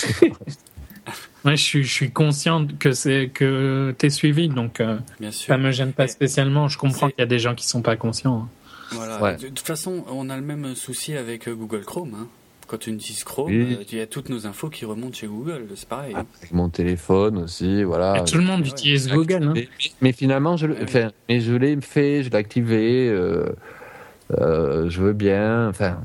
[1.45, 5.47] Ouais, je suis, je suis conscient que c'est que t'es suivi, donc euh, Bien sûr.
[5.49, 6.69] ça me gêne pas spécialement.
[6.69, 8.49] Je comprends qu'il y a des gens qui sont pas conscients.
[8.93, 9.37] Hein.
[9.41, 12.15] De, toute façon, on a le même souci avec euh, Google Chrome.
[12.15, 12.27] Hein.
[12.67, 15.67] Quand tu utilises Chrome, euh, il y a toutes nos infos qui remontent chez Google.
[15.75, 16.15] C'est pareil.
[16.15, 16.27] Hein.
[16.39, 18.23] Avec mon téléphone aussi, voilà.
[18.23, 19.43] tout le monde utilise Google.
[19.43, 19.55] Hein.
[20.03, 23.09] Mais, finalement, je, enfin, mais je l'ai fait, je l'ai activé.
[23.09, 25.69] Euh, je veux bien.
[25.69, 26.01] Enfin.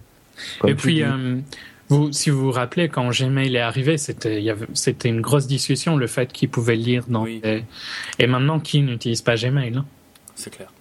[0.65, 1.03] Et puis.
[1.89, 4.39] Vous, si vous vous rappelez, quand Gmail est arrivé, c'était,
[5.05, 7.25] une grosse discussion, le fait qu'il pouvait lire dans.
[7.25, 9.85] Et maintenant, qui n'utilise pas Gmail hein?
[10.35, 10.71] C'est clair.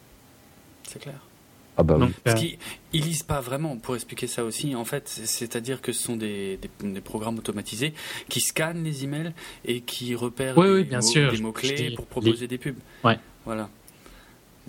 [0.88, 1.20] C'est clair.
[1.76, 2.06] Ah bah oui.
[2.22, 2.58] Parce qu'ils
[2.92, 7.00] lisent pas vraiment, pour expliquer ça aussi, en fait, c'est-à-dire que ce sont des, des,
[7.00, 7.94] programmes automatisés
[8.28, 9.32] qui scannent les emails
[9.64, 12.78] et qui repèrent des, bien sûr, des mots-clés pour proposer des pubs.
[13.02, 13.18] Ouais.
[13.44, 13.68] Voilà.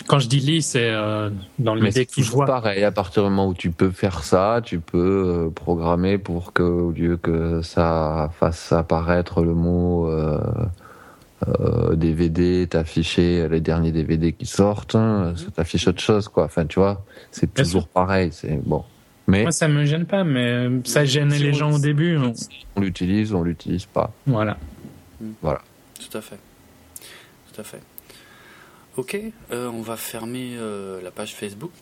[0.08, 2.46] Quand je dis lit, c'est euh, dans le métier qui voit.
[2.46, 6.54] pareil, à partir du moment où tu peux faire ça, tu peux euh, programmer pour
[6.54, 14.32] que, au lieu que ça fasse apparaître le mot euh, DVD, t'afficher les derniers DVD
[14.34, 15.38] qui sortent, hein, mhm.
[15.38, 16.46] ça t'affiche autre chose, quoi.
[16.46, 18.84] Enfin, tu vois, c'est toujours pareil, c'est bon.
[19.28, 22.20] Mais Moi, ça me gêne pas, mais ça gênait les gens au début.
[22.76, 24.12] On l'utilise, on l'utilise pas.
[24.28, 24.58] Voilà.
[25.42, 25.62] Voilà.
[26.00, 26.38] Tout à fait.
[27.52, 27.82] Tout à fait.
[28.98, 29.20] Ok,
[29.52, 31.74] euh, on va fermer euh, la page Facebook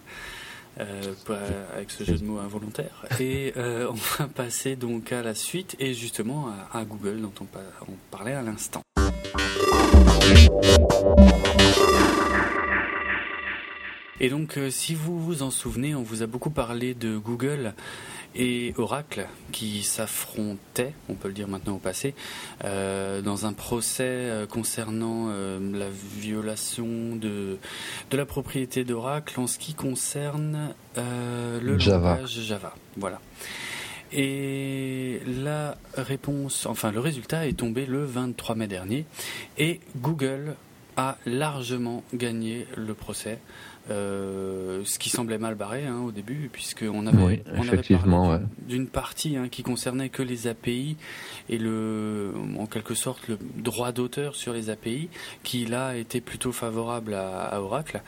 [0.80, 1.14] euh,
[1.76, 5.94] avec ce jeu de mots involontaire et on va passer donc à la suite et
[5.94, 7.46] justement à, Google dont on,
[7.88, 8.82] on parlait à l'instant.
[14.18, 17.74] Et donc, si vous vous en souvenez, on vous a beaucoup parlé de Google
[18.34, 22.14] et Oracle qui s'affrontaient, on peut le dire maintenant au passé,
[22.64, 27.58] euh, dans un procès euh, concernant euh, la violation de,
[28.10, 32.14] de la propriété d'Oracle en ce qui concerne le Java.
[32.14, 32.74] langage Java.
[32.96, 33.20] Voilà.
[34.12, 39.06] Et la réponse, enfin le résultat est tombé le 23 mai dernier
[39.56, 40.56] et Google
[40.96, 43.38] a largement gagné le procès.
[43.90, 48.86] Euh, ce qui semblait mal barré hein, au début, puisqu'on avait, on avait parlé d'une
[48.86, 50.96] partie hein, qui concernait que les API
[51.48, 55.08] et le, en quelque sorte le droit d'auteur sur les API,
[55.42, 58.02] qui là était plutôt favorable à, Oracle.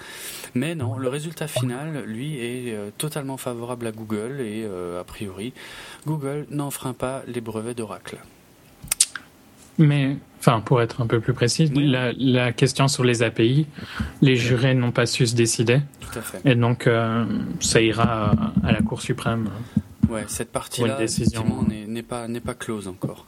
[0.54, 5.04] Mais non, le résultat final, lui, est euh, totalement favorable à Google et euh, a
[5.04, 5.52] priori,
[6.06, 8.18] Google n'enfreint pas les brevets d'Oracle.
[9.78, 13.66] Mais, enfin, pour être un peu plus précis, la, question sur les API,
[14.20, 15.80] les jurés n'ont pas su se décider.
[16.00, 16.40] Tout à fait.
[16.44, 17.24] Et donc, euh,
[17.60, 18.32] ça ira
[18.64, 19.48] à, la Cour suprême.
[20.08, 20.98] Ouais, cette partie-là
[21.86, 23.26] n'est pas, pas close encore.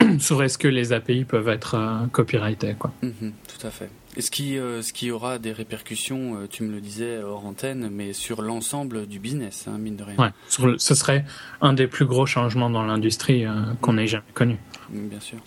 [0.18, 2.92] sur est-ce que les API peuvent être euh, copyrightés, quoi.
[3.02, 3.90] Mhm, tout à fait.
[4.16, 7.88] Et ce qui, euh, ce qui aura des répercussions, tu me le disais hors antenne,
[7.90, 10.16] mais sur l'ensemble du business, hein, mine de rien.
[10.16, 11.24] Ouais, ce serait
[11.62, 13.46] un des plus gros changements dans l'industrie
[13.80, 14.58] qu'on ait jamais connu.
[14.90, 15.38] Bien sûr.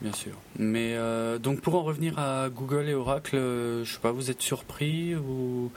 [0.00, 0.32] Bien sûr.
[0.58, 4.30] Mais euh, donc pour en revenir à Google et Oracle, euh, je sais pas, vous
[4.30, 5.70] êtes surpris ou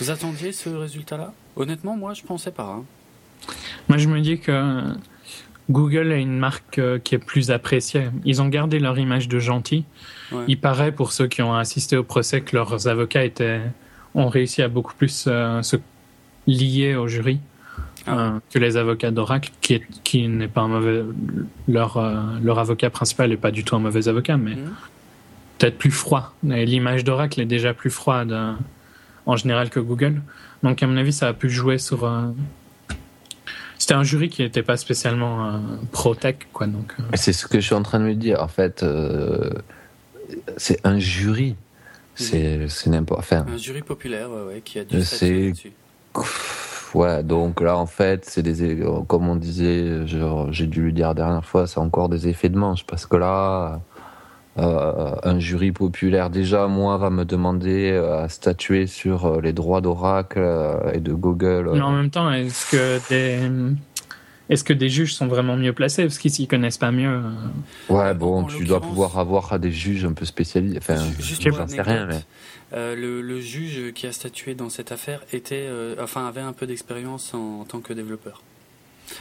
[0.00, 1.32] vous attendiez ce résultat-là?
[1.56, 2.64] Honnêtement, moi, je pensais pas.
[2.64, 2.84] Hein.
[3.88, 4.82] Moi, je me dis que
[5.70, 8.08] Google est une marque euh, qui est plus appréciée.
[8.24, 9.84] Ils ont gardé leur image de gentil.
[10.46, 13.60] Il paraît pour ceux qui ont assisté au procès que leurs avocats étaient
[14.14, 15.76] ont réussi à beaucoup plus se
[16.46, 17.40] lier au jury
[18.06, 21.04] ah que les avocats d'Oracle, qui, qui n'est pas un mauvais.
[21.68, 21.98] Leur,
[22.42, 24.72] leur avocat principal n'est pas du tout un mauvais avocat, mais mhm.
[25.58, 26.34] peut-être plus froid.
[26.42, 28.36] L'image d'Oracle est déjà plus froide
[29.26, 30.22] en général que Google.
[30.62, 32.10] Donc, à mon avis, ça a pu jouer sur.
[33.78, 35.60] C'était un jury qui n'était pas spécialement
[35.92, 36.66] pro-tech, quoi.
[36.66, 38.42] Donc, C'est ce que je suis en train de me dire.
[38.42, 38.84] En fait,
[40.56, 41.56] c'est un jury.
[42.14, 43.20] C'est n'importe.
[43.20, 45.52] Enfin, un jury populaire, ouais, qui a dû C'est.
[46.94, 48.82] Ouais, donc là, en fait, c'est des.
[49.06, 52.58] Comme on disait, j'ai dû le dire la dernière fois, c'est encore des effets de
[52.58, 52.84] manche.
[52.84, 53.80] Parce que là.
[54.58, 59.52] Euh, un jury populaire déjà moi va me demander euh, à statuer sur euh, les
[59.52, 60.40] droits d'Oracle
[60.92, 61.70] et de Google.
[61.72, 63.38] Mais en même temps, est-ce que des
[64.50, 66.02] est-ce que des juges sont vraiment mieux placés?
[66.02, 67.22] Parce qu'ils s'y connaissent pas mieux
[67.88, 70.78] Ouais, bon, tu dois pouvoir avoir des juges un peu spécialisés.
[70.78, 72.18] Enfin, juste je sais rien, mais...
[72.72, 76.66] Euh, le, juge qui a statué dans cette affaire était, euh, enfin, avait un peu
[76.66, 78.42] d'expérience en, tant que développeur.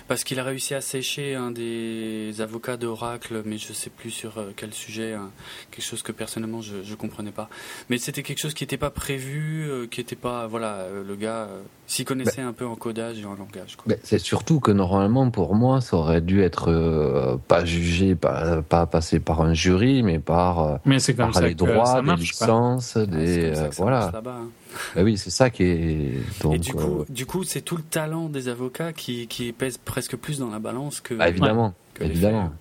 [0.07, 4.11] Parce qu'il a réussi à sécher un des avocats d'Oracle, mais je ne sais plus
[4.11, 5.29] sur euh, quel sujet, hein.
[5.71, 7.49] quelque chose que personnellement je ne comprenais pas.
[7.89, 11.15] Mais c'était quelque chose qui n'était pas prévu, euh, qui n'était pas, voilà, euh, le
[11.15, 11.47] gars
[11.87, 13.77] s'y connaissait un peu en codage et en langage.
[14.03, 19.19] C'est surtout que normalement, pour moi, ça aurait dû être pas jugé, pas, pas passé
[19.19, 24.11] par un jury, mais par, mais comme les droits, des licences, des, voilà.
[24.13, 24.49] Hein.
[24.95, 26.41] Bah oui, c'est ça qui est.
[26.41, 29.51] Donc, et du coup, euh, du coup, c'est tout le talent des avocats qui, qui
[29.51, 31.13] pèse presque plus dans la balance que.
[31.13, 32.51] Bah, évidemment, évidemment.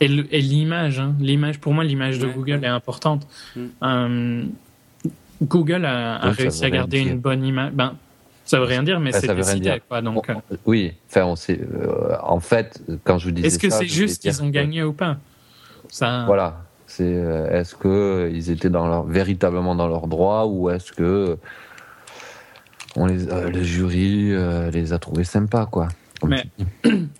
[0.00, 1.14] Et l'image, hein.
[1.20, 3.26] l'image, pour moi, l'image de Google est importante.
[3.54, 3.66] Mm.
[3.82, 4.44] Euh,
[5.42, 7.72] Google a, réussi à garder une bonne image.
[7.72, 7.94] Ben,
[8.46, 10.00] ça veut rien dire, mais c'est décidé, quoi.
[10.00, 10.34] Donc, euh.
[10.64, 11.60] oui, enfin, on sait,
[12.22, 15.18] en fait, quand je vous disais Est-ce que c'est juste qu'ils ont gagné ou pas?
[15.88, 16.24] Ça...
[16.26, 16.62] Voilà.
[16.90, 20.90] C'est euh, est-ce que euh, ils étaient dans leur, véritablement dans leurs droits ou est-ce
[20.90, 21.38] que
[22.96, 24.32] on les, euh, le jury
[24.72, 25.86] les a trouvés sympas quoi.
[26.26, 26.42] Mais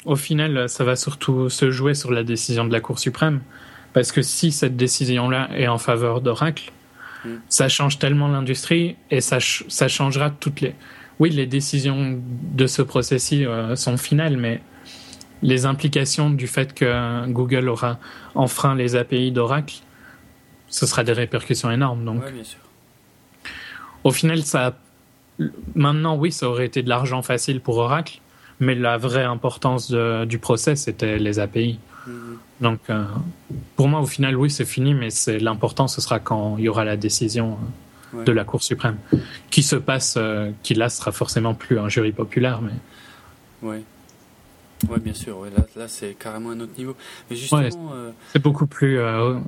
[0.04, 3.42] au final, ça va surtout se jouer sur la décision de la Cour suprême.
[3.92, 6.72] Parce que si cette décision-là est en faveur d'Oracle,
[7.24, 7.28] mm.
[7.48, 10.74] ça change tellement l'industrie et ça, ça changera toutes les.
[11.20, 12.20] Oui, les décisions
[12.54, 14.62] de ce processus sont finales, mais
[15.42, 17.98] les implications du fait que Google aura
[18.34, 19.76] enfreint les API d'Oracle,
[20.68, 22.04] ce sera des répercussions énormes.
[22.04, 22.60] Donc, bien sûr.
[24.04, 24.76] Au final, ça,
[25.74, 28.20] maintenant, oui, ça aurait été de l'argent facile pour Oracle,
[28.60, 31.78] mais la vraie importance du procès, c'était les API.
[32.06, 32.12] Mm-hmm.
[32.60, 33.04] Donc, euh,
[33.76, 36.68] pour moi, au final, oui, c'est fini, mais c'est l'important, ce sera quand il y
[36.68, 37.58] aura la décision
[38.14, 38.96] euh, de la Cour suprême,
[39.50, 42.72] qui se passe, euh, qui là sera forcément plus un jury populaire, mais.
[44.88, 45.44] Oui, bien sûr.
[45.44, 46.96] là, là c'est carrément un autre niveau.
[47.28, 48.98] Mais justement, euh, c'est beaucoup plus.
[48.98, 49.38] Euh,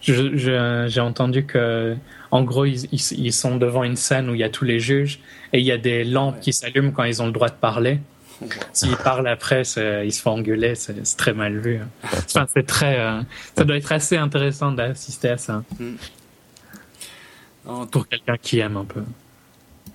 [0.00, 1.96] j'ai entendu que,
[2.30, 5.20] en gros, ils, ils, sont devant une scène où il y a tous les juges
[5.52, 8.00] et il y a des lampes qui s'allument quand ils ont le droit de parler.
[8.72, 11.80] S'ils parlent après, ils se font engueuler, c'est très mal vu.
[12.02, 13.22] Enfin, c'est très, euh,
[13.56, 15.62] ça doit être assez intéressant d'assister à ça.
[15.78, 15.94] Mm.
[17.90, 19.04] Pour quelqu'un qui aime un peu.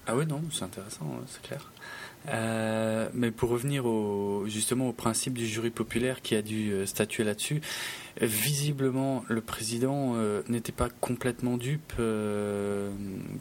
[0.07, 1.59] Ah oui, non, c'est intéressant, c'est clair.
[2.29, 6.85] Euh, mais pour revenir au, justement au principe du jury populaire qui a dû euh,
[6.85, 7.61] statuer là-dessus,
[8.21, 11.93] visiblement le président euh, n'était pas complètement dupe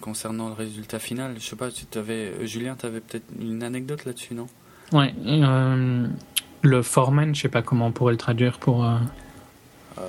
[0.00, 1.34] concernant le résultat final.
[1.38, 4.46] Je sais pas, tu avais, Julien, tu avais peut-être une anecdote là-dessus, non?
[4.92, 5.12] Ouais,
[6.62, 8.80] le foreman, je sais pas comment on pourrait le traduire pour.
[8.80, 10.06] ouais,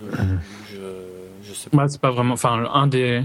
[0.00, 0.10] le,
[0.70, 0.76] je,
[1.42, 1.88] je sais pas.
[1.88, 2.34] c'est pas vraiment.
[2.34, 3.22] Enfin, un des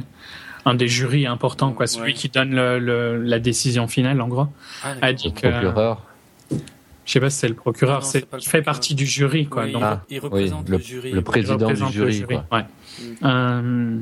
[0.67, 4.47] un des jurys importants, quoi, celui qui donne le, la décision finale, en gros,
[4.83, 5.47] ah, a dit que.
[5.47, 6.03] Procureur.
[7.05, 9.67] Je sais pas si c'est le procureur, c'est il fait partie du jury, quoi.
[9.67, 11.11] donc, il représente le, jury.
[11.13, 12.45] Le président du jury, quoi.
[12.51, 12.65] Ouais.
[12.99, 13.03] Mm.
[13.23, 13.97] Euh,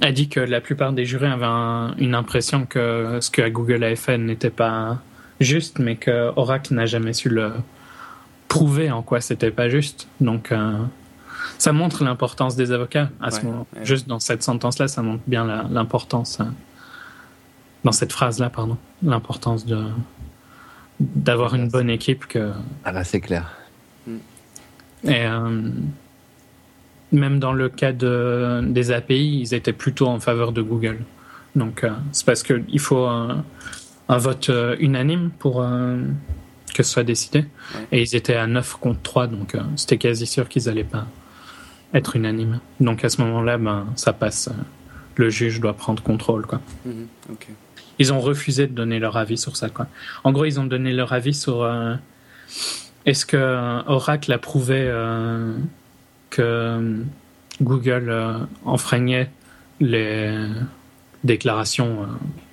[0.00, 3.94] a dit que la plupart des jurys avaient une impression que ce que Google a
[3.94, 5.02] fait n'était pas
[5.40, 7.52] juste, mais que Oracle n'a jamais su le
[8.48, 10.08] prouver en quoi c'était pas juste.
[10.22, 10.78] Donc, euh,
[11.56, 13.66] ça montre l'importance des avocats à ce moment.
[13.82, 16.40] Juste dans cette sentence-là, ça montre bien l'importance.
[16.40, 16.52] Hein.
[17.84, 19.84] dans cette phrase-là, pardon, l'importance de
[21.00, 22.52] d'avoir une bonne équipe que.
[22.84, 23.56] Ah bah c'est clair.
[24.06, 24.16] Mm.
[25.04, 25.70] Et euh,
[27.12, 30.98] même dans le cas de, des API, ils étaient plutôt en faveur de Google.
[31.54, 33.44] Donc euh, c'est parce qu'il faut un,
[34.08, 35.64] vote euh, unanime pour
[36.74, 37.44] que ce soit décidé.
[37.92, 41.06] Et ils étaient à 9 contre 3, donc c'était quasi sûr qu'ils n'allaient pas
[41.94, 42.60] être unanime.
[42.80, 44.50] Donc à ce moment-là, ben, ça passe.
[45.16, 46.46] Le juge doit prendre contrôle.
[46.46, 46.60] Quoi.
[46.84, 47.06] Mhm,
[47.98, 49.68] ils ont refusé de donner leur avis sur ça.
[49.68, 49.86] Quoi.
[50.24, 51.94] En gros, ils ont donné leur avis sur euh,
[53.06, 55.56] est-ce que euh, Oracle a prouvé euh,
[56.30, 57.02] que
[57.60, 59.30] Google enfreignait
[59.80, 60.46] les,
[61.24, 62.06] déclarations,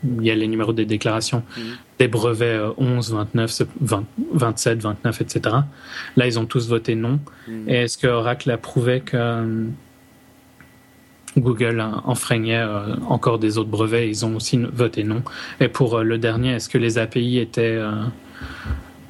[0.04, 1.64] il y a les numéros des déclarations mhm.
[2.00, 3.62] des brevets 11, 29,
[4.34, 5.56] 27, 29, etc.
[6.16, 7.20] Là, ils ont tous voté non.
[7.48, 7.70] Mhm.
[7.70, 9.68] Et est-ce que Oracle a prouvé que
[11.38, 12.64] Google enfreignait
[13.08, 14.08] encore des autres brevets?
[14.08, 15.22] Ils ont aussi voté non.
[15.60, 17.80] Et pour le dernier, est-ce que les API étaient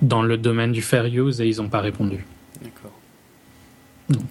[0.01, 2.25] dans le domaine du fair use et ils n'ont pas répondu?
[2.61, 2.99] D'accord.
[4.09, 4.25] Donc.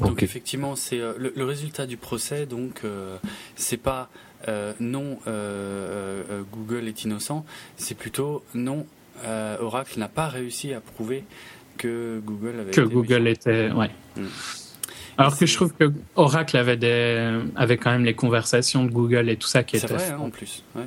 [0.00, 2.46] Donc effectivement, c'est euh, le, résultat du procès.
[2.46, 3.16] Donc euh,
[3.54, 4.08] c'est pas
[4.48, 5.18] euh, non
[6.52, 7.44] Google est innocent,
[7.76, 8.86] c'est plutôt non
[9.60, 11.24] Oracle n'a pas réussi à prouver
[11.78, 13.90] que Google avait que Google était ouais.
[14.16, 14.26] Hmm.
[15.18, 19.30] Alors que je trouve que Oracle avait des avait quand même les conversations de Google
[19.30, 20.62] et tout ça qui était vrai, hein, en plus.
[20.74, 20.84] Ouais.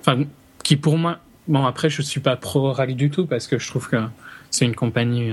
[0.00, 0.24] Enfin,
[0.62, 1.18] qui pour moi
[1.48, 3.96] bon après je suis pas pro Oracle du tout parce que je trouve que
[4.50, 5.32] c'est une compagnie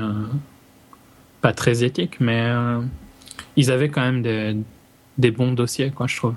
[1.42, 2.82] pas très éthique, mais euh,
[3.56, 4.56] ils avaient quand même des,
[5.18, 6.36] des, bons dossiers, quoi, je trouve.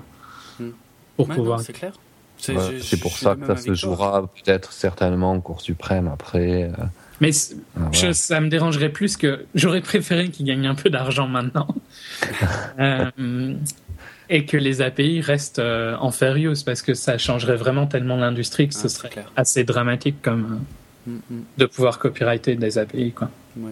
[0.59, 0.69] Hmm.
[1.17, 1.61] Pour pouvoir.
[1.61, 1.93] C'est clair.
[2.37, 6.63] C'est pour ça que ça se jouera peut-être certainement en Cour suprême après.
[6.63, 6.71] Euh.
[7.21, 7.29] Mais
[7.77, 11.67] ah, ça me dérangerait plus que j'aurais préféré qu'ils gagnent un peu d'argent maintenant
[12.79, 13.53] euh,
[14.29, 18.67] et que les API restent en fair use parce que ça changerait vraiment tellement l'industrie
[18.67, 20.65] que ce ah, serait assez dramatique comme
[21.07, 21.43] hmm, hmm.
[21.59, 23.29] de pouvoir copyrighter des API quoi.
[23.55, 23.71] Ouais.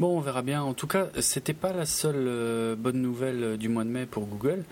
[0.00, 0.62] Bon, on verra bien.
[0.62, 4.06] En tout cas, c'était pas la seule euh, bonne nouvelle euh, du mois de mai
[4.06, 4.64] pour Google,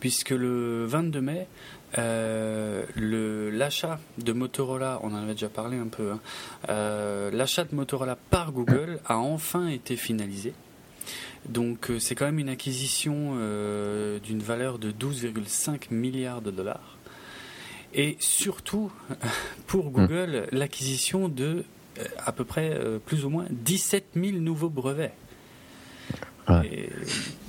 [0.00, 1.48] puisque le 22 mai,
[1.98, 6.20] euh, l'achat de Motorola, on en avait déjà parlé un peu, hein,
[7.30, 10.54] l'achat de Motorola par Google a enfin été finalisé.
[11.46, 13.34] Donc c'est quand même une acquisition
[14.22, 16.96] d'une valeur de 12,5 milliards de dollars.
[17.92, 18.90] Et surtout,
[19.66, 19.92] pour mmh.
[19.92, 21.64] Google, l'acquisition de
[22.24, 25.12] à peu près euh, plus ou moins 17 000 nouveaux brevets.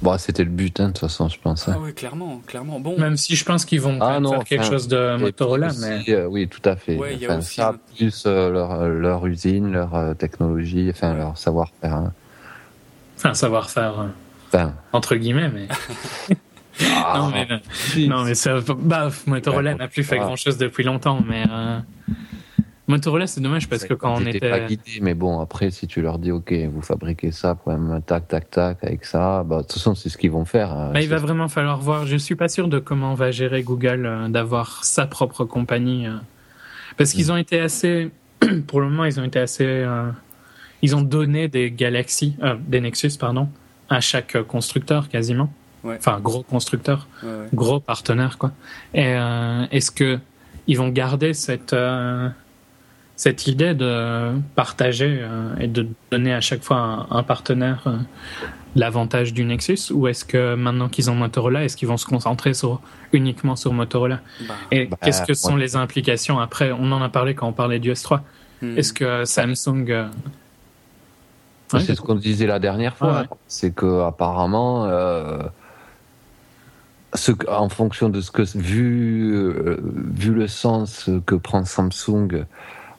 [0.03, 1.67] Bon, c'était le but, hein, de toute façon, je pense.
[1.67, 1.73] Hein.
[1.75, 2.79] Ah oui, clairement, clairement.
[2.79, 2.99] Bon.
[2.99, 6.47] Même si je pense qu'ils vont ah faire quelque chose de Motorola, mais euh, oui,
[6.47, 6.97] tout à fait.
[6.97, 11.93] Ouais, enfin, ça, plus leur, leur, usine, leur technologie, enfin leur savoir-faire.
[11.93, 12.13] Hein.
[13.17, 14.09] Enfin, savoir-faire.
[14.47, 14.75] Enfin.
[14.93, 15.67] Entre guillemets, mais.
[16.83, 17.13] Ah.
[17.17, 21.43] non, mais, non, mais ça, bah, Motorola n'a plus fait grand-chose depuis longtemps, mais.
[22.87, 24.49] Motorola, c'est dommage parce que quand on était.
[24.49, 28.27] pas guidé, mais bon, après, si tu leur dis, OK, vous fabriquez ça, même tac,
[28.27, 30.71] tac, tac, avec ça, bah, de toute façon, c'est ce qu'ils vont faire.
[30.71, 32.07] Hein, bah, il va vraiment falloir voir.
[32.07, 36.07] Je suis pas sûr de comment va gérer Google euh, d'avoir sa propre compagnie.
[36.07, 36.17] Euh.
[36.97, 37.31] parce qu'ils mm.
[37.31, 38.09] ont été assez.
[38.67, 39.65] pour le moment, ils ont été assez.
[39.65, 40.09] Euh,
[40.81, 42.35] ils ont donné des Galaxy,
[42.67, 43.47] des Nexus, pardon,
[43.89, 45.53] à chaque constructeur quasiment.
[45.85, 47.07] Enfin, gros constructeur,
[47.53, 48.51] gros partenaire, quoi.
[48.95, 49.13] Et
[49.71, 50.17] est-ce que
[50.65, 51.75] ils vont garder cette
[53.21, 57.97] cette idée de partager euh, et de donner à chaque fois un, partenaire euh,
[58.75, 62.55] l'avantage du Nexus ou est-ce que maintenant qu'ils ont Motorola, est-ce qu'ils vont se concentrer
[62.55, 62.81] sur,
[63.13, 64.21] uniquement sur Motorola?
[64.47, 64.55] Bah.
[64.71, 66.39] Et bah, qu'est-ce que sont les implications?
[66.39, 68.21] Après On en a parlé quand on parlait du S3.
[68.63, 68.75] Hmm.
[68.75, 69.85] Est-ce que Samsung...
[69.91, 70.07] Euh,
[71.77, 74.89] c'est ce qu'on disait la dernière fois, c'est que apparemment...
[77.13, 79.77] Ce, en fonction de ce que vu
[80.15, 82.45] vu le sens que prend Samsung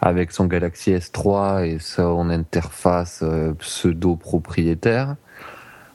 [0.02, 5.14] avec son Galaxy S3 et son interface euh, pseudo-propriétaire.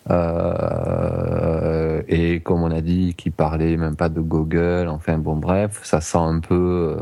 [0.09, 5.81] Euh, et comme on a dit, qui parlait même pas de Google, enfin bon bref,
[5.83, 6.95] ça sent un peu,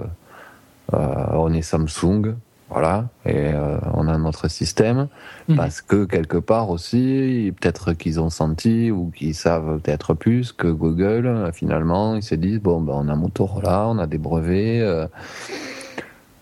[0.93, 0.97] euh,
[1.33, 2.33] on est Samsung,
[2.71, 3.51] voilà, et
[3.93, 5.07] on a notre système,
[5.47, 5.55] mhm.
[5.55, 10.67] parce que quelque part aussi, peut-être qu'ils ont senti ou qu'ils savent peut-être plus que
[10.67, 14.81] Google, finalement, ils se disent bon ben on a Motorola, on a des brevets.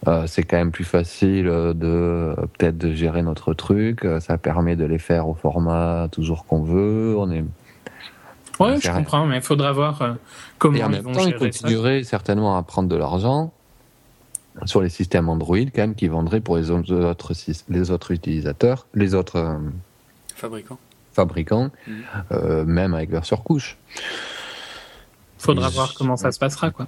[0.07, 4.05] Euh, c'est quand même plus facile euh, de euh, peut-être de gérer notre truc.
[4.19, 7.15] Ça permet de les faire au format toujours qu'on veut.
[7.17, 7.43] On est
[8.59, 10.15] Ouais, je comprends, mais il faudra voir
[10.59, 13.51] comment Et en même temps, ils continueraient certainement à prendre de l'argent
[14.65, 17.34] sur les systèmes Android, quand même, qui vendraient pour les autres,
[17.69, 19.59] les autres utilisateurs, les autres
[20.35, 20.77] fabricants,
[21.13, 22.63] fabricants mmh.
[22.65, 23.75] même avec leur surcouche.
[25.39, 26.85] Faudra voir comment ça se passera, quoi.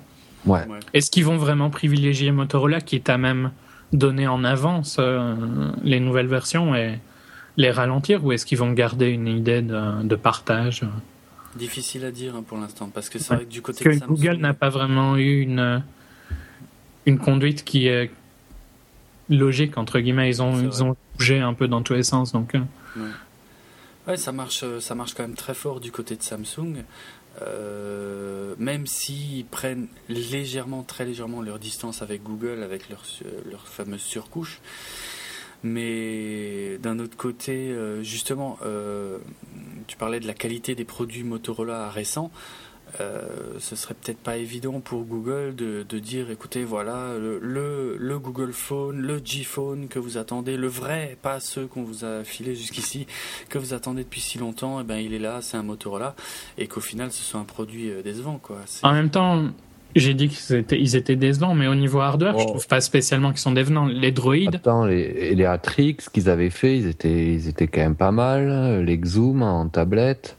[0.93, 3.51] Est-ce qu'ils vont vraiment privilégier Motorola, qui t'a même
[3.93, 5.35] donné en avance euh,
[5.83, 6.99] les nouvelles versions et
[7.57, 10.83] les ralentir, ou est-ce qu'ils vont garder une idée de, partage?
[11.55, 14.37] Difficile à dire hein, pour l'instant, parce que c'est vrai que du côté de Google
[14.37, 15.81] n'a pas vraiment eu une,
[17.05, 18.11] une conduite qui est
[19.29, 20.29] logique, entre guillemets.
[20.29, 22.31] Ils ont, ils ont bougé un peu dans tous les sens.
[22.31, 23.01] Donc, euh.
[24.07, 24.17] ouais.
[24.17, 26.83] ça marche, euh, ça marche quand même très fort du côté de Samsung.
[27.41, 34.61] Euh, même s'ils prennent légèrement, très légèrement leur distance avec Google, avec leur, fameuse surcouche.
[35.63, 39.17] Mais d'un autre côté, euh, justement, euh,
[39.87, 42.31] tu parlais de la qualité des produits Motorola récents.
[43.01, 43.21] Euh,
[43.59, 48.97] ce serait peut-être pas évident pour Google de, dire écoutez voilà le, le, Google Phone,
[48.97, 53.07] le G Phone que vous attendez, le vrai, pas ceux qu'on vous a filé jusqu'ici,
[53.49, 56.15] que vous attendez depuis si longtemps, et eh ben il est là, c'est un Motorola,
[56.57, 58.57] et qu'au final ce soit un produit euh, décevant quoi.
[58.83, 59.45] En même temps,
[59.95, 62.81] j'ai dit qu'ils étaient, ils étaient décevants, mais au niveau hardware, je je trouve pas
[62.81, 63.85] spécialement qu'ils sont décevants.
[63.85, 64.55] Les droïdes.
[64.55, 68.83] Attends, les, les Atrix qu'ils avaient fait, ils étaient, ils étaient quand même pas mal.
[68.83, 70.37] Les Zoom en tablette.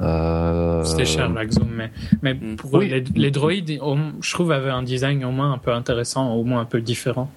[0.00, 0.84] Euh...
[0.84, 1.90] C'était cher la Zoom, mais,
[2.22, 2.56] mais mm.
[2.56, 3.80] pour les, les, droïdes,
[4.20, 7.30] je trouve, avaient un design au moins un peu intéressant, au moins un peu différent.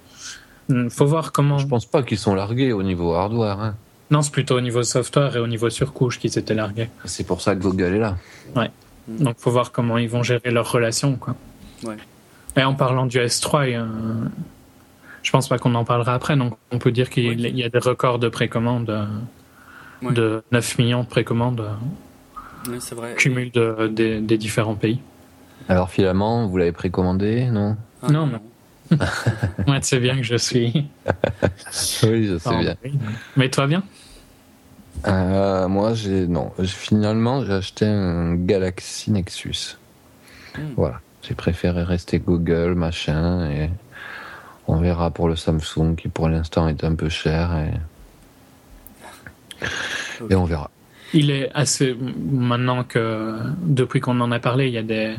[0.68, 1.58] Il mm, faut voir comment.
[1.58, 3.60] Je pense pas qu'ils sont largués au niveau hardware.
[3.60, 3.74] Hein.
[4.10, 6.88] Non, c'est plutôt au niveau software et au niveau surcouche qu'ils étaient largués.
[7.04, 8.16] C'est pour ça que Google est là.
[8.54, 8.70] Ouais.
[9.08, 9.24] Mm.
[9.24, 11.34] Donc, faut voir comment ils vont gérer leur relation, quoi.
[11.84, 11.96] Ouais.
[12.56, 13.82] Et en parlant du S3,
[15.22, 16.36] je pense pas qu'on en parlera après.
[16.36, 21.02] Donc, on peut dire qu'il y a des records de précommande, euh, de 9 millions
[21.02, 21.64] de précommandes.
[22.68, 23.14] Oui, c'est vrai.
[23.14, 25.00] Cumul de, des différents pays.
[25.68, 28.40] Alors, finalement, vous l'avez précommandé, non ah, Non, non.
[29.66, 30.88] Moi, tu sais bien que je suis.
[32.02, 32.74] oui, je sais bien.
[33.36, 33.82] Mais toi, bien
[35.06, 36.52] euh, moi, j'ai non.
[36.64, 39.78] Finalement, j'ai acheté un Galaxy Nexus.
[40.56, 40.74] Hmm.
[40.76, 41.00] Voilà.
[41.22, 43.70] J'ai préféré rester Google, machin, et
[44.68, 47.56] on verra pour le Samsung qui pour l'instant est un peu cher
[49.60, 49.66] et,
[50.30, 50.70] et on verra.
[51.14, 51.96] Il est assez
[52.30, 55.14] maintenant que depuis qu'on en a parlé, il y a des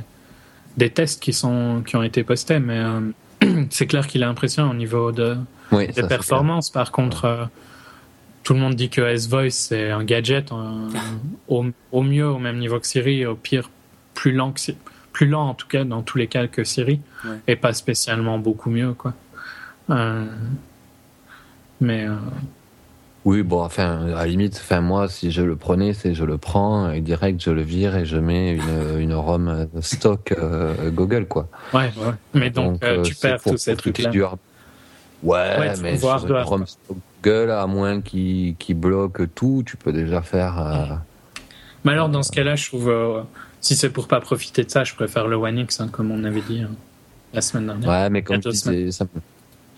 [0.78, 4.72] des tests qui sont qui ont été postés, mais euh, c'est clair qu'il est impressionnant
[4.72, 5.38] au niveau de
[5.72, 6.72] oui, des performances.
[6.72, 7.46] Par contre, euh,
[8.44, 10.52] tout le monde dit que S-Voice c'est un gadget
[11.48, 13.70] au, au, mieux au même niveau que Siri, au pire
[14.14, 14.60] plus lent que
[15.12, 17.00] plus lent en tout cas dans tous les cas que Siri
[17.48, 19.14] et pas spécialement beaucoup mieux quoi.
[19.90, 20.26] Euh,
[21.82, 22.16] mais euh,
[23.26, 26.38] oui bon enfin à la limite enfin moi si je le prenais c'est je le
[26.38, 31.26] prends et direct je le vire et je mets une, une ROM stock euh, Google
[31.28, 31.48] quoi.
[31.74, 32.14] Ouais, ouais.
[32.34, 34.12] mais donc, tu perds tous ces trucs là.
[35.24, 40.22] Ouais, mais sur une ROM stock Google, à moins qu'il bloque tout, tu peux déjà
[40.22, 40.60] faire.
[40.60, 40.96] Euh,
[41.84, 43.22] mais alors, dans ce cas-là, je trouve, euh,
[43.62, 46.24] si c'est pour pas profiter de ça, je préfère le One X, hein, comme on
[46.24, 46.72] avait dit hein,
[47.34, 47.90] la semaine dernière.
[47.90, 48.90] Ouais, mais comme tu dis,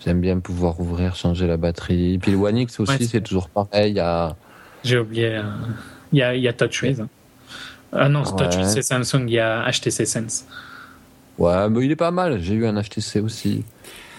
[0.04, 2.18] j'aime bien pouvoir ouvrir, changer la batterie.
[2.18, 4.02] Puis le One X aussi, c'est toujours pareil.
[4.84, 5.36] J'ai oublié.
[5.36, 5.42] Euh,
[6.12, 7.00] il y, a, y a TouchWiz.
[7.00, 7.08] Hein.
[7.92, 10.46] Ah non, TouchWiz, c'est Samsung, il y a HTC Sense.
[11.38, 12.40] Ouais, mais il est pas mal.
[12.40, 13.64] J'ai eu un HTC aussi.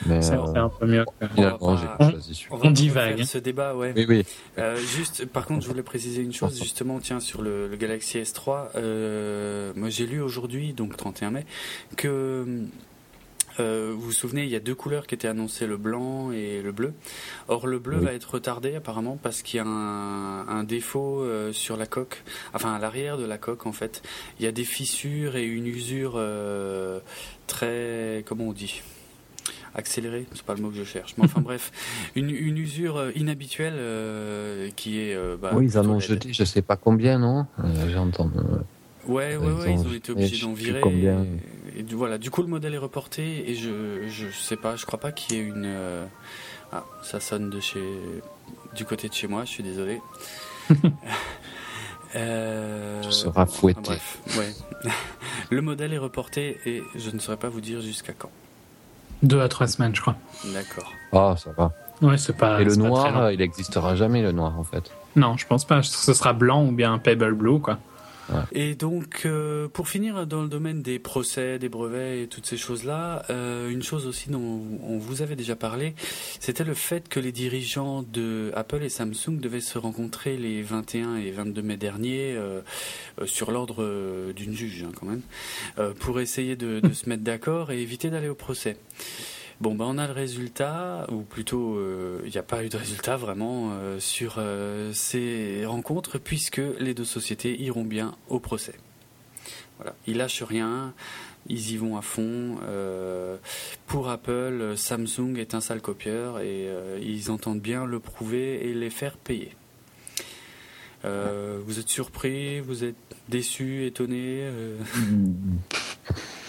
[0.05, 1.05] C'est euh, un peu mieux.
[1.59, 1.97] On, va,
[2.51, 3.23] on, divague.
[3.23, 3.93] Ce débat, ouais.
[3.95, 4.25] Oui, oui.
[4.59, 8.69] Euh, juste, par contre, je voulais préciser une chose, justement, tiens, sur le, Galaxy S3.
[8.75, 11.45] Euh, moi, j'ai lu aujourd'hui, donc 31 mai,
[11.95, 12.45] que
[13.57, 16.71] vous vous souvenez, il y a deux couleurs qui étaient annoncées, le blanc et le
[16.71, 16.93] bleu.
[17.47, 21.77] Or, le bleu va être retardé apparemment parce qu'il y a un, un défaut sur
[21.77, 22.23] la coque,
[22.53, 24.01] enfin à l'arrière de la coque en fait.
[24.39, 26.21] Il y a des fissures et une usure
[27.47, 28.81] très, comment on dit?
[29.75, 31.15] Accéléré, c'est pas le mot que je cherche.
[31.17, 31.71] Mais enfin bref,
[32.15, 35.15] une, une, usure euh, inhabituelle euh, qui est.
[35.15, 37.45] Euh, bah, oui, ils en ont jeté, je sais pas combien, non?
[37.91, 38.31] J'entends.
[39.07, 40.81] Ouais, ouais, ouais, ils ont été obligés d'en virer.
[40.81, 41.23] Combien.
[41.23, 41.27] Et,
[41.83, 44.99] du, voilà, du coup, le modèle est reporté et je, je sais pas, je crois
[44.99, 45.75] pas qu'il y ait une.
[46.71, 47.81] Ah, ça sonne de chez,
[48.75, 50.01] du côté de chez moi, je suis désolé.
[52.15, 53.01] Euh...
[53.01, 53.81] Tu seras fouetté.
[53.81, 54.91] bref, ouais.
[55.49, 58.31] le modèle est reporté et je ne saurais pas vous dire jusqu'à quand.
[59.23, 60.15] Deux à trois semaines, je crois.
[60.53, 60.91] D'accord.
[61.11, 61.73] Ah, ça va.
[62.01, 62.61] Ouais, c'est pas.
[62.61, 64.89] Et le noir, il n'existera jamais, le noir, en fait.
[65.15, 65.83] Non, je pense pas.
[65.83, 67.77] Ce sera blanc ou bien pebble blue, quoi.
[68.51, 72.57] Et donc, euh, pour finir dans le domaine des procès, des brevets et toutes ces
[72.57, 75.95] choses-là, euh, une chose aussi dont on vous avait déjà parlé,
[76.39, 81.17] c'était le fait que les dirigeants de Apple et Samsung devaient se rencontrer les 21
[81.17, 82.61] et 22 mai dernier euh,
[83.25, 87.81] sur l'ordre d'une juge, hein, quand même, pour essayer de, de se mettre d'accord et
[87.81, 88.77] éviter d'aller au procès.
[89.59, 92.77] Bon, ben on a le résultat, ou plutôt euh, il n'y a pas eu de
[92.77, 98.75] résultat vraiment euh, sur euh, ces rencontres, puisque les deux sociétés iront bien au procès.
[99.77, 100.93] Voilà, ils lâchent rien,
[101.47, 102.57] ils y vont à fond.
[103.87, 106.67] pour Apple, Samsung est un sale copieur et
[106.99, 109.55] ils entendent bien le prouver et les faire payer.
[111.03, 112.95] vous êtes surpris, vous êtes
[113.29, 114.49] déçu, étonné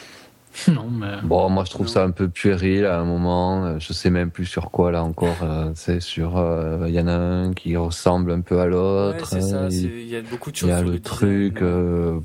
[0.68, 1.20] Non, mais...
[1.22, 3.78] Bon, moi je trouve ça un peu puéril à un moment.
[3.78, 5.36] Je sais même plus sur quoi là encore.
[5.42, 6.36] Euh, c'est sur.
[6.36, 9.34] Euh, il y en a un qui ressemble un peu à l'autre.
[9.34, 9.68] Ouais, c'est ça.
[9.70, 10.68] Il y a beaucoup de choses.
[10.68, 11.62] Il y a le truc.
[11.62, 12.18] Euh,